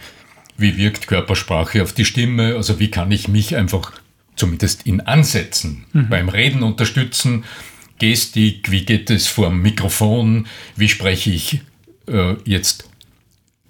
wie 0.58 0.78
wirkt 0.78 1.08
Körpersprache 1.08 1.84
auf 1.84 1.93
die 1.93 2.06
Stimme, 2.06 2.56
also 2.56 2.80
wie 2.80 2.89
kann 2.89 3.12
ich 3.12 3.28
mich 3.28 3.56
einfach 3.56 3.93
zumindest 4.36 4.86
in 4.86 5.02
Ansätzen 5.02 5.86
mhm. 5.93 6.10
beim 6.10 6.30
Reden 6.30 6.64
unterstützen, 6.64 7.43
Gestik, 8.00 8.72
wie 8.72 8.86
geht 8.86 9.10
es 9.10 9.28
vor 9.28 9.50
dem 9.50 9.62
Mikrofon, 9.62 10.48
wie 10.76 10.89
spreche 10.89 11.32
ich 11.32 11.62
äh, 12.08 12.36
jetzt 12.45 12.89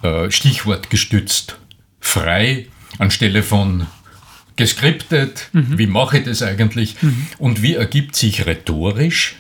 äh, 0.04 0.30
stichwortgestützt 0.30 1.58
frei 2.00 2.68
anstelle 3.00 3.44
von 3.44 3.88
geskriptet, 4.56 5.50
mhm. 5.54 5.78
wie 5.78 5.88
mache 5.88 6.20
ich 6.20 6.26
das 6.26 6.42
eigentlich 6.42 7.02
mhm. 7.02 7.28
und 7.38 7.62
wie 7.62 7.76
ergibt 7.76 8.16
sich 8.16 8.46
rhetorisch, 8.46 9.36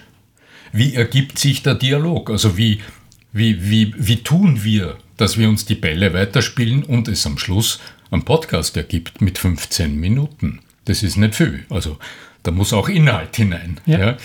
wie 0.72 0.94
ergibt 0.94 1.40
sich 1.40 1.64
der 1.64 1.76
Dialog, 1.76 2.30
also 2.30 2.58
wie, 2.58 2.82
wie, 3.34 3.70
wie, 3.70 3.94
wie 3.98 4.18
tun 4.18 4.64
wir, 4.64 4.98
dass 5.18 5.38
wir 5.38 5.50
uns 5.50 5.66
die 5.66 5.76
Bälle 5.76 6.14
weiterspielen 6.14 6.84
und 6.84 7.08
es 7.08 7.26
am 7.26 7.38
Schluss 7.38 7.80
einen 8.12 8.24
Podcast 8.24 8.78
ergibt 8.78 9.22
mit 9.22 9.38
15 9.38 9.96
Minuten. 10.00 10.60
Das 10.86 11.04
ist 11.04 11.18
nicht 11.18 11.36
viel, 11.36 11.66
also 11.70 11.98
da 12.44 12.52
muss 12.52 12.72
auch 12.72 12.88
Inhalt 12.88 13.36
hinein. 13.36 13.80
Ja. 13.86 14.00
ja 14.00 14.18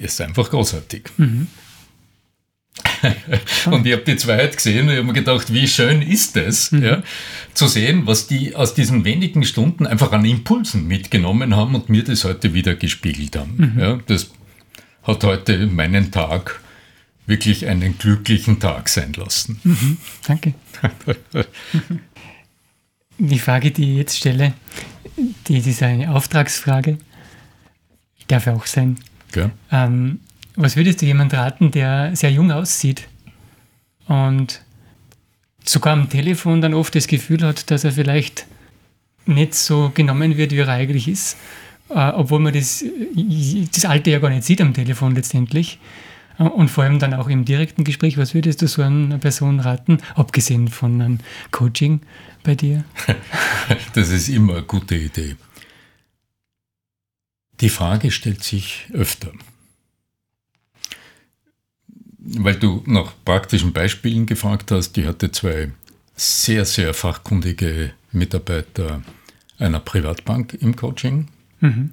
ist 0.00 0.20
einfach 0.20 0.50
großartig. 0.50 1.04
Mhm. 1.16 1.48
und 3.66 3.86
ich 3.86 3.92
habe 3.92 4.02
die 4.04 4.16
zwei 4.16 4.38
heute 4.38 4.56
gesehen 4.56 4.86
und 4.86 4.90
ich 4.90 4.96
habe 4.96 5.06
mir 5.06 5.12
gedacht, 5.12 5.52
wie 5.52 5.68
schön 5.68 6.02
ist 6.02 6.36
es, 6.36 6.72
mhm. 6.72 6.82
ja, 6.82 7.02
zu 7.52 7.68
sehen, 7.68 8.06
was 8.06 8.26
die 8.26 8.56
aus 8.56 8.74
diesen 8.74 9.04
wenigen 9.04 9.44
Stunden 9.44 9.86
einfach 9.86 10.12
an 10.12 10.24
Impulsen 10.24 10.86
mitgenommen 10.86 11.54
haben 11.54 11.74
und 11.74 11.88
mir 11.88 12.02
das 12.02 12.24
heute 12.24 12.52
wieder 12.54 12.74
gespiegelt 12.74 13.36
haben. 13.36 13.72
Mhm. 13.74 13.80
Ja, 13.80 14.00
das 14.06 14.30
hat 15.04 15.22
heute 15.22 15.66
meinen 15.66 16.10
Tag 16.10 16.60
wirklich 17.26 17.66
einen 17.66 17.96
glücklichen 17.98 18.58
Tag 18.58 18.88
sein 18.88 19.12
lassen. 19.12 19.60
Mhm. 19.62 19.98
Danke. 20.26 20.54
die 23.18 23.38
Frage, 23.38 23.70
die 23.70 23.92
ich 23.92 23.98
jetzt 23.98 24.16
stelle, 24.18 24.52
die, 25.46 25.60
die 25.60 25.70
ist 25.70 25.82
eine 25.82 26.14
Auftragsfrage, 26.14 26.98
darf 28.26 28.46
auch 28.46 28.66
sein. 28.66 28.98
Ja. 29.36 29.50
Ähm, 29.70 30.20
was 30.56 30.76
würdest 30.76 31.02
du 31.02 31.06
jemand 31.06 31.34
raten, 31.34 31.70
der 31.70 32.14
sehr 32.14 32.30
jung 32.30 32.50
aussieht 32.52 33.08
und 34.06 34.62
sogar 35.64 35.94
am 35.94 36.08
Telefon 36.08 36.60
dann 36.60 36.74
oft 36.74 36.94
das 36.94 37.06
Gefühl 37.06 37.42
hat, 37.42 37.70
dass 37.70 37.84
er 37.84 37.92
vielleicht 37.92 38.46
nicht 39.26 39.54
so 39.54 39.90
genommen 39.94 40.36
wird, 40.36 40.52
wie 40.52 40.58
er 40.58 40.68
eigentlich 40.68 41.08
ist, 41.08 41.36
äh, 41.88 42.10
obwohl 42.10 42.40
man 42.40 42.52
das, 42.52 42.84
das 43.74 43.84
Alte 43.84 44.10
ja 44.10 44.18
gar 44.18 44.30
nicht 44.30 44.44
sieht 44.44 44.60
am 44.60 44.74
Telefon 44.74 45.14
letztendlich. 45.14 45.78
Äh, 46.38 46.44
und 46.44 46.68
vor 46.68 46.84
allem 46.84 46.98
dann 46.98 47.14
auch 47.14 47.28
im 47.28 47.44
direkten 47.44 47.84
Gespräch, 47.84 48.18
was 48.18 48.34
würdest 48.34 48.62
du 48.62 48.68
so 48.68 48.82
einer 48.82 49.18
Person 49.18 49.60
raten, 49.60 49.98
abgesehen 50.14 50.68
von 50.68 51.00
einem 51.00 51.18
Coaching 51.50 52.00
bei 52.42 52.54
dir? 52.54 52.84
Das 53.94 54.10
ist 54.10 54.28
immer 54.28 54.56
eine 54.56 54.62
gute 54.62 54.94
Idee. 54.94 55.36
Die 57.60 57.68
Frage 57.68 58.10
stellt 58.10 58.42
sich 58.42 58.86
öfter 58.92 59.32
weil 62.24 62.54
du 62.54 62.82
nach 62.86 63.12
praktischen 63.24 63.72
Beispielen 63.72 64.26
gefragt 64.26 64.70
hast, 64.70 64.96
ich 64.96 65.06
hatte 65.06 65.30
zwei 65.30 65.70
sehr, 66.16 66.64
sehr 66.64 66.94
fachkundige 66.94 67.92
Mitarbeiter 68.12 69.02
einer 69.58 69.80
Privatbank 69.80 70.54
im 70.54 70.74
Coaching. 70.74 71.28
Mhm. 71.60 71.92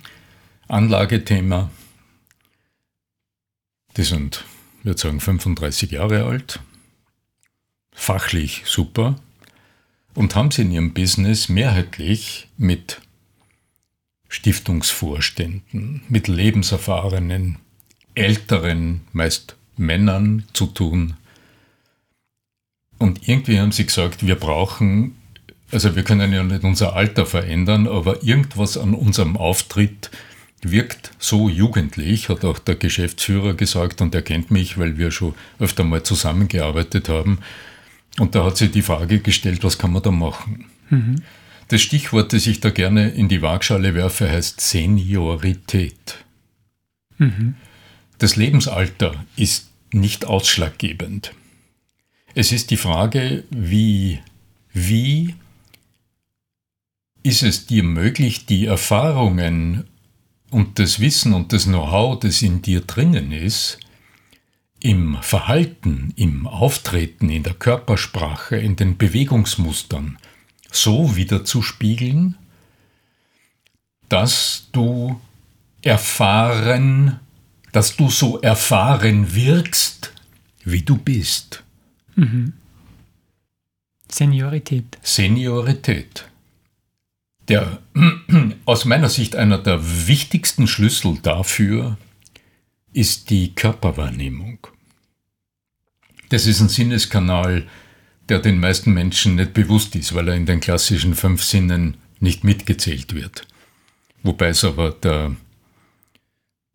Anlagethema. 0.68 1.70
Die 3.98 4.04
sind, 4.04 4.46
ich 4.80 4.86
würde 4.86 5.02
sagen, 5.02 5.20
35 5.20 5.92
Jahre 5.92 6.26
alt, 6.26 6.62
fachlich 7.94 8.64
super 8.66 9.18
und 10.14 10.36
haben 10.36 10.52
sie 10.52 10.62
in 10.62 10.72
ihrem 10.72 10.94
Business 10.94 11.50
mehrheitlich 11.50 12.48
mit 12.58 13.02
Stiftungsvorständen, 14.32 16.04
mit 16.08 16.30
lebenserfahrenen, 16.30 17.58
älteren, 18.16 19.02
meist 19.12 19.58
Männern 19.76 20.46
zu 20.54 20.68
tun. 20.68 21.16
Und 22.98 23.28
irgendwie 23.28 23.60
haben 23.60 23.74
sie 23.74 23.86
gesagt, 23.86 24.26
wir 24.26 24.36
brauchen, 24.36 25.18
also 25.70 25.98
wir 25.98 26.04
können 26.04 26.32
ja 26.32 26.44
nicht 26.44 26.64
unser 26.64 26.96
Alter 26.96 27.26
verändern, 27.26 27.88
aber 27.88 28.24
irgendwas 28.24 28.78
an 28.78 28.94
unserem 28.94 29.36
Auftritt 29.36 30.10
wirkt 30.62 31.12
so 31.20 31.50
jugendlich, 31.50 32.30
hat 32.30 32.46
auch 32.46 32.60
der 32.60 32.76
Geschäftsführer 32.76 33.54
gesagt 33.54 34.00
und 34.00 34.16
er 34.16 34.22
kennt 34.22 34.50
mich, 34.50 34.78
weil 34.78 34.98
wir 34.98 35.12
schon 35.12 35.36
öfter 35.60 35.84
mal 35.84 36.04
zusammengearbeitet 36.04 37.10
haben. 37.10 37.40
Und 38.18 38.36
da 38.36 38.46
hat 38.46 38.56
sich 38.56 38.72
die 38.72 38.82
Frage 38.82 39.20
gestellt, 39.20 39.66
was 39.66 39.78
kann 39.78 39.92
man 39.92 40.04
da 40.04 40.12
machen? 40.12 40.66
Mhm. 40.90 41.22
Das 41.72 41.82
Stichwort, 41.82 42.34
das 42.34 42.48
ich 42.48 42.60
da 42.60 42.70
gerne 42.70 43.12
in 43.12 43.30
die 43.30 43.42
Waagschale 43.42 43.96
werfe, 43.96 44.30
heißt 44.30 44.60
Seniorität. 44.60 46.26
Mhm. 47.18 47.56
Das 48.18 48.36
Lebensalter 48.36 49.26
ist 49.38 49.70
nicht 49.94 50.26
ausschlaggebend. 50.26 51.34
Es 52.36 52.52
ist 52.52 52.72
die 52.72 52.78
Frage, 52.78 53.46
wie, 53.52 54.20
wie 54.74 55.36
ist 57.24 57.42
es 57.42 57.68
dir 57.68 57.84
möglich, 57.84 58.46
die 58.46 58.66
Erfahrungen 58.66 59.86
und 60.50 60.78
das 60.78 61.00
Wissen 61.00 61.34
und 61.34 61.54
das 61.54 61.64
Know-how, 61.68 62.20
das 62.20 62.42
in 62.42 62.62
dir 62.62 62.82
drinnen 62.82 63.32
ist, 63.32 63.80
im 64.82 65.18
Verhalten, 65.22 66.12
im 66.18 66.48
Auftreten, 66.48 67.30
in 67.30 67.44
der 67.44 67.54
Körpersprache, 67.54 68.58
in 68.58 68.76
den 68.76 68.98
Bewegungsmustern 68.98 70.18
so 70.72 71.16
wiederzuspiegeln, 71.16 72.38
dass 74.10 74.68
du 74.72 75.22
erfahren 75.84 77.20
dass 77.72 77.96
du 77.96 78.10
so 78.10 78.40
erfahren 78.42 79.34
wirkst, 79.34 80.14
wie 80.64 80.82
du 80.82 80.98
bist. 80.98 81.64
Mhm. 82.16 82.54
Seniorität. 84.10 84.98
Seniorität. 85.02 86.28
Der, 87.48 87.80
aus 88.66 88.86
meiner 88.86 89.10
Sicht 89.10 89.36
einer 89.36 89.58
der 89.58 90.08
wichtigsten 90.08 90.68
Schlüssel 90.68 91.18
dafür 91.22 91.98
ist 92.94 93.30
die 93.30 93.56
Körperwahrnehmung. 93.56 94.60
Das 96.30 96.46
ist 96.46 96.62
ein 96.62 96.70
Sinneskanal, 96.70 97.68
der 98.32 98.40
den 98.40 98.62
meisten 98.62 98.94
Menschen 98.94 99.36
nicht 99.36 99.54
bewusst 99.54 99.94
ist, 99.98 100.16
weil 100.16 100.30
er 100.30 100.36
in 100.36 100.46
den 100.46 100.62
klassischen 100.62 101.16
fünf 101.16 101.44
Sinnen 101.44 101.98
nicht 102.22 102.46
mitgezählt 102.46 103.14
wird. 103.14 103.46
Wobei 104.24 104.48
es 104.50 104.64
aber 104.64 104.92
der 104.92 105.36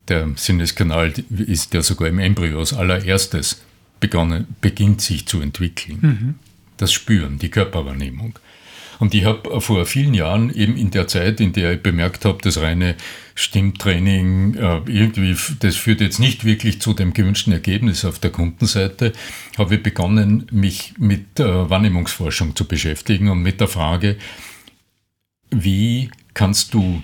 der 0.09 0.29
Sinneskanal 0.37 1.15
ist 1.31 1.75
ja 1.75 1.83
sogar 1.83 2.09
im 2.09 2.19
Embryo 2.19 2.61
als 2.61 2.73
allererstes 2.73 3.63
begonnen, 3.99 4.47
beginnt 4.61 5.01
sich 5.01 5.27
zu 5.27 5.41
entwickeln. 5.41 5.99
Mhm. 6.01 6.35
Das 6.77 6.93
Spüren, 6.93 7.39
die 7.39 7.49
Körperwahrnehmung. 7.49 8.39
Und 8.99 9.14
ich 9.14 9.24
habe 9.24 9.61
vor 9.61 9.84
vielen 9.86 10.14
Jahren, 10.14 10.55
eben 10.55 10.76
in 10.76 10.90
der 10.90 11.07
Zeit, 11.07 11.40
in 11.40 11.53
der 11.53 11.74
ich 11.74 11.82
bemerkt 11.82 12.24
habe, 12.24 12.38
das 12.42 12.61
reine 12.61 12.94
Stimmtraining, 13.34 14.55
äh, 14.55 14.80
irgendwie, 14.86 15.36
das 15.61 15.76
führt 15.76 16.01
jetzt 16.01 16.18
nicht 16.18 16.44
wirklich 16.44 16.80
zu 16.80 16.94
dem 16.94 17.12
gewünschten 17.12 17.53
Ergebnis 17.53 18.05
auf 18.05 18.18
der 18.18 18.30
Kundenseite, 18.30 19.12
habe 19.59 19.76
ich 19.76 19.82
begonnen, 19.82 20.47
mich 20.51 20.94
mit 20.99 21.38
äh, 21.38 21.70
Wahrnehmungsforschung 21.70 22.57
zu 22.57 22.66
beschäftigen 22.66 23.28
und 23.28 23.42
mit 23.42 23.61
der 23.61 23.68
Frage, 23.68 24.16
wie 25.51 26.11
kannst 26.34 26.74
du 26.74 27.03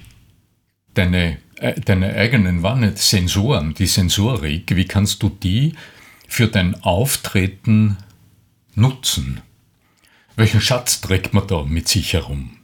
deine 0.95 1.39
äh, 1.63 1.81
deine 1.81 2.15
eigenen 2.15 2.65
Wanne, 2.65 2.97
Sensoren, 2.97 3.73
die 3.75 3.87
Sensorik, 3.87 4.75
wie 4.75 4.85
kannst 4.85 5.23
du 5.23 5.29
die 5.29 5.75
für 6.27 6.49
dein 6.49 6.75
Auftreten 6.83 7.99
nutzen? 8.75 9.41
Welchen 10.37 10.61
Schatz 10.61 11.01
trägt 11.01 11.35
man 11.35 11.47
da 11.47 11.63
mit 11.63 11.89
sich 11.89 12.15
herum? 12.15 12.59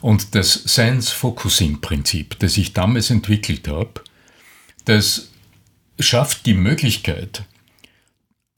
Und 0.00 0.34
das 0.34 0.52
Science-Focusing-Prinzip, 0.52 2.38
das 2.40 2.56
ich 2.56 2.72
damals 2.72 3.10
entwickelt 3.10 3.68
habe, 3.68 4.02
das 4.84 5.30
schafft 5.98 6.46
die 6.46 6.54
Möglichkeit, 6.54 7.44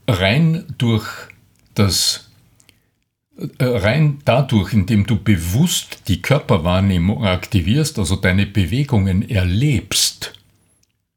rein 0.09 0.65
durch 0.79 1.07
das 1.75 2.31
äh, 3.37 3.65
rein 3.65 4.21
dadurch, 4.25 4.73
indem 4.73 5.07
du 5.07 5.23
bewusst 5.23 6.03
die 6.09 6.23
Körperwahrnehmung 6.23 7.25
aktivierst, 7.25 7.99
also 7.99 8.17
deine 8.17 8.47
Bewegungen 8.47 9.29
erlebst, 9.29 10.35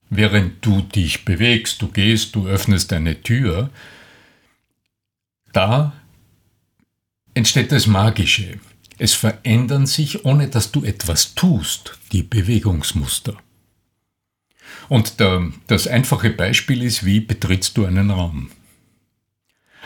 während 0.09 0.65
du 0.65 0.81
dich 0.81 1.25
bewegst, 1.25 1.81
du 1.81 1.89
gehst, 1.89 2.35
du 2.35 2.47
öffnest 2.47 2.91
eine 2.91 3.21
Tür, 3.21 3.69
da 5.53 5.93
entsteht 7.37 7.71
das 7.71 7.87
Magische. 7.87 8.59
Es 8.97 9.13
verändern 9.13 9.85
sich, 9.85 10.25
ohne 10.25 10.47
dass 10.47 10.71
du 10.71 10.83
etwas 10.83 11.35
tust, 11.35 11.97
die 12.11 12.23
Bewegungsmuster. 12.23 13.35
Und 14.89 15.19
der, 15.19 15.51
das 15.67 15.87
einfache 15.87 16.31
Beispiel 16.31 16.81
ist, 16.81 17.05
wie 17.05 17.19
betrittst 17.19 17.77
du 17.77 17.85
einen 17.85 18.09
Raum? 18.09 18.49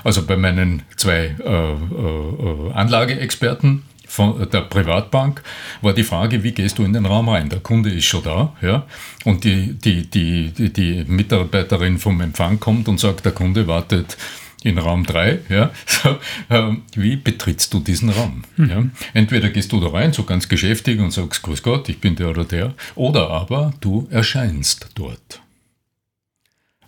Also 0.03 0.25
bei 0.25 0.37
meinen 0.37 0.83
zwei 0.95 1.35
äh, 1.39 1.73
äh, 1.73 2.71
Anlageexperten 2.73 3.83
von 4.07 4.49
der 4.49 4.61
Privatbank 4.61 5.43
war 5.81 5.93
die 5.93 6.03
Frage, 6.03 6.43
wie 6.43 6.51
gehst 6.51 6.77
du 6.77 6.83
in 6.83 6.93
den 6.93 7.05
Raum 7.05 7.29
rein? 7.29 7.49
Der 7.49 7.59
Kunde 7.59 7.91
ist 7.91 8.05
schon 8.05 8.23
da, 8.23 8.55
ja, 8.61 8.85
und 9.23 9.43
die, 9.43 9.73
die, 9.73 10.09
die, 10.09 10.51
die, 10.51 10.73
die 10.73 11.05
Mitarbeiterin 11.05 11.97
vom 11.97 12.19
Empfang 12.21 12.59
kommt 12.59 12.87
und 12.87 12.99
sagt, 12.99 13.25
der 13.25 13.31
Kunde 13.31 13.67
wartet 13.67 14.17
in 14.63 14.77
Raum 14.77 15.05
3, 15.05 15.39
ja, 15.49 15.71
so, 15.85 16.17
äh, 16.49 16.75
wie 16.95 17.15
betrittst 17.15 17.73
du 17.73 17.79
diesen 17.79 18.09
Raum? 18.09 18.43
Mhm. 18.57 18.69
Ja? 18.69 18.83
Entweder 19.13 19.49
gehst 19.49 19.71
du 19.71 19.79
da 19.79 19.89
rein, 19.89 20.13
so 20.13 20.23
ganz 20.23 20.47
geschäftig 20.47 20.99
und 20.99 21.11
sagst, 21.11 21.41
Grüß 21.41 21.63
Gott, 21.63 21.89
ich 21.89 21.99
bin 21.99 22.15
der 22.15 22.29
oder 22.29 22.45
der, 22.45 22.73
oder 22.95 23.29
aber 23.29 23.73
du 23.81 24.07
erscheinst 24.11 24.89
dort. 24.95 25.41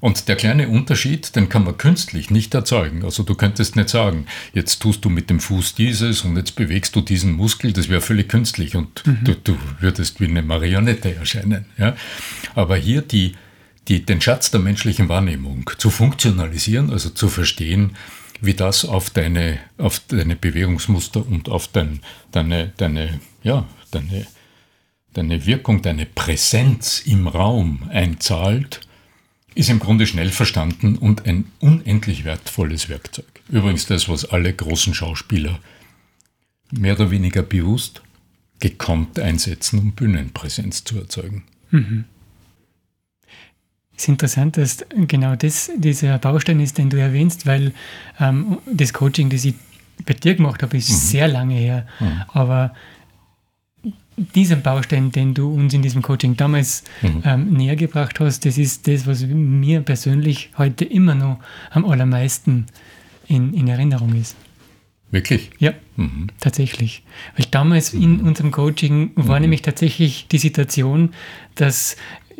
Und 0.04 0.28
der 0.28 0.36
kleine 0.36 0.68
Unterschied, 0.68 1.34
den 1.34 1.48
kann 1.48 1.64
man 1.64 1.78
künstlich 1.78 2.30
nicht 2.30 2.54
erzeugen. 2.54 3.06
Also 3.06 3.24
du 3.24 3.36
könntest 3.36 3.78
nicht 3.78 3.88
sagen, 3.88 4.26
jetzt 4.52 4.82
tust 4.82 5.06
du 5.06 5.10
mit 5.10 5.30
dem 5.30 5.40
Fuß 5.40 5.76
dieses 5.76 6.24
und 6.24 6.36
jetzt 6.36 6.58
bewegst 6.58 6.94
du 6.98 7.00
diesen 7.00 7.32
Muskel, 7.32 7.72
das 7.72 7.88
wäre 7.88 8.02
völlig 8.02 8.28
künstlich 8.28 8.76
und 8.76 9.08
mhm. 9.08 9.20
du, 9.24 9.34
du, 9.34 9.58
würdest 9.80 10.20
wie 10.20 10.26
eine 10.26 10.42
Marionette 10.42 11.16
erscheinen. 11.16 11.68
Ja? 11.78 11.96
Aber 12.54 12.76
hier 12.76 13.02
die, 13.02 13.36
die, 13.88 14.06
den 14.06 14.22
Schatz 14.22 14.52
der 14.52 14.60
menschlichen 14.60 15.10
Wahrnehmung 15.10 15.70
zu 15.78 15.90
funktionalisieren, 15.90 16.90
also 16.90 17.10
zu 17.10 17.28
verstehen, 17.28 17.96
wie 18.42 18.54
das 18.54 18.86
auf 18.86 19.10
deine, 19.10 19.60
auf 19.78 20.00
deine 20.08 20.36
Bewegungsmuster 20.36 21.26
und 21.26 21.50
auf 21.50 21.68
dein, 21.68 22.02
deine, 22.32 22.74
deine, 22.78 23.20
ja, 23.42 23.66
deine, 23.92 24.28
deine 25.14 25.46
Wirkung, 25.46 25.82
deine 25.82 26.06
Präsenz 26.06 27.02
im 27.06 27.28
Raum 27.28 27.90
einzahlt, 27.90 28.82
ist 29.56 29.70
im 29.70 29.80
Grunde 29.80 30.08
schnell 30.08 30.30
verstanden 30.30 30.98
und 30.98 31.26
ein 31.26 31.46
unendlich 31.60 32.26
wertvolles 32.26 32.90
Werkzeug. 32.90 33.42
Übrigens 33.50 33.86
das, 33.86 34.10
was 34.10 34.26
alle 34.26 34.54
großen 34.54 34.94
Schauspieler 34.94 35.60
mehr 36.72 36.96
oder 36.96 37.12
weniger 37.12 37.44
bewusst 37.44 38.02
gekonnt 38.60 39.20
einsetzen, 39.20 39.80
um 39.80 39.92
Bühnenpräsenz 39.92 40.84
zu 40.84 40.98
erzeugen. 40.98 41.44
Mhm. 41.70 42.06
Es 43.96 44.04
ist 44.04 44.10
interessant, 44.10 44.58
dass 44.58 44.86
genau 45.08 45.36
das 45.36 45.72
dieser 45.76 46.18
Baustein 46.18 46.60
ist, 46.60 46.78
den 46.78 46.90
du 46.90 46.98
erwähnst, 46.98 47.46
weil 47.46 47.74
ähm, 48.20 48.58
das 48.66 48.92
Coaching, 48.92 49.30
das 49.30 49.46
ich 49.46 49.56
bei 50.06 50.14
dir 50.14 50.36
gemacht 50.36 50.64
habe, 50.64 50.78
ist 50.78 50.90
mhm. 50.90 50.96
sehr 50.96 51.28
lange 51.28 51.56
her. 51.56 51.88
Mhm. 52.00 52.22
Aber 52.30 52.74
dieser 54.18 54.56
Baustein, 54.56 55.12
den 55.12 55.34
du 55.34 55.54
uns 55.54 55.74
in 55.74 55.82
diesem 55.82 56.02
Coaching 56.02 56.36
damals 56.38 56.84
mhm. 57.02 57.24
ähm, 57.26 57.54
näher 57.54 57.76
gebracht 57.76 58.20
hast, 58.20 58.46
das 58.46 58.58
ist 58.58 58.88
das, 58.88 59.08
was 59.08 59.26
mir 59.26 59.82
persönlich 59.82 60.52
heute 60.58 60.86
immer 60.86 61.16
noch 61.16 61.40
am 61.72 61.86
allermeisten 61.86 62.68
in, 63.28 63.54
in 63.54 63.68
Erinnerung 63.68 64.16
ist. 64.16 64.36
Wirklich? 65.14 65.52
Ja, 65.60 65.74
mhm. 65.96 66.28
tatsächlich. 66.40 67.04
Weil 67.38 67.46
damals 67.52 67.94
in 67.94 68.18
mhm. 68.18 68.28
unserem 68.28 68.52
Coaching 68.52 69.12
war 69.16 69.36
mhm. 69.36 69.44
nämlich 69.44 69.62
tatsächlich 69.62 70.28
die 70.28 70.40
Situation, 70.40 71.14
dass 71.54 71.98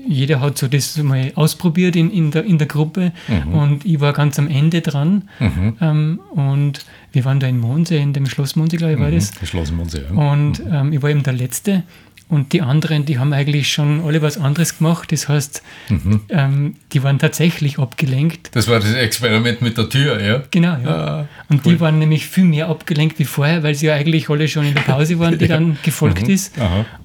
jeder 0.08 0.42
hat 0.42 0.58
so 0.58 0.68
das 0.68 0.98
mal 0.98 1.32
ausprobiert 1.36 1.96
in, 1.96 2.12
in, 2.12 2.32
der, 2.32 2.44
in 2.44 2.58
der 2.58 2.68
Gruppe 2.68 3.12
mhm. 3.28 3.54
und 3.54 3.86
ich 3.86 4.00
war 4.00 4.14
ganz 4.14 4.38
am 4.40 4.48
Ende 4.48 4.82
dran 4.82 5.30
mhm. 5.40 5.78
ähm, 5.82 6.20
und 6.32 6.86
wir 7.12 7.26
waren 7.26 7.40
da 7.40 7.48
in 7.48 7.60
Monse, 7.60 7.96
in 7.96 8.14
dem 8.14 8.26
Schloss 8.26 8.56
Monse, 8.56 8.78
glaube 8.78 8.94
ich, 8.94 9.00
war 9.00 9.10
mhm. 9.10 9.16
das. 9.16 9.32
Schloss 9.44 9.72
Monse, 9.72 10.06
ja. 10.10 10.16
Und 10.16 10.66
mhm. 10.66 10.74
ähm, 10.74 10.94
ich 10.94 11.02
war 11.02 11.10
eben 11.10 11.24
der 11.24 11.34
Letzte 11.34 11.84
und 12.30 12.54
die 12.54 12.62
anderen, 12.62 13.06
die 13.06 13.20
haben 13.20 13.34
eigentlich 13.34 13.72
schon 13.72 14.04
alle 14.04 14.22
was 14.22 14.38
anderes 14.38 14.78
gemacht. 14.78 15.12
Das 15.12 15.30
heißt, 15.30 15.62
mhm. 15.90 16.22
ähm, 16.30 16.76
die 16.92 17.04
waren 17.04 17.20
tatsächlich 17.20 17.78
abgelenkt. 17.78 18.56
Das 18.56 18.68
war 18.68 18.80
das 18.80 18.94
Experiment 18.94 19.62
mit 19.62 19.78
der 19.78 19.90
Tür, 19.90 20.22
ja? 20.22 20.44
Genau, 20.50 20.78
ja. 20.84 20.90
Ah, 20.90 21.28
und 21.50 21.66
cool. 21.66 21.74
die 21.74 21.80
waren 21.80 22.00
nämlich 22.00 22.26
viel 22.26 22.46
mehr 22.46 22.70
abgelenkt 22.70 23.20
wie 23.20 23.26
vorher, 23.26 23.62
weil 23.62 23.76
sie 23.76 23.88
ja 23.88 23.96
eigentlich 23.96 24.30
alle 24.30 24.48
schon 24.48 24.66
in 24.66 24.74
der 24.74 24.82
Pause 24.82 25.20
waren, 25.20 25.38
die 25.38 25.46
ja. 25.48 25.58
dann 25.58 25.78
gefolgt 25.84 26.24
mhm. 26.24 26.34
ist. 26.34 26.54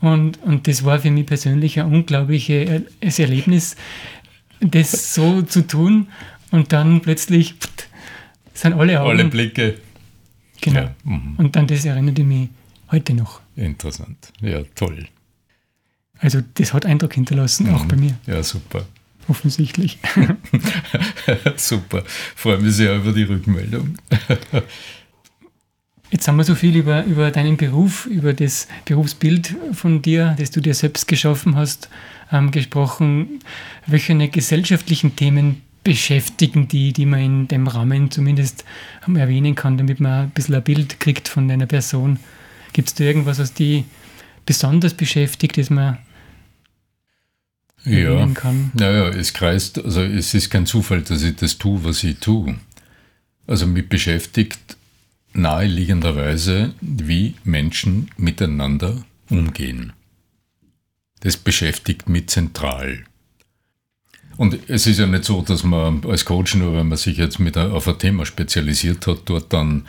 Und, 0.01 0.43
und 0.43 0.67
das 0.67 0.85
war 0.85 0.99
für 0.99 1.11
mich 1.11 1.27
persönlich 1.27 1.79
ein 1.79 1.87
unglaubliches 1.87 3.19
Erlebnis, 3.19 3.77
das 4.61 5.15
so 5.15 5.43
zu 5.43 5.67
tun 5.67 6.09
und 6.51 6.73
dann 6.73 7.01
plötzlich 7.01 7.55
pft, 7.55 7.89
sind 8.55 8.75
alle 8.75 9.01
Augen. 9.01 9.11
Alle 9.11 9.25
Blicke. 9.27 9.75
Genau. 10.61 10.81
Ja. 10.81 10.95
Mhm. 11.05 11.35
Und 11.37 11.57
dann 11.57 11.67
das 11.67 11.85
erinnert 11.85 12.19
mich 12.19 12.49
heute 12.91 13.15
noch. 13.15 13.41
Interessant. 13.59 14.33
Ja, 14.41 14.63
toll. 14.77 15.09
Also 16.21 16.41
das 16.55 16.73
hat 16.73 16.87
Eindruck 16.87 17.15
hinterlassen, 17.15 17.67
mhm. 17.67 17.75
auch 17.75 17.85
bei 17.87 17.97
mir. 17.97 18.17
Ja, 18.27 18.43
super. 18.43 18.87
Offensichtlich. 19.27 19.99
super. 21.57 22.05
Freue 22.35 22.59
mich 22.59 22.75
sehr 22.75 22.97
über 22.97 23.13
die 23.13 23.25
Rückmeldung. 23.25 23.99
Jetzt 26.11 26.27
haben 26.27 26.37
wir 26.37 26.45
so 26.45 26.55
viel 26.55 26.77
über, 26.77 27.05
über 27.05 27.31
deinen 27.31 27.57
Beruf, 27.57 28.07
über 28.07 28.33
das 28.33 28.69
Berufsbild 28.87 29.55
von 29.73 30.01
dir, 30.01 30.35
das 30.39 30.51
du 30.51 30.61
dir 30.61 30.73
selbst 30.73 31.07
geschaffen 31.09 31.57
hast, 31.57 31.91
ähm, 32.33 32.51
gesprochen. 32.51 33.41
Welche 33.87 34.17
gesellschaftlichen 34.29 35.17
Themen 35.17 35.63
beschäftigen 35.85 36.69
die, 36.69 36.93
die 36.93 37.07
man 37.07 37.21
in 37.21 37.49
dem 37.49 37.67
Rahmen 37.67 38.11
zumindest 38.11 38.65
erwähnen 39.07 39.55
kann, 39.55 39.77
damit 39.77 40.01
man 40.01 40.25
ein 40.25 40.31
bisschen 40.31 40.55
ein 40.55 40.63
Bild 40.63 41.01
kriegt 41.01 41.29
von 41.29 41.49
deiner 41.49 41.67
Person? 41.67 42.19
Gibt 42.73 42.89
es 42.89 42.95
da 42.95 43.05
irgendwas, 43.05 43.39
was 43.39 43.55
die 43.55 43.85
besonders 44.47 44.95
beschäftigt, 44.95 45.59
das 45.59 45.71
man 45.71 45.99
ja, 47.85 48.27
kann? 48.35 48.71
Naja, 48.75 49.09
es 49.09 49.33
kreist, 49.33 49.83
also 49.83 50.03
es 50.03 50.35
ist 50.35 50.51
kein 50.51 50.67
Zufall, 50.67 51.03
dass 51.03 51.23
ich 51.23 51.37
das 51.37 51.59
tue, 51.59 51.83
was 51.85 52.05
ich 52.05 52.19
tue. 52.19 52.57
Also 53.47 53.67
mich 53.67 53.89
beschäftigt 53.89 54.77
naheliegenderweise, 55.33 56.75
wie 56.81 57.35
Menschen 57.45 58.11
miteinander 58.17 59.05
umgehen. 59.31 59.93
Das 61.21 61.37
beschäftigt 61.37 62.09
mich 62.09 62.29
zentral. 62.29 63.05
Und 64.37 64.59
es 64.69 64.87
ist 64.87 65.01
ja 65.01 65.07
nicht 65.07 65.25
so, 65.25 65.43
dass 65.43 65.65
man 65.65 66.05
als 66.05 66.25
Coach, 66.25 66.55
nur 66.55 66.77
wenn 66.77 66.89
man 66.89 66.99
sich 66.99 67.17
jetzt 67.17 67.41
mit 67.41 67.57
auf 67.57 67.89
ein 67.89 67.99
Thema 67.99 68.25
spezialisiert 68.25 69.07
hat, 69.07 69.23
dort 69.25 69.53
dann 69.53 69.87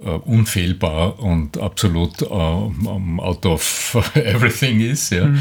uh, 0.00 0.20
unfehlbar 0.24 1.18
und 1.18 1.58
absolut 1.58 2.22
uh, 2.22 2.70
out 3.18 3.46
of 3.46 3.96
everything 4.14 4.80
ist. 4.80 5.10
Ja. 5.10 5.26
Mhm. 5.26 5.38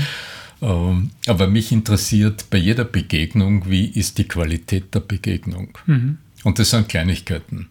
Uh, 0.61 0.95
aber 1.27 1.47
mich 1.47 1.71
interessiert 1.71 2.45
bei 2.49 2.57
jeder 2.57 2.85
Begegnung, 2.85 3.69
wie 3.69 3.85
ist 3.87 4.17
die 4.17 4.27
Qualität 4.27 4.95
der 4.95 5.01
Begegnung. 5.01 5.77
Mhm. 5.85 6.17
Und 6.43 6.59
das 6.59 6.69
sind 6.69 6.87
Kleinigkeiten. 6.87 7.69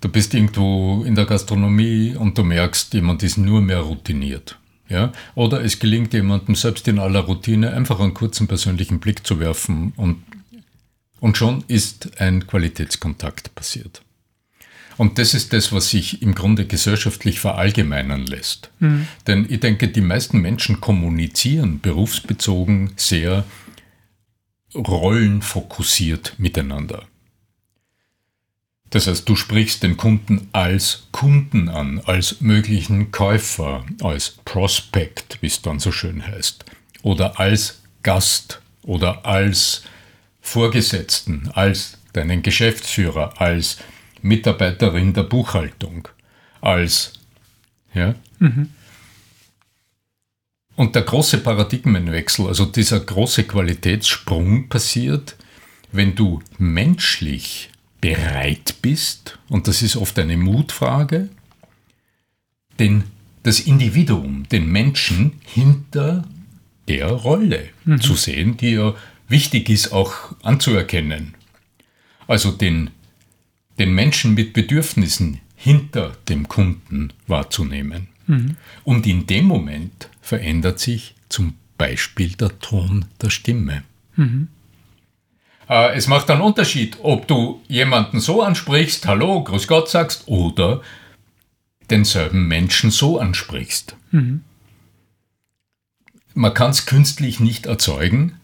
Du 0.00 0.08
bist 0.08 0.34
irgendwo 0.34 1.04
in 1.04 1.14
der 1.14 1.26
Gastronomie 1.26 2.16
und 2.16 2.36
du 2.36 2.42
merkst, 2.42 2.92
jemand 2.92 3.22
ist 3.22 3.38
nur 3.38 3.60
mehr 3.60 3.78
routiniert. 3.78 4.58
Ja? 4.88 5.12
Oder 5.36 5.62
es 5.62 5.78
gelingt 5.78 6.12
jemandem 6.12 6.56
selbst 6.56 6.88
in 6.88 6.98
aller 6.98 7.20
Routine 7.20 7.72
einfach 7.72 8.00
einen 8.00 8.12
kurzen 8.12 8.48
persönlichen 8.48 8.98
Blick 8.98 9.24
zu 9.24 9.38
werfen 9.38 9.92
und, 9.96 10.22
und 11.20 11.36
schon 11.36 11.62
ist 11.68 12.20
ein 12.20 12.46
Qualitätskontakt 12.46 13.54
passiert. 13.54 14.01
Und 14.96 15.18
das 15.18 15.34
ist 15.34 15.52
das, 15.52 15.72
was 15.72 15.90
sich 15.90 16.22
im 16.22 16.34
Grunde 16.34 16.66
gesellschaftlich 16.66 17.40
verallgemeinern 17.40 18.26
lässt. 18.26 18.70
Mhm. 18.78 19.06
Denn 19.26 19.46
ich 19.48 19.60
denke, 19.60 19.88
die 19.88 20.00
meisten 20.00 20.40
Menschen 20.40 20.80
kommunizieren 20.80 21.80
berufsbezogen 21.80 22.92
sehr 22.96 23.44
rollenfokussiert 24.74 26.34
miteinander. 26.38 27.04
Das 28.90 29.06
heißt, 29.06 29.26
du 29.26 29.36
sprichst 29.36 29.82
den 29.82 29.96
Kunden 29.96 30.48
als 30.52 31.04
Kunden 31.12 31.70
an, 31.70 32.00
als 32.04 32.42
möglichen 32.42 33.10
Käufer, 33.10 33.86
als 34.02 34.36
Prospect, 34.44 35.38
wie 35.40 35.46
es 35.46 35.62
dann 35.62 35.78
so 35.78 35.92
schön 35.92 36.26
heißt, 36.26 36.66
oder 37.02 37.40
als 37.40 37.80
Gast 38.02 38.60
oder 38.82 39.24
als 39.24 39.84
Vorgesetzten, 40.42 41.48
als 41.54 41.98
deinen 42.12 42.42
Geschäftsführer, 42.42 43.40
als 43.40 43.78
Mitarbeiterin 44.22 45.12
der 45.12 45.24
Buchhaltung 45.24 46.08
als. 46.60 47.14
Ja? 47.94 48.14
Mhm. 48.38 48.70
Und 50.74 50.94
der 50.94 51.02
große 51.02 51.38
Paradigmenwechsel, 51.38 52.46
also 52.46 52.64
dieser 52.64 53.00
große 53.00 53.44
Qualitätssprung 53.44 54.68
passiert, 54.68 55.36
wenn 55.92 56.14
du 56.14 56.40
menschlich 56.58 57.70
bereit 58.00 58.76
bist, 58.80 59.38
und 59.48 59.68
das 59.68 59.82
ist 59.82 59.96
oft 59.96 60.18
eine 60.18 60.36
Mutfrage, 60.36 61.28
den, 62.78 63.04
das 63.42 63.60
Individuum, 63.60 64.48
den 64.50 64.70
Menschen 64.70 65.40
hinter 65.44 66.24
der 66.88 67.08
Rolle 67.08 67.68
mhm. 67.84 68.00
zu 68.00 68.14
sehen, 68.14 68.56
die 68.56 68.70
ja 68.70 68.94
wichtig 69.28 69.68
ist 69.68 69.92
auch 69.92 70.34
anzuerkennen. 70.42 71.34
Also 72.26 72.50
den 72.50 72.90
den 73.78 73.94
Menschen 73.94 74.34
mit 74.34 74.52
Bedürfnissen 74.52 75.40
hinter 75.56 76.16
dem 76.28 76.48
Kunden 76.48 77.12
wahrzunehmen. 77.26 78.08
Mhm. 78.26 78.56
Und 78.84 79.06
in 79.06 79.26
dem 79.26 79.44
Moment 79.44 80.08
verändert 80.20 80.78
sich 80.78 81.14
zum 81.28 81.54
Beispiel 81.78 82.30
der 82.30 82.58
Ton 82.60 83.06
der 83.20 83.30
Stimme. 83.30 83.82
Mhm. 84.16 84.48
Äh, 85.68 85.94
es 85.94 86.06
macht 86.08 86.30
einen 86.30 86.42
Unterschied, 86.42 86.98
ob 87.02 87.26
du 87.28 87.62
jemanden 87.68 88.20
so 88.20 88.42
ansprichst, 88.42 89.06
Hallo, 89.06 89.42
Grüß 89.42 89.66
Gott 89.66 89.88
sagst, 89.88 90.24
oder 90.26 90.82
denselben 91.90 92.48
Menschen 92.48 92.90
so 92.90 93.18
ansprichst. 93.18 93.96
Mhm. 94.10 94.42
Man 96.34 96.54
kann 96.54 96.70
es 96.70 96.86
künstlich 96.86 97.40
nicht 97.40 97.66
erzeugen, 97.66 98.38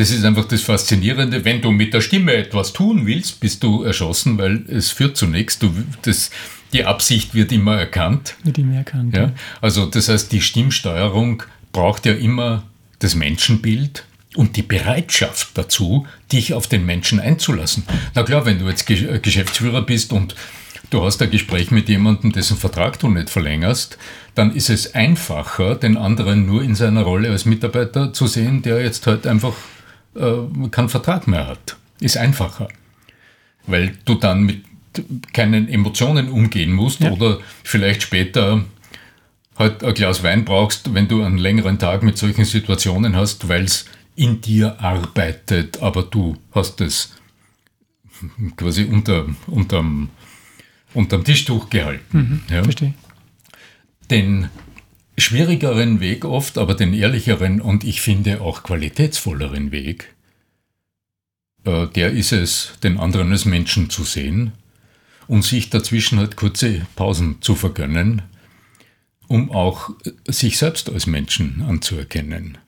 das 0.00 0.10
ist 0.10 0.24
einfach 0.24 0.46
das 0.46 0.62
Faszinierende. 0.62 1.44
Wenn 1.44 1.60
du 1.60 1.70
mit 1.72 1.92
der 1.92 2.00
Stimme 2.00 2.32
etwas 2.32 2.72
tun 2.72 3.04
willst, 3.04 3.38
bist 3.38 3.62
du 3.62 3.82
erschossen, 3.82 4.38
weil 4.38 4.64
es 4.66 4.90
führt 4.90 5.14
zu 5.18 5.26
nichts. 5.26 5.58
Du, 5.58 5.70
das, 6.00 6.30
die 6.72 6.86
Absicht 6.86 7.34
wird 7.34 7.52
immer 7.52 7.76
erkannt. 7.76 8.34
Wird 8.42 8.56
immer 8.56 8.76
erkannt. 8.76 9.14
Ja? 9.14 9.34
Also 9.60 9.84
das 9.84 10.08
heißt, 10.08 10.32
die 10.32 10.40
Stimmsteuerung 10.40 11.42
braucht 11.72 12.06
ja 12.06 12.14
immer 12.14 12.62
das 13.00 13.14
Menschenbild 13.14 14.06
und 14.36 14.56
die 14.56 14.62
Bereitschaft 14.62 15.50
dazu, 15.52 16.06
dich 16.32 16.54
auf 16.54 16.66
den 16.66 16.86
Menschen 16.86 17.20
einzulassen. 17.20 17.82
Na 18.14 18.22
klar, 18.22 18.46
wenn 18.46 18.58
du 18.58 18.70
jetzt 18.70 18.86
Geschäftsführer 18.86 19.82
bist 19.82 20.14
und 20.14 20.34
du 20.88 21.04
hast 21.04 21.20
ein 21.20 21.30
Gespräch 21.30 21.70
mit 21.72 21.90
jemandem, 21.90 22.32
dessen 22.32 22.56
Vertrag 22.56 22.98
du 23.00 23.10
nicht 23.10 23.28
verlängerst, 23.28 23.98
dann 24.34 24.56
ist 24.56 24.70
es 24.70 24.94
einfacher, 24.94 25.74
den 25.74 25.98
anderen 25.98 26.46
nur 26.46 26.62
in 26.62 26.74
seiner 26.74 27.02
Rolle 27.02 27.28
als 27.28 27.44
Mitarbeiter 27.44 28.14
zu 28.14 28.26
sehen, 28.26 28.62
der 28.62 28.82
jetzt 28.82 29.06
halt 29.06 29.26
einfach 29.26 29.52
äh, 30.14 30.68
keinen 30.70 30.88
Vertrag 30.88 31.26
mehr 31.26 31.46
hat. 31.46 31.76
Ist 32.00 32.16
einfacher. 32.16 32.68
Weil 33.66 33.96
du 34.04 34.14
dann 34.14 34.44
mit 34.44 34.64
keinen 35.32 35.68
Emotionen 35.68 36.28
umgehen 36.28 36.72
musst 36.72 37.00
ja. 37.00 37.10
oder 37.12 37.38
vielleicht 37.62 38.02
später 38.02 38.64
halt 39.56 39.84
ein 39.84 39.94
Glas 39.94 40.22
Wein 40.22 40.44
brauchst, 40.44 40.94
wenn 40.94 41.06
du 41.06 41.22
einen 41.22 41.38
längeren 41.38 41.78
Tag 41.78 42.02
mit 42.02 42.18
solchen 42.18 42.44
Situationen 42.44 43.14
hast, 43.14 43.48
weil 43.48 43.64
es 43.64 43.84
in 44.16 44.40
dir 44.40 44.80
arbeitet, 44.80 45.80
aber 45.82 46.02
du 46.02 46.36
hast 46.52 46.80
es 46.80 47.14
quasi 48.56 48.84
unter, 48.84 49.26
unterm, 49.46 50.10
unterm 50.94 51.24
Tischtuch 51.24 51.70
gehalten. 51.70 52.18
Mhm, 52.48 52.54
ja. 52.54 52.62
Verstehe. 52.62 52.94
Den 54.10 54.48
schwierigeren 55.20 56.00
Weg 56.00 56.24
oft, 56.24 56.58
aber 56.58 56.74
den 56.74 56.94
ehrlicheren 56.94 57.60
und 57.60 57.84
ich 57.84 58.00
finde 58.00 58.40
auch 58.40 58.62
qualitätsvolleren 58.62 59.72
Weg, 59.72 60.14
äh, 61.64 61.86
der 61.88 62.10
ist 62.10 62.32
es, 62.32 62.72
den 62.82 62.98
anderen 62.98 63.32
als 63.32 63.44
Menschen 63.44 63.90
zu 63.90 64.04
sehen 64.04 64.52
und 65.26 65.44
sich 65.44 65.70
dazwischen 65.70 66.18
halt 66.18 66.36
kurze 66.36 66.86
Pausen 66.96 67.40
zu 67.40 67.54
vergönnen, 67.54 68.22
um 69.28 69.50
auch 69.50 69.90
sich 70.26 70.58
selbst 70.58 70.90
als 70.90 71.06
Menschen 71.06 71.62
anzuerkennen. 71.62 72.58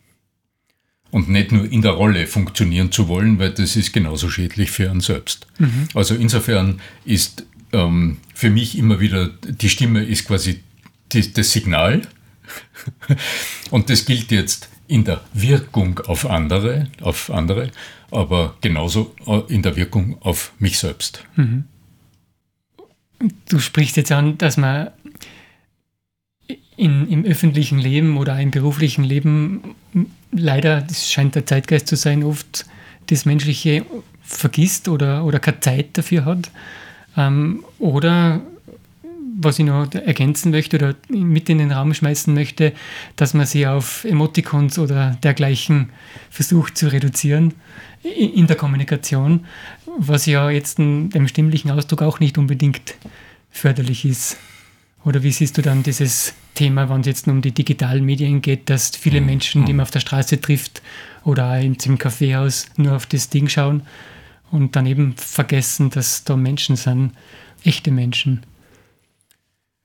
Und 1.10 1.28
nicht 1.28 1.52
nur 1.52 1.70
in 1.70 1.82
der 1.82 1.90
Rolle 1.90 2.26
funktionieren 2.26 2.90
zu 2.90 3.08
wollen, 3.08 3.38
weil 3.38 3.50
das 3.50 3.76
ist 3.76 3.92
genauso 3.92 4.30
schädlich 4.30 4.70
für 4.70 4.90
einen 4.90 5.00
selbst. 5.00 5.46
Mhm. 5.58 5.88
Also 5.92 6.14
insofern 6.14 6.80
ist 7.04 7.44
ähm, 7.72 8.18
für 8.34 8.48
mich 8.48 8.78
immer 8.78 9.00
wieder, 9.00 9.28
die 9.28 9.68
Stimme 9.68 10.04
ist 10.04 10.26
quasi 10.26 10.60
die, 11.12 11.32
das 11.32 11.52
Signal. 11.52 12.02
Und 13.70 13.90
das 13.90 14.04
gilt 14.04 14.30
jetzt 14.30 14.68
in 14.88 15.04
der 15.04 15.20
Wirkung 15.32 16.00
auf 16.00 16.28
andere, 16.28 16.88
auf 17.00 17.30
andere, 17.30 17.70
aber 18.10 18.56
genauso 18.60 19.14
äh, 19.26 19.40
in 19.48 19.62
der 19.62 19.76
Wirkung 19.76 20.16
auf 20.20 20.52
mich 20.58 20.78
selbst. 20.78 21.24
Mhm. 21.36 21.64
Du 23.48 23.58
sprichst 23.58 23.96
jetzt 23.96 24.12
an, 24.12 24.36
dass 24.36 24.56
man 24.56 24.90
in, 26.76 27.08
im 27.08 27.24
öffentlichen 27.24 27.78
Leben 27.78 28.16
oder 28.16 28.38
im 28.40 28.50
beruflichen 28.50 29.04
Leben 29.04 29.76
leider, 30.32 30.80
das 30.80 31.10
scheint 31.10 31.34
der 31.36 31.46
Zeitgeist 31.46 31.86
zu 31.86 31.96
sein, 31.96 32.24
oft 32.24 32.66
das 33.06 33.24
Menschliche 33.24 33.84
vergisst 34.22 34.88
oder, 34.88 35.24
oder 35.24 35.38
keine 35.38 35.60
Zeit 35.60 35.96
dafür 35.96 36.24
hat. 36.24 36.50
Ähm, 37.16 37.64
oder 37.78 38.40
was 39.34 39.58
ich 39.58 39.64
noch 39.64 39.92
ergänzen 39.94 40.50
möchte 40.50 40.76
oder 40.76 40.94
mit 41.08 41.48
in 41.48 41.58
den 41.58 41.72
Raum 41.72 41.94
schmeißen 41.94 42.32
möchte, 42.34 42.72
dass 43.16 43.34
man 43.34 43.46
sie 43.46 43.66
auf 43.66 44.04
Emoticons 44.04 44.78
oder 44.78 45.18
dergleichen 45.22 45.90
versucht 46.30 46.76
zu 46.76 46.90
reduzieren 46.92 47.54
in 48.02 48.46
der 48.46 48.56
Kommunikation, 48.56 49.46
was 49.98 50.26
ja 50.26 50.50
jetzt 50.50 50.78
dem 50.78 51.28
stimmlichen 51.28 51.70
Ausdruck 51.70 52.02
auch 52.02 52.20
nicht 52.20 52.36
unbedingt 52.36 52.94
förderlich 53.50 54.04
ist. 54.04 54.36
Oder 55.04 55.22
wie 55.22 55.32
siehst 55.32 55.58
du 55.58 55.62
dann 55.62 55.82
dieses 55.82 56.34
Thema, 56.54 56.88
wenn 56.88 57.00
es 57.00 57.06
jetzt 57.06 57.28
um 57.28 57.42
die 57.42 57.52
digitalen 57.52 58.04
Medien 58.04 58.42
geht, 58.42 58.70
dass 58.70 58.90
viele 58.90 59.20
mhm. 59.20 59.26
Menschen, 59.26 59.64
die 59.64 59.72
man 59.72 59.84
auf 59.84 59.90
der 59.90 60.00
Straße 60.00 60.40
trifft 60.40 60.82
oder 61.24 61.60
im 61.60 61.98
Kaffeehaus, 61.98 62.66
nur 62.76 62.94
auf 62.94 63.06
das 63.06 63.28
Ding 63.28 63.48
schauen 63.48 63.82
und 64.50 64.76
dann 64.76 64.86
eben 64.86 65.14
vergessen, 65.16 65.90
dass 65.90 66.24
da 66.24 66.36
Menschen 66.36 66.76
sind, 66.76 67.12
echte 67.64 67.90
Menschen. 67.90 68.42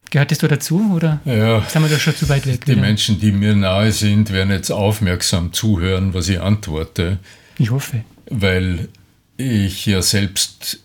Gehörtest 0.10 0.44
du 0.44 0.48
dazu 0.48 0.94
oder 0.96 1.20
ja, 1.26 1.62
sind 1.68 1.82
wir 1.82 1.90
da 1.90 2.00
schon 2.00 2.16
zu 2.16 2.30
weit 2.30 2.48
weg? 2.48 2.66
Die 2.66 2.72
wieder? 2.72 2.82
Menschen, 2.82 3.20
die 3.20 3.32
mir 3.32 3.56
nahe 3.56 3.92
sind, 3.92 4.32
werden 4.32 4.52
jetzt 4.52 4.72
aufmerksam 4.72 5.52
zuhören, 5.52 6.14
was 6.14 6.30
ich 6.30 6.40
antworte. 6.40 7.20
Ich 7.58 7.72
hoffe. 7.72 8.04
Weil 8.30 8.88
ich 9.36 9.86
ja 9.86 10.02
selbst 10.02 10.80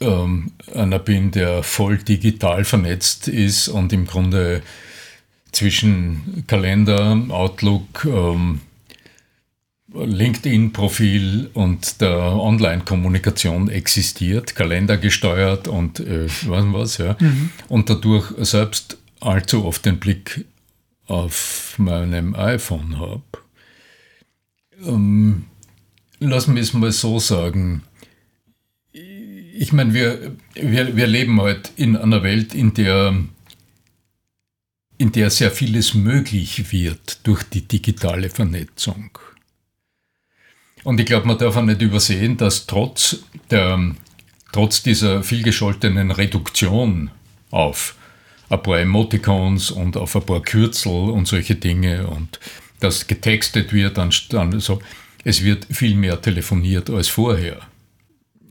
ähm, 0.00 0.52
einer 0.74 0.98
bin, 0.98 1.30
der 1.30 1.62
voll 1.62 1.98
digital 1.98 2.64
vernetzt 2.64 3.28
ist 3.28 3.68
und 3.68 3.92
im 3.92 4.06
Grunde 4.06 4.62
zwischen 5.52 6.44
Kalender, 6.46 7.20
Outlook, 7.30 8.04
ähm, 8.04 8.60
LinkedIn-Profil 9.92 11.50
und 11.54 12.00
der 12.00 12.16
Online-Kommunikation 12.18 13.70
existiert, 13.70 14.54
Kalender 14.54 14.98
gesteuert 14.98 15.66
und 15.66 16.00
äh, 16.00 16.28
was 16.46 16.64
was, 16.72 16.98
ja. 16.98 17.16
Mhm. 17.18 17.50
Und 17.68 17.88
dadurch 17.88 18.32
selbst 18.38 18.98
allzu 19.20 19.64
oft 19.64 19.86
den 19.86 19.98
Blick 19.98 20.44
auf 21.06 21.74
meinem 21.78 22.34
iPhone 22.34 22.98
habe. 22.98 23.22
Ähm, 24.84 25.46
lass 26.20 26.46
mich 26.46 26.62
es 26.62 26.72
mal 26.74 26.92
so 26.92 27.18
sagen 27.18 27.82
ich 29.58 29.72
meine, 29.72 29.92
wir, 29.92 30.36
wir, 30.54 30.96
wir 30.96 31.06
leben 31.06 31.40
heute 31.40 31.70
in 31.76 31.96
einer 31.96 32.22
Welt, 32.22 32.54
in 32.54 32.74
der, 32.74 33.16
in 34.98 35.12
der 35.12 35.30
sehr 35.30 35.50
vieles 35.50 35.94
möglich 35.94 36.70
wird 36.70 37.26
durch 37.26 37.42
die 37.42 37.62
digitale 37.62 38.30
Vernetzung. 38.30 39.10
Und 40.84 41.00
ich 41.00 41.06
glaube, 41.06 41.26
man 41.26 41.38
darf 41.38 41.56
auch 41.56 41.62
nicht 41.62 41.82
übersehen, 41.82 42.36
dass 42.36 42.66
trotz, 42.66 43.18
der, 43.50 43.94
trotz 44.52 44.82
dieser 44.82 45.22
vielgescholtenen 45.22 46.10
Reduktion 46.10 47.10
auf 47.50 47.94
ein 48.50 48.62
paar 48.62 48.80
Emoticons 48.80 49.70
und 49.70 49.96
auf 49.96 50.16
ein 50.16 50.24
paar 50.24 50.42
Kürzel 50.42 51.10
und 51.10 51.26
solche 51.26 51.54
Dinge 51.54 52.06
und 52.06 52.40
das 52.80 53.06
getextet 53.06 53.72
wird, 53.72 53.98
dann, 53.98 54.10
dann 54.30 54.60
so, 54.60 54.80
es 55.24 55.42
wird 55.42 55.66
viel 55.70 55.94
mehr 55.94 56.20
telefoniert 56.20 56.88
als 56.90 57.08
vorher 57.08 57.58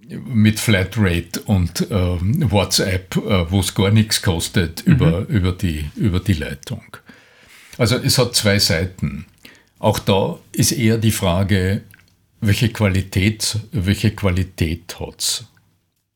mit 0.09 0.59
Flatrate 0.59 1.41
und 1.45 1.89
äh, 1.91 1.91
WhatsApp, 1.91 3.15
äh, 3.17 3.51
wo 3.51 3.59
es 3.59 3.73
gar 3.73 3.91
nichts 3.91 4.21
kostet, 4.21 4.86
mhm. 4.86 4.93
über, 4.93 5.25
über, 5.28 5.51
die, 5.51 5.86
über 5.95 6.19
die 6.19 6.34
Leitung. 6.34 6.84
Also 7.78 7.97
es 7.97 8.17
hat 8.17 8.36
zwei 8.36 8.59
Seiten. 8.59 9.25
Auch 9.80 9.99
da 9.99 10.39
ist 10.51 10.71
eher 10.71 10.97
die 10.97 11.11
Frage, 11.11 11.82
welche 12.47 12.69
Qualität, 12.69 13.59
welche 13.71 14.11
Qualität 14.11 14.99
hat 14.99 15.19
es? 15.19 15.45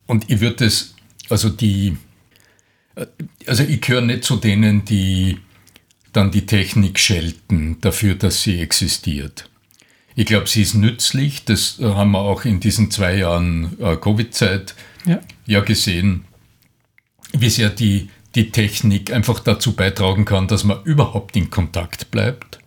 Und 0.07 0.29
ich 0.29 0.39
würde 0.39 0.65
es, 0.65 0.95
also 1.29 1.49
die, 1.49 1.97
äh, 2.95 3.05
also 3.45 3.63
ich 3.63 3.82
gehöre 3.82 4.01
nicht 4.01 4.23
zu 4.23 4.38
denen, 4.38 4.86
die 4.86 5.38
dann 6.13 6.32
die 6.32 6.45
Technik 6.45 6.99
schelten 6.99 7.79
dafür, 7.82 8.15
dass 8.15 8.43
sie 8.43 8.59
existiert. 8.59 9.49
Ich 10.15 10.25
glaube, 10.25 10.47
sie 10.47 10.61
ist 10.61 10.73
nützlich. 10.73 11.45
Das 11.45 11.79
haben 11.79 12.11
wir 12.11 12.19
auch 12.19 12.43
in 12.43 12.59
diesen 12.59 12.91
zwei 12.91 13.15
Jahren 13.15 13.77
äh, 13.79 13.95
Covid-Zeit 13.95 14.75
ja. 15.05 15.21
ja. 15.45 15.61
gesehen, 15.61 16.25
wie 17.32 17.49
sehr 17.49 17.69
die, 17.69 18.09
die 18.36 18.51
Technik 18.51 19.13
einfach 19.13 19.39
dazu 19.39 19.73
beitragen 19.73 20.25
kann, 20.25 20.47
dass 20.47 20.63
man 20.65 20.84
überhaupt 20.84 21.38
in 21.38 21.49
Kontakt 21.49 22.11
bleibt. 22.11 22.59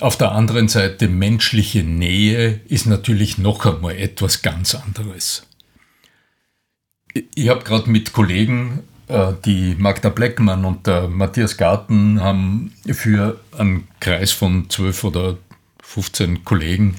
Auf 0.00 0.18
der 0.18 0.32
anderen 0.32 0.68
Seite, 0.68 1.08
menschliche 1.08 1.84
Nähe 1.84 2.60
ist 2.66 2.86
natürlich 2.86 3.38
noch 3.38 3.64
einmal 3.64 3.96
etwas 3.96 4.42
ganz 4.42 4.74
anderes. 4.74 5.46
Ich 7.34 7.48
habe 7.48 7.62
gerade 7.62 7.88
mit 7.88 8.12
Kollegen, 8.12 8.80
äh, 9.06 9.32
die 9.44 9.76
Magda 9.78 10.08
Bleckmann 10.08 10.64
und 10.64 10.86
der 10.88 11.08
Matthias 11.08 11.56
Garten, 11.56 12.20
haben 12.20 12.72
für 12.92 13.38
einen 13.56 13.86
Kreis 14.00 14.32
von 14.32 14.68
zwölf 14.68 15.04
oder 15.04 15.38
15 15.82 16.44
Kollegen 16.44 16.96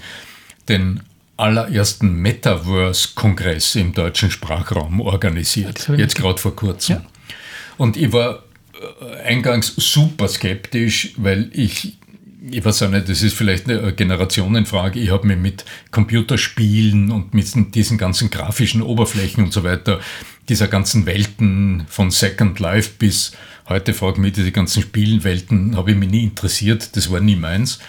den 0.69 1.01
allerersten 1.37 2.15
Metaverse-Kongress 2.21 3.75
im 3.75 3.93
deutschen 3.93 4.31
Sprachraum 4.31 5.01
organisiert. 5.01 5.89
Jetzt 5.97 6.15
gerade 6.15 6.37
vor 6.37 6.55
kurzem. 6.55 6.97
Ja. 6.97 7.05
Und 7.77 7.97
ich 7.97 8.13
war 8.13 8.43
äh, 9.01 9.15
eingangs 9.23 9.73
super 9.75 10.27
skeptisch, 10.29 11.13
weil 11.17 11.49
ich, 11.51 11.97
ich 12.51 12.63
weiß 12.63 12.83
auch 12.83 12.89
nicht, 12.89 13.09
das 13.09 13.21
ist 13.23 13.35
vielleicht 13.35 13.69
eine 13.69 13.93
Generationenfrage, 13.93 14.99
ich 14.99 15.09
habe 15.09 15.27
mich 15.27 15.37
mit 15.37 15.65
Computerspielen 15.91 17.11
und 17.11 17.33
mit 17.33 17.75
diesen 17.75 17.97
ganzen 17.97 18.29
grafischen 18.29 18.81
Oberflächen 18.81 19.43
und 19.43 19.53
so 19.53 19.63
weiter, 19.63 19.99
dieser 20.47 20.67
ganzen 20.67 21.05
Welten 21.05 21.85
von 21.87 22.11
Second 22.11 22.59
Life 22.59 22.91
bis 22.99 23.31
heute 23.67 23.93
frage 23.93 24.13
ich 24.13 24.19
mich, 24.19 24.33
diese 24.33 24.51
ganzen 24.51 24.83
Spielenwelten 24.83 25.75
habe 25.75 25.91
ich 25.91 25.97
mich 25.97 26.09
nie 26.09 26.23
interessiert, 26.23 26.95
das 26.95 27.11
war 27.11 27.19
nie 27.19 27.35
meins. 27.35 27.79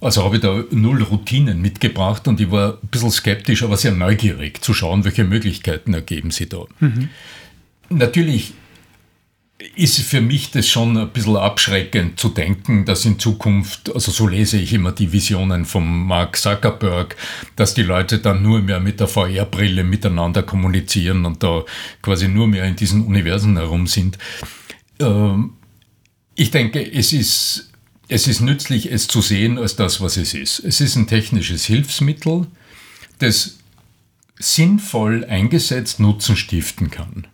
Also 0.00 0.24
habe 0.24 0.36
ich 0.36 0.42
da 0.42 0.62
null 0.70 1.02
Routinen 1.02 1.62
mitgebracht 1.62 2.28
und 2.28 2.40
ich 2.40 2.50
war 2.50 2.78
ein 2.82 2.88
bisschen 2.88 3.10
skeptisch, 3.10 3.62
aber 3.62 3.76
sehr 3.76 3.92
neugierig 3.92 4.62
zu 4.62 4.74
schauen, 4.74 5.04
welche 5.04 5.24
Möglichkeiten 5.24 5.94
ergeben 5.94 6.30
sich 6.30 6.48
da. 6.48 6.64
Mhm. 6.80 7.08
Natürlich 7.88 8.52
ist 9.74 10.00
für 10.00 10.20
mich 10.20 10.50
das 10.50 10.68
schon 10.68 10.96
ein 10.98 11.10
bisschen 11.10 11.36
abschreckend 11.36 12.20
zu 12.20 12.28
denken, 12.28 12.84
dass 12.84 13.06
in 13.06 13.18
Zukunft, 13.18 13.94
also 13.94 14.12
so 14.12 14.26
lese 14.26 14.58
ich 14.58 14.74
immer 14.74 14.92
die 14.92 15.12
Visionen 15.12 15.64
von 15.64 16.06
Mark 16.06 16.36
Zuckerberg, 16.36 17.16
dass 17.56 17.72
die 17.72 17.82
Leute 17.82 18.18
dann 18.18 18.42
nur 18.42 18.60
mehr 18.60 18.80
mit 18.80 19.00
der 19.00 19.08
VR-Brille 19.08 19.82
miteinander 19.82 20.42
kommunizieren 20.42 21.24
und 21.24 21.42
da 21.42 21.64
quasi 22.02 22.28
nur 22.28 22.48
mehr 22.48 22.64
in 22.64 22.76
diesen 22.76 23.06
Universen 23.06 23.56
herum 23.56 23.86
sind. 23.86 24.18
Ähm, 25.00 25.54
ich 26.34 26.50
denke, 26.50 26.92
es 26.92 27.14
ist 27.14 27.70
es 28.08 28.28
ist 28.28 28.40
nützlich, 28.40 28.92
es 28.92 29.08
zu 29.08 29.20
sehen 29.20 29.58
als 29.58 29.76
das, 29.76 30.00
was 30.00 30.16
es 30.16 30.32
ist. 30.34 30.60
Es 30.60 30.80
ist 30.80 30.96
ein 30.96 31.08
technisches 31.08 31.64
Hilfsmittel, 31.64 32.46
das 33.18 33.56
sinnvoll 34.38 35.24
eingesetzt 35.24 35.98
Nutzen 35.98 36.36
stiften 36.36 36.90
kann. 36.90 37.26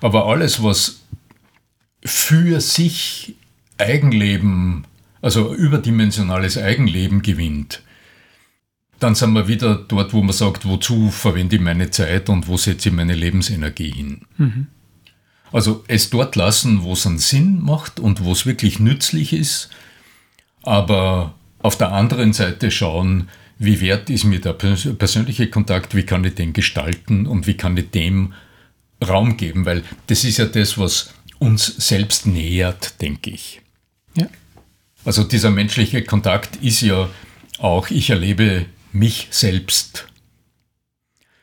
Aber 0.00 0.26
alles, 0.26 0.62
was 0.62 0.97
für 2.08 2.60
sich 2.60 3.36
Eigenleben, 3.78 4.84
also 5.22 5.54
überdimensionales 5.54 6.58
Eigenleben 6.58 7.22
gewinnt, 7.22 7.82
dann 8.98 9.14
sind 9.14 9.32
wir 9.32 9.46
wieder 9.46 9.76
dort, 9.76 10.12
wo 10.12 10.22
man 10.22 10.32
sagt, 10.32 10.66
wozu 10.66 11.10
verwende 11.10 11.56
ich 11.56 11.62
meine 11.62 11.90
Zeit 11.90 12.28
und 12.28 12.48
wo 12.48 12.56
setze 12.56 12.88
ich 12.88 12.94
meine 12.94 13.14
Lebensenergie 13.14 13.90
hin. 13.90 14.22
Mhm. 14.36 14.66
Also 15.52 15.84
es 15.86 16.10
dort 16.10 16.36
lassen, 16.36 16.82
wo 16.82 16.92
es 16.92 17.06
einen 17.06 17.18
Sinn 17.18 17.62
macht 17.62 18.00
und 18.00 18.24
wo 18.24 18.32
es 18.32 18.44
wirklich 18.44 18.80
nützlich 18.80 19.32
ist, 19.32 19.70
aber 20.62 21.34
auf 21.60 21.78
der 21.78 21.92
anderen 21.92 22.32
Seite 22.32 22.70
schauen, 22.70 23.28
wie 23.58 23.80
wert 23.80 24.10
ist 24.10 24.24
mir 24.24 24.40
der 24.40 24.52
persönliche 24.52 25.48
Kontakt, 25.48 25.94
wie 25.94 26.04
kann 26.04 26.24
ich 26.24 26.34
den 26.34 26.52
gestalten 26.52 27.26
und 27.26 27.46
wie 27.46 27.56
kann 27.56 27.76
ich 27.76 27.90
dem 27.90 28.34
Raum 29.06 29.36
geben, 29.36 29.64
weil 29.64 29.82
das 30.08 30.24
ist 30.24 30.38
ja 30.38 30.44
das, 30.44 30.76
was 30.76 31.14
uns 31.38 31.66
selbst 31.66 32.26
nähert, 32.26 33.00
denke 33.00 33.30
ich. 33.30 33.60
Ja. 34.14 34.26
Also 35.04 35.24
dieser 35.24 35.50
menschliche 35.50 36.02
Kontakt 36.02 36.56
ist 36.56 36.80
ja 36.80 37.08
auch, 37.58 37.90
ich 37.90 38.10
erlebe 38.10 38.66
mich 38.92 39.28
selbst. 39.30 40.06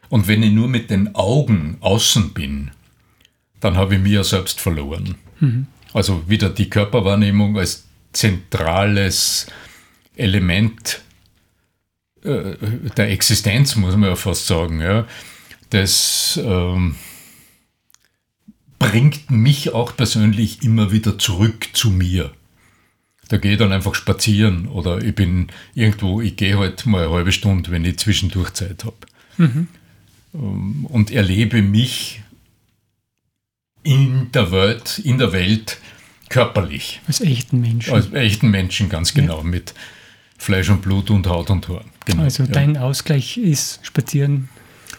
Und 0.10 0.28
wenn 0.28 0.44
ich 0.44 0.52
nur 0.52 0.68
mit 0.68 0.90
den 0.90 1.16
Augen 1.16 1.78
außen 1.82 2.34
bin, 2.34 2.72
dann 3.60 3.76
habe 3.76 3.96
ich 3.96 4.02
mich 4.02 4.14
ja 4.14 4.24
selbst 4.24 4.60
verloren. 4.60 5.16
Mhm. 5.40 5.68
Also 5.94 6.28
wieder 6.30 6.50
die 6.50 6.70
Körperwahrnehmung 6.70 7.58
als 7.58 7.86
zentrales 8.14 9.48
Element 10.16 11.02
äh, 12.24 12.56
der 12.98 13.12
Existenz, 13.12 13.76
muss 13.76 13.96
man 13.96 14.10
ja 14.10 14.16
fast 14.16 14.48
sagen. 14.48 14.82
Ja. 14.82 15.08
Das 15.70 16.40
ähm, 16.44 16.96
bringt 18.90 19.32
mich 19.32 19.74
auch 19.74 19.96
persönlich 19.96 20.64
immer 20.64 20.92
wieder 20.92 21.18
zurück 21.18 21.70
zu 21.74 21.90
mir. 21.90 22.32
Da 23.28 23.38
gehe 23.38 23.54
ich 23.54 23.58
dann 23.58 23.72
einfach 23.72 23.96
spazieren 23.96 24.68
oder 24.68 25.02
ich 25.02 25.16
bin 25.16 25.48
irgendwo, 25.74 26.22
ich 26.22 26.36
gehe 26.36 26.60
halt 26.60 26.86
mal 26.86 27.06
eine 27.06 27.12
halbe 27.12 27.32
Stunde, 27.32 27.72
wenn 27.72 27.84
ich 27.84 27.98
zwischendurch 27.98 28.54
Zeit 28.54 28.84
habe. 28.84 28.98
Mhm. 29.38 29.68
Und 30.34 31.12
erlebe 31.12 31.62
mich 31.62 32.22
in 33.84 34.32
der 34.32 34.52
Welt, 34.52 35.00
in 35.00 35.18
der 35.18 35.32
Welt 35.32 35.78
körperlich. 36.30 37.02
Als 37.08 37.22
echten 37.22 37.62
Menschen. 37.62 37.94
Als 37.94 38.12
echten 38.14 38.52
Menschen, 38.52 38.90
ganz 38.90 39.14
genau, 39.14 39.38
ja. 39.38 39.44
mit 39.44 39.74
Fleisch 40.38 40.70
und 40.70 40.82
Blut 40.82 41.10
und 41.10 41.26
Haut 41.28 41.50
und 41.50 41.68
Haar. 41.70 41.86
Genau, 42.06 42.24
also 42.24 42.46
dein 42.46 42.78
Ausgleich 42.78 43.38
ist 43.38 43.80
Spazieren 43.84 44.50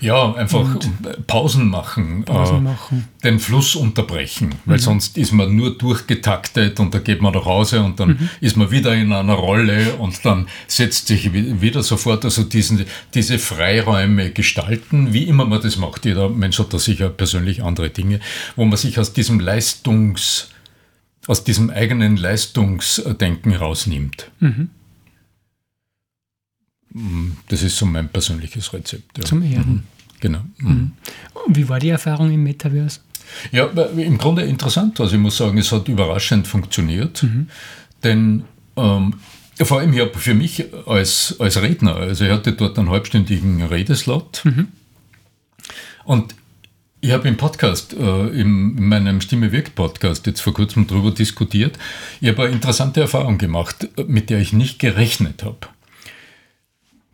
ja, 0.00 0.34
einfach 0.34 0.78
Pausen 1.26 1.68
machen, 1.68 2.24
Pausen 2.24 2.58
äh, 2.58 2.60
machen. 2.60 3.08
den 3.24 3.38
Fluss 3.38 3.76
unterbrechen, 3.76 4.54
weil 4.64 4.76
mhm. 4.76 4.82
sonst 4.82 5.16
ist 5.16 5.32
man 5.32 5.54
nur 5.54 5.76
durchgetaktet 5.76 6.78
und 6.80 6.94
da 6.94 6.98
geht 6.98 7.22
man 7.22 7.32
nach 7.32 7.44
Hause 7.44 7.82
und 7.82 7.98
dann 8.00 8.10
mhm. 8.10 8.28
ist 8.40 8.56
man 8.56 8.70
wieder 8.70 8.94
in 8.94 9.12
einer 9.12 9.34
Rolle 9.34 9.94
und 9.94 10.24
dann 10.24 10.48
setzt 10.66 11.08
sich 11.08 11.32
wieder 11.32 11.82
sofort 11.82 12.24
also 12.24 12.42
diesen, 12.42 12.84
diese 13.14 13.38
Freiräume 13.38 14.30
gestalten, 14.30 15.12
wie 15.12 15.24
immer 15.24 15.46
man 15.46 15.62
das 15.62 15.76
macht. 15.76 16.04
Jeder 16.04 16.28
Mensch 16.28 16.58
hat 16.58 16.72
da 16.72 16.78
sicher 16.78 17.08
persönlich 17.08 17.62
andere 17.62 17.90
Dinge, 17.90 18.20
wo 18.56 18.64
man 18.64 18.76
sich 18.76 18.98
aus 18.98 19.12
diesem 19.12 19.40
Leistungs, 19.40 20.50
aus 21.26 21.44
diesem 21.44 21.70
eigenen 21.70 22.16
Leistungsdenken 22.16 23.54
rausnimmt. 23.54 24.30
Mhm. 24.40 24.70
Das 27.48 27.62
ist 27.62 27.76
so 27.76 27.86
mein 27.86 28.08
persönliches 28.08 28.72
Rezept. 28.72 29.18
Ja. 29.18 29.24
Zum 29.24 29.42
Erden. 29.42 29.72
Mhm. 29.72 29.82
Genau. 30.20 30.40
Mhm. 30.58 30.68
mhm. 30.68 30.92
Wie 31.48 31.68
war 31.68 31.78
die 31.78 31.90
Erfahrung 31.90 32.32
im 32.32 32.42
Metaverse? 32.42 33.00
Ja, 33.52 33.66
im 33.66 34.18
Grunde 34.18 34.42
interessant. 34.42 35.00
Also 35.00 35.16
ich 35.16 35.20
muss 35.20 35.36
sagen, 35.36 35.58
es 35.58 35.72
hat 35.72 35.88
überraschend 35.88 36.46
funktioniert. 36.46 37.22
Mhm. 37.22 37.48
Denn 38.02 38.44
ähm, 38.76 39.14
vor 39.60 39.80
allem 39.80 39.92
ja 39.92 40.06
für 40.08 40.34
mich 40.34 40.64
als, 40.86 41.36
als 41.38 41.60
Redner, 41.60 41.96
also 41.96 42.24
ich 42.24 42.30
hatte 42.30 42.52
dort 42.52 42.78
einen 42.78 42.90
halbstündigen 42.90 43.62
Redeslot. 43.62 44.42
Mhm. 44.44 44.68
Und 46.04 46.34
ich 47.00 47.12
habe 47.12 47.28
im 47.28 47.36
Podcast, 47.36 47.94
äh, 47.94 48.28
in 48.28 48.88
meinem 48.88 49.20
Stimme 49.20 49.52
wirkt 49.52 49.74
Podcast 49.74 50.26
jetzt 50.26 50.40
vor 50.40 50.54
kurzem 50.54 50.86
darüber 50.86 51.10
diskutiert. 51.10 51.78
Ich 52.20 52.28
habe 52.28 52.44
eine 52.44 52.52
interessante 52.52 53.00
Erfahrung 53.00 53.38
gemacht, 53.38 53.88
mit 54.06 54.30
der 54.30 54.40
ich 54.40 54.52
nicht 54.52 54.78
gerechnet 54.78 55.42
habe. 55.42 55.68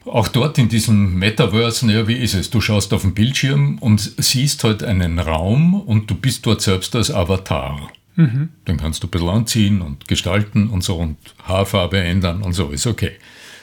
Auch 0.05 0.29
dort 0.29 0.59
in 0.59 0.69
diesem 0.69 1.15
Metaverse, 1.15 1.87
naja, 1.87 2.09
wie 2.09 2.17
ist 2.17 2.35
es? 2.35 2.51
Du 2.51 2.61
schaust 2.61 2.93
auf 2.93 3.03
den 3.03 3.15
Bildschirm 3.15 3.79
und 3.79 4.01
siehst 4.01 4.65
halt 4.65 4.83
einen 4.83 5.19
Raum 5.19 5.75
und 5.75 6.11
du 6.11 6.15
bist 6.15 6.45
dort 6.45 6.61
selbst 6.61 6.97
als 6.97 7.11
Avatar. 7.11 7.89
Mhm. 8.17 8.51
Dann 8.65 8.77
kannst 8.77 9.03
du 9.03 9.07
ein 9.07 9.11
bisschen 9.11 9.29
anziehen 9.29 9.81
und 9.81 10.09
gestalten 10.09 10.69
und 10.69 10.83
so 10.83 10.97
und 10.97 11.17
Haarfarbe 11.45 11.99
ändern 11.99 12.43
und 12.43 12.53
so, 12.53 12.71
ist 12.71 12.87
okay. 12.87 13.13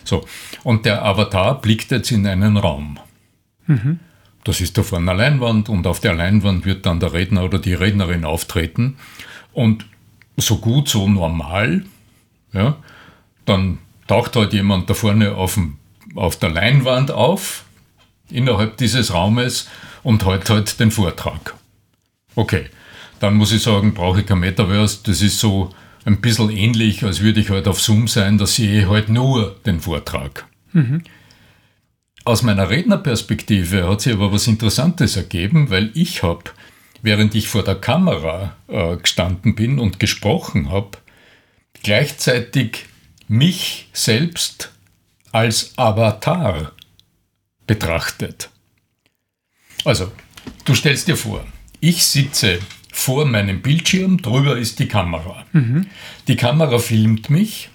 So. 0.03 0.25
Und 0.63 0.85
der 0.85 1.03
Avatar 1.05 1.61
blickt 1.61 1.91
jetzt 1.91 2.11
in 2.11 2.25
einen 2.25 2.57
Raum. 2.57 2.99
Mhm. 3.67 3.99
Das 4.43 4.61
ist 4.61 4.77
da 4.77 4.83
vorne 4.83 5.11
eine 5.11 5.21
Leinwand 5.21 5.69
und 5.69 5.85
auf 5.85 5.99
der 5.99 6.13
Leinwand 6.13 6.65
wird 6.65 6.85
dann 6.85 6.99
der 6.99 7.13
Redner 7.13 7.43
oder 7.43 7.59
die 7.59 7.73
Rednerin 7.73 8.25
auftreten. 8.25 8.97
Und 9.53 9.85
so 10.37 10.57
gut, 10.57 10.87
so 10.87 11.07
normal, 11.07 11.83
ja, 12.53 12.77
dann 13.45 13.79
taucht 14.07 14.35
halt 14.35 14.53
jemand 14.53 14.89
da 14.89 14.93
vorne 14.93 15.35
auf 15.35 15.55
dem 15.55 15.78
auf 16.15 16.37
der 16.37 16.49
Leinwand 16.49 17.11
auf, 17.11 17.65
innerhalb 18.29 18.77
dieses 18.77 19.13
Raumes 19.13 19.67
und 20.03 20.25
halt 20.25 20.49
halt 20.49 20.79
den 20.79 20.91
Vortrag. 20.91 21.55
Okay, 22.35 22.65
dann 23.19 23.35
muss 23.35 23.51
ich 23.51 23.61
sagen, 23.61 23.93
brauche 23.93 24.21
ich 24.21 24.25
kein 24.25 24.39
Metaverse, 24.39 24.99
das 25.03 25.21
ist 25.21 25.39
so 25.39 25.73
ein 26.05 26.21
bisschen 26.21 26.49
ähnlich, 26.49 27.03
als 27.03 27.21
würde 27.21 27.41
ich 27.41 27.49
halt 27.49 27.67
auf 27.67 27.81
Zoom 27.81 28.07
sein, 28.07 28.37
da 28.37 28.45
sehe 28.45 28.81
ich 28.81 28.89
halt 28.89 29.09
nur 29.09 29.55
den 29.65 29.79
Vortrag. 29.79 30.45
Mhm. 30.71 31.03
Aus 32.25 32.43
meiner 32.43 32.69
Rednerperspektive 32.69 33.87
hat 33.87 34.01
sich 34.01 34.13
aber 34.13 34.31
was 34.31 34.47
Interessantes 34.47 35.15
ergeben, 35.15 35.69
weil 35.69 35.91
ich 35.93 36.23
habe, 36.23 36.43
während 37.01 37.33
ich 37.35 37.47
vor 37.47 37.63
der 37.63 37.75
Kamera 37.75 38.55
äh, 38.67 38.97
gestanden 38.97 39.55
bin 39.55 39.79
und 39.79 39.99
gesprochen 39.99 40.69
habe, 40.69 40.91
gleichzeitig 41.81 42.85
mich 43.27 43.89
selbst 43.93 44.71
als 45.31 45.73
Avatar 45.77 46.71
betrachtet. 47.67 48.49
Also, 49.85 50.11
du 50.65 50.75
stellst 50.75 51.07
dir 51.07 51.15
vor, 51.15 51.45
ich 51.79 52.05
sitze 52.05 52.59
vor 52.91 53.25
meinem 53.25 53.61
Bildschirm, 53.61 54.21
drüber 54.21 54.57
ist 54.57 54.79
die 54.79 54.87
Kamera. 54.87 55.45
Mhm. 55.53 55.87
Die 56.27 56.35
Kamera 56.35 56.79
filmt 56.79 57.29
mich, 57.29 57.69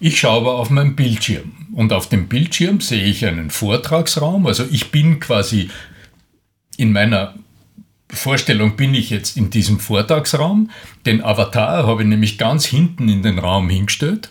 ich 0.00 0.18
schaue 0.18 0.40
aber 0.40 0.54
auf 0.56 0.70
meinen 0.70 0.96
Bildschirm 0.96 1.52
und 1.72 1.92
auf 1.92 2.08
dem 2.08 2.28
Bildschirm 2.28 2.80
sehe 2.80 3.04
ich 3.04 3.24
einen 3.24 3.50
Vortragsraum, 3.50 4.46
also 4.46 4.64
ich 4.70 4.90
bin 4.90 5.20
quasi 5.20 5.70
in 6.76 6.92
meiner 6.92 7.34
Vorstellung 8.08 8.76
bin 8.76 8.94
ich 8.94 9.10
jetzt 9.10 9.36
in 9.36 9.50
diesem 9.50 9.80
Vortragsraum. 9.80 10.70
Den 11.06 11.24
Avatar 11.24 11.86
habe 11.86 12.02
ich 12.02 12.08
nämlich 12.08 12.38
ganz 12.38 12.64
hinten 12.64 13.08
in 13.08 13.22
den 13.22 13.38
Raum 13.38 13.68
hingestellt. 13.68 14.30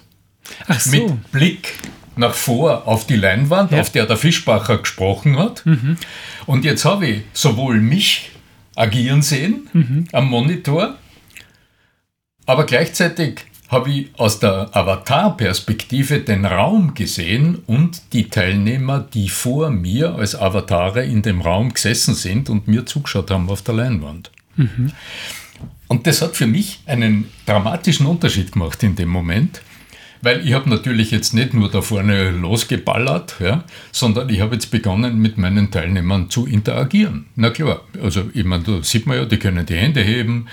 Ach 0.67 0.80
so. 0.80 0.91
Mit 0.91 1.32
Blick 1.32 1.73
nach 2.18 2.34
vor 2.34 2.88
auf 2.88 3.05
die 3.05 3.16
Leinwand, 3.16 3.72
ja. 3.72 3.82
auf 3.82 3.89
der 3.89 4.05
der 4.05 4.18
Fischbacher 4.18 4.80
gesprochen 4.80 5.38
hat. 5.38 5.66
Mhm. 5.66 5.97
Und 6.45 6.66
jetzt 6.66 6.86
habe 6.86 7.07
ich 7.07 7.22
sowohl 7.34 7.80
mich 7.80 8.32
agieren 8.76 9.22
sehen 9.22 9.68
mhm. 9.74 10.07
am 10.11 10.30
Monitor, 10.30 10.95
aber 12.45 12.66
gleichzeitig 12.66 13.45
habe 13.70 13.89
ich 13.89 14.07
aus 14.18 14.39
der 14.39 14.70
Avatar-Perspektive 14.76 16.20
den 16.20 16.45
Raum 16.45 16.93
gesehen 16.93 17.63
und 17.66 18.13
die 18.13 18.30
Teilnehmer, 18.30 18.99
die 18.99 19.28
vor 19.30 19.70
mir 19.72 20.16
als 20.16 20.36
Avatare 20.36 21.03
in 21.03 21.24
dem 21.24 21.41
Raum 21.41 21.74
gesessen 21.74 22.13
sind 22.13 22.49
und 22.49 22.68
mir 22.68 22.86
zugeschaut 22.86 23.32
haben 23.32 23.49
auf 23.49 23.63
der 23.63 23.76
Leinwand. 23.76 24.32
Mhm. 24.55 24.91
Und 25.88 26.07
das 26.07 26.22
hat 26.22 26.36
für 26.36 26.47
mich 26.47 26.80
einen 26.86 27.30
dramatischen 27.45 28.05
Unterschied 28.05 28.51
gemacht 28.51 28.82
in 28.84 28.95
dem 28.95 29.09
Moment, 29.09 29.61
weil 30.26 30.45
ich 30.45 30.53
habe 30.53 30.67
natürlich 30.69 31.11
jetzt 31.11 31.36
nicht 31.36 31.53
nur 31.53 31.69
da 31.69 31.82
vorne 31.82 32.32
losgeballert, 32.32 33.36
ja, 33.39 33.63
sondern 33.91 34.28
ich 34.30 34.41
habe 34.41 34.55
jetzt 34.55 34.71
begonnen, 34.71 35.19
mit 35.19 35.38
meinen 35.38 35.69
Teilnehmern 35.69 36.32
zu 36.32 36.47
interagieren. 36.47 37.28
Na 37.36 37.51
klar, 37.51 37.82
also 38.01 38.23
ich 38.34 38.43
meine, 38.43 38.63
da 38.63 38.82
sieht 38.82 39.05
man 39.05 39.17
ja, 39.17 39.26
die 39.26 39.38
können 39.38 39.67
die 39.67 39.76
Hände 39.76 40.01
heben, 40.01 40.47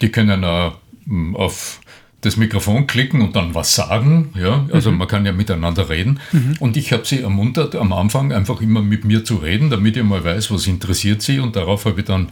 die 0.00 0.08
können 0.08 0.44
auch 0.44 0.78
hm, 1.06 1.36
auf 1.36 1.80
das 2.22 2.38
Mikrofon 2.38 2.86
klicken 2.86 3.20
und 3.20 3.36
dann 3.36 3.54
was 3.54 3.74
sagen. 3.74 4.30
Ja? 4.34 4.66
Also 4.72 4.90
mhm. 4.90 4.96
man 4.96 5.08
kann 5.08 5.26
ja 5.26 5.32
miteinander 5.32 5.90
reden. 5.90 6.20
Mhm. 6.32 6.56
Und 6.58 6.78
ich 6.78 6.92
habe 6.94 7.04
sie 7.04 7.20
ermuntert, 7.20 7.76
am 7.76 7.92
Anfang 7.92 8.32
einfach 8.32 8.62
immer 8.62 8.82
mit 8.82 9.04
mir 9.04 9.24
zu 9.24 9.36
reden, 9.36 9.68
damit 9.68 9.96
ich 9.98 10.02
mal 10.04 10.24
weiß, 10.24 10.50
was 10.50 10.66
interessiert 10.66 11.20
sie. 11.20 11.38
Und 11.38 11.54
darauf 11.54 11.84
habe 11.84 12.00
ich 12.00 12.06
dann 12.06 12.30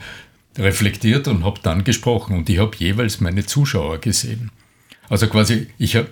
reflektiert 0.58 1.28
und 1.28 1.44
habe 1.44 1.60
dann 1.62 1.84
gesprochen. 1.84 2.36
Und 2.36 2.48
ich 2.48 2.58
habe 2.58 2.74
jeweils 2.78 3.20
meine 3.20 3.44
Zuschauer 3.44 3.98
gesehen. 3.98 4.50
Also 5.08 5.28
quasi, 5.28 5.68
ich 5.78 5.94
habe 5.94 6.08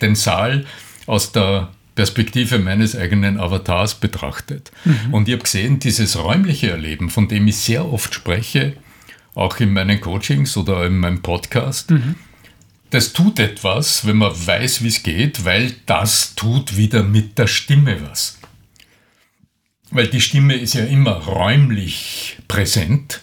den 0.00 0.14
Saal 0.14 0.66
aus 1.06 1.32
der 1.32 1.72
Perspektive 1.94 2.58
meines 2.58 2.96
eigenen 2.96 3.38
Avatars 3.38 3.96
betrachtet. 3.96 4.72
Mhm. 4.84 5.14
Und 5.14 5.28
ich 5.28 5.34
habe 5.34 5.42
gesehen, 5.42 5.78
dieses 5.78 6.16
räumliche 6.16 6.70
Erleben, 6.70 7.10
von 7.10 7.28
dem 7.28 7.46
ich 7.48 7.56
sehr 7.56 7.90
oft 7.90 8.14
spreche, 8.14 8.74
auch 9.34 9.60
in 9.60 9.72
meinen 9.72 10.00
Coachings 10.00 10.56
oder 10.56 10.86
in 10.86 10.98
meinem 10.98 11.20
Podcast, 11.20 11.90
mhm. 11.90 12.14
das 12.90 13.12
tut 13.12 13.38
etwas, 13.38 14.06
wenn 14.06 14.16
man 14.16 14.32
weiß, 14.34 14.82
wie 14.82 14.88
es 14.88 15.02
geht, 15.02 15.44
weil 15.44 15.74
das 15.86 16.34
tut 16.34 16.76
wieder 16.76 17.02
mit 17.02 17.38
der 17.38 17.46
Stimme 17.46 17.98
was. 18.08 18.38
Weil 19.90 20.08
die 20.08 20.22
Stimme 20.22 20.54
ist 20.54 20.72
ja 20.72 20.84
immer 20.84 21.12
räumlich 21.12 22.38
präsent. 22.48 23.20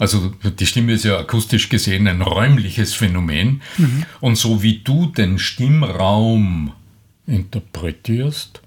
Also 0.00 0.32
die 0.42 0.66
Stimme 0.66 0.92
ist 0.94 1.04
ja 1.04 1.18
akustisch 1.18 1.68
gesehen 1.68 2.08
ein 2.08 2.22
räumliches 2.22 2.94
Phänomen. 2.94 3.60
Mhm. 3.76 4.04
Und 4.20 4.36
so 4.36 4.62
wie 4.62 4.78
du 4.78 5.06
den 5.06 5.38
Stimmraum 5.38 6.72
interpretierst, 7.26 8.62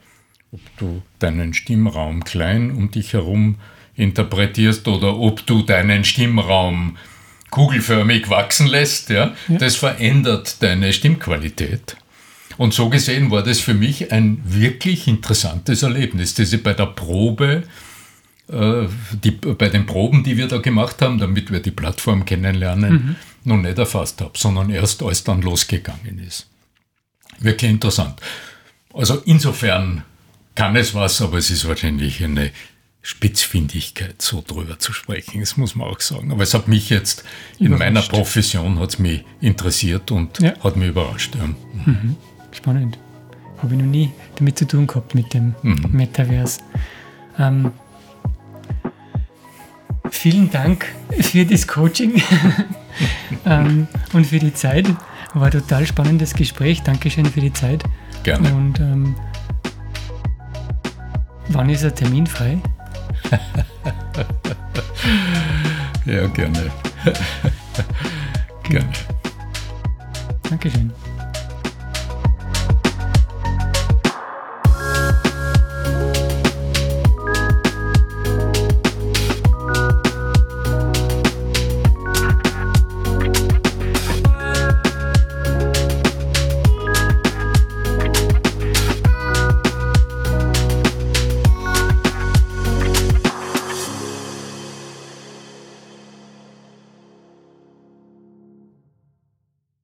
ob 0.51 0.61
du 0.77 1.01
deinen 1.17 1.55
Stimmraum 1.55 2.23
klein 2.23 2.69
um 2.69 2.91
dich 2.91 3.13
herum 3.13 3.55
interpretierst 3.95 4.87
oder 4.87 5.17
ob 5.17 5.43
du 5.47 5.63
deinen 5.63 6.03
Stimmraum 6.03 6.97
kugelförmig 7.49 8.29
wachsen 8.29 8.67
lässt, 8.67 9.09
ja, 9.09 9.33
ja. 9.47 9.57
das 9.57 9.75
verändert 9.75 10.61
deine 10.61 10.93
Stimmqualität. 10.93 11.97
Und 12.57 12.75
so 12.75 12.89
gesehen 12.89 13.31
war 13.31 13.41
das 13.41 13.59
für 13.59 13.73
mich 13.73 14.11
ein 14.11 14.39
wirklich 14.45 15.07
interessantes 15.07 15.81
Erlebnis, 15.81 16.35
das 16.35 16.53
ich 16.53 16.61
bei 16.61 16.73
der 16.73 16.85
Probe, 16.85 17.63
die, 18.47 19.31
bei 19.31 19.69
den 19.69 19.85
Proben, 19.85 20.23
die 20.23 20.37
wir 20.37 20.47
da 20.47 20.57
gemacht 20.57 21.01
haben, 21.01 21.17
damit 21.17 21.51
wir 21.51 21.59
die 21.59 21.71
Plattform 21.71 22.25
kennenlernen, 22.25 22.93
mhm. 22.93 23.15
noch 23.45 23.57
nicht 23.57 23.77
erfasst 23.77 24.21
habe, 24.21 24.37
sondern 24.37 24.69
erst 24.69 25.01
als 25.01 25.23
dann 25.23 25.41
losgegangen 25.41 26.19
ist. 26.19 26.47
Wirklich 27.39 27.71
interessant. 27.71 28.19
Also 28.93 29.21
insofern 29.25 30.03
kann 30.55 30.75
es 30.75 30.93
was, 30.93 31.21
aber 31.21 31.37
es 31.37 31.49
ist 31.49 31.67
wahrscheinlich 31.67 32.23
eine 32.23 32.51
Spitzfindigkeit, 33.01 34.21
so 34.21 34.43
drüber 34.45 34.79
zu 34.79 34.93
sprechen. 34.93 35.39
Das 35.39 35.57
muss 35.57 35.75
man 35.75 35.89
auch 35.89 35.99
sagen. 35.99 36.31
Aber 36.31 36.43
es 36.43 36.53
hat 36.53 36.67
mich 36.67 36.89
jetzt 36.89 37.23
in 37.59 37.77
meiner 37.77 38.01
Profession 38.01 38.79
hat's 38.79 38.99
mich 38.99 39.23
interessiert 39.41 40.11
und 40.11 40.39
ja. 40.39 40.53
hat 40.63 40.77
mich 40.77 40.89
überrascht. 40.89 41.35
Ja. 41.35 41.47
Mhm. 41.85 42.15
Spannend. 42.51 42.97
Habe 43.57 43.73
ich 43.73 43.81
noch 43.81 43.87
nie 43.87 44.11
damit 44.35 44.57
zu 44.57 44.67
tun 44.67 44.87
gehabt 44.87 45.15
mit 45.15 45.33
dem 45.33 45.55
mhm. 45.63 45.89
Metaverse. 45.91 46.61
Ähm, 47.39 47.71
vielen 50.09 50.49
Dank 50.51 50.85
für 51.21 51.45
das 51.45 51.67
Coaching 51.67 52.21
ähm, 53.45 53.87
und 54.13 54.27
für 54.27 54.39
die 54.39 54.53
Zeit. 54.53 54.87
War 55.33 55.45
ein 55.45 55.51
total 55.51 55.85
spannendes 55.85 56.33
Gespräch. 56.35 56.83
Dankeschön 56.83 57.25
für 57.25 57.41
die 57.41 57.51
Zeit. 57.51 57.83
Gerne. 58.23 58.53
Und 58.53 58.79
ähm, 58.79 59.15
wann 61.49 61.69
ist 61.69 61.83
der 61.83 61.95
Termin 61.95 62.27
frei? 62.27 62.59
ja, 66.05 66.27
gerne. 66.27 66.71
gerne. 68.63 68.89
Dankeschön. 70.49 70.91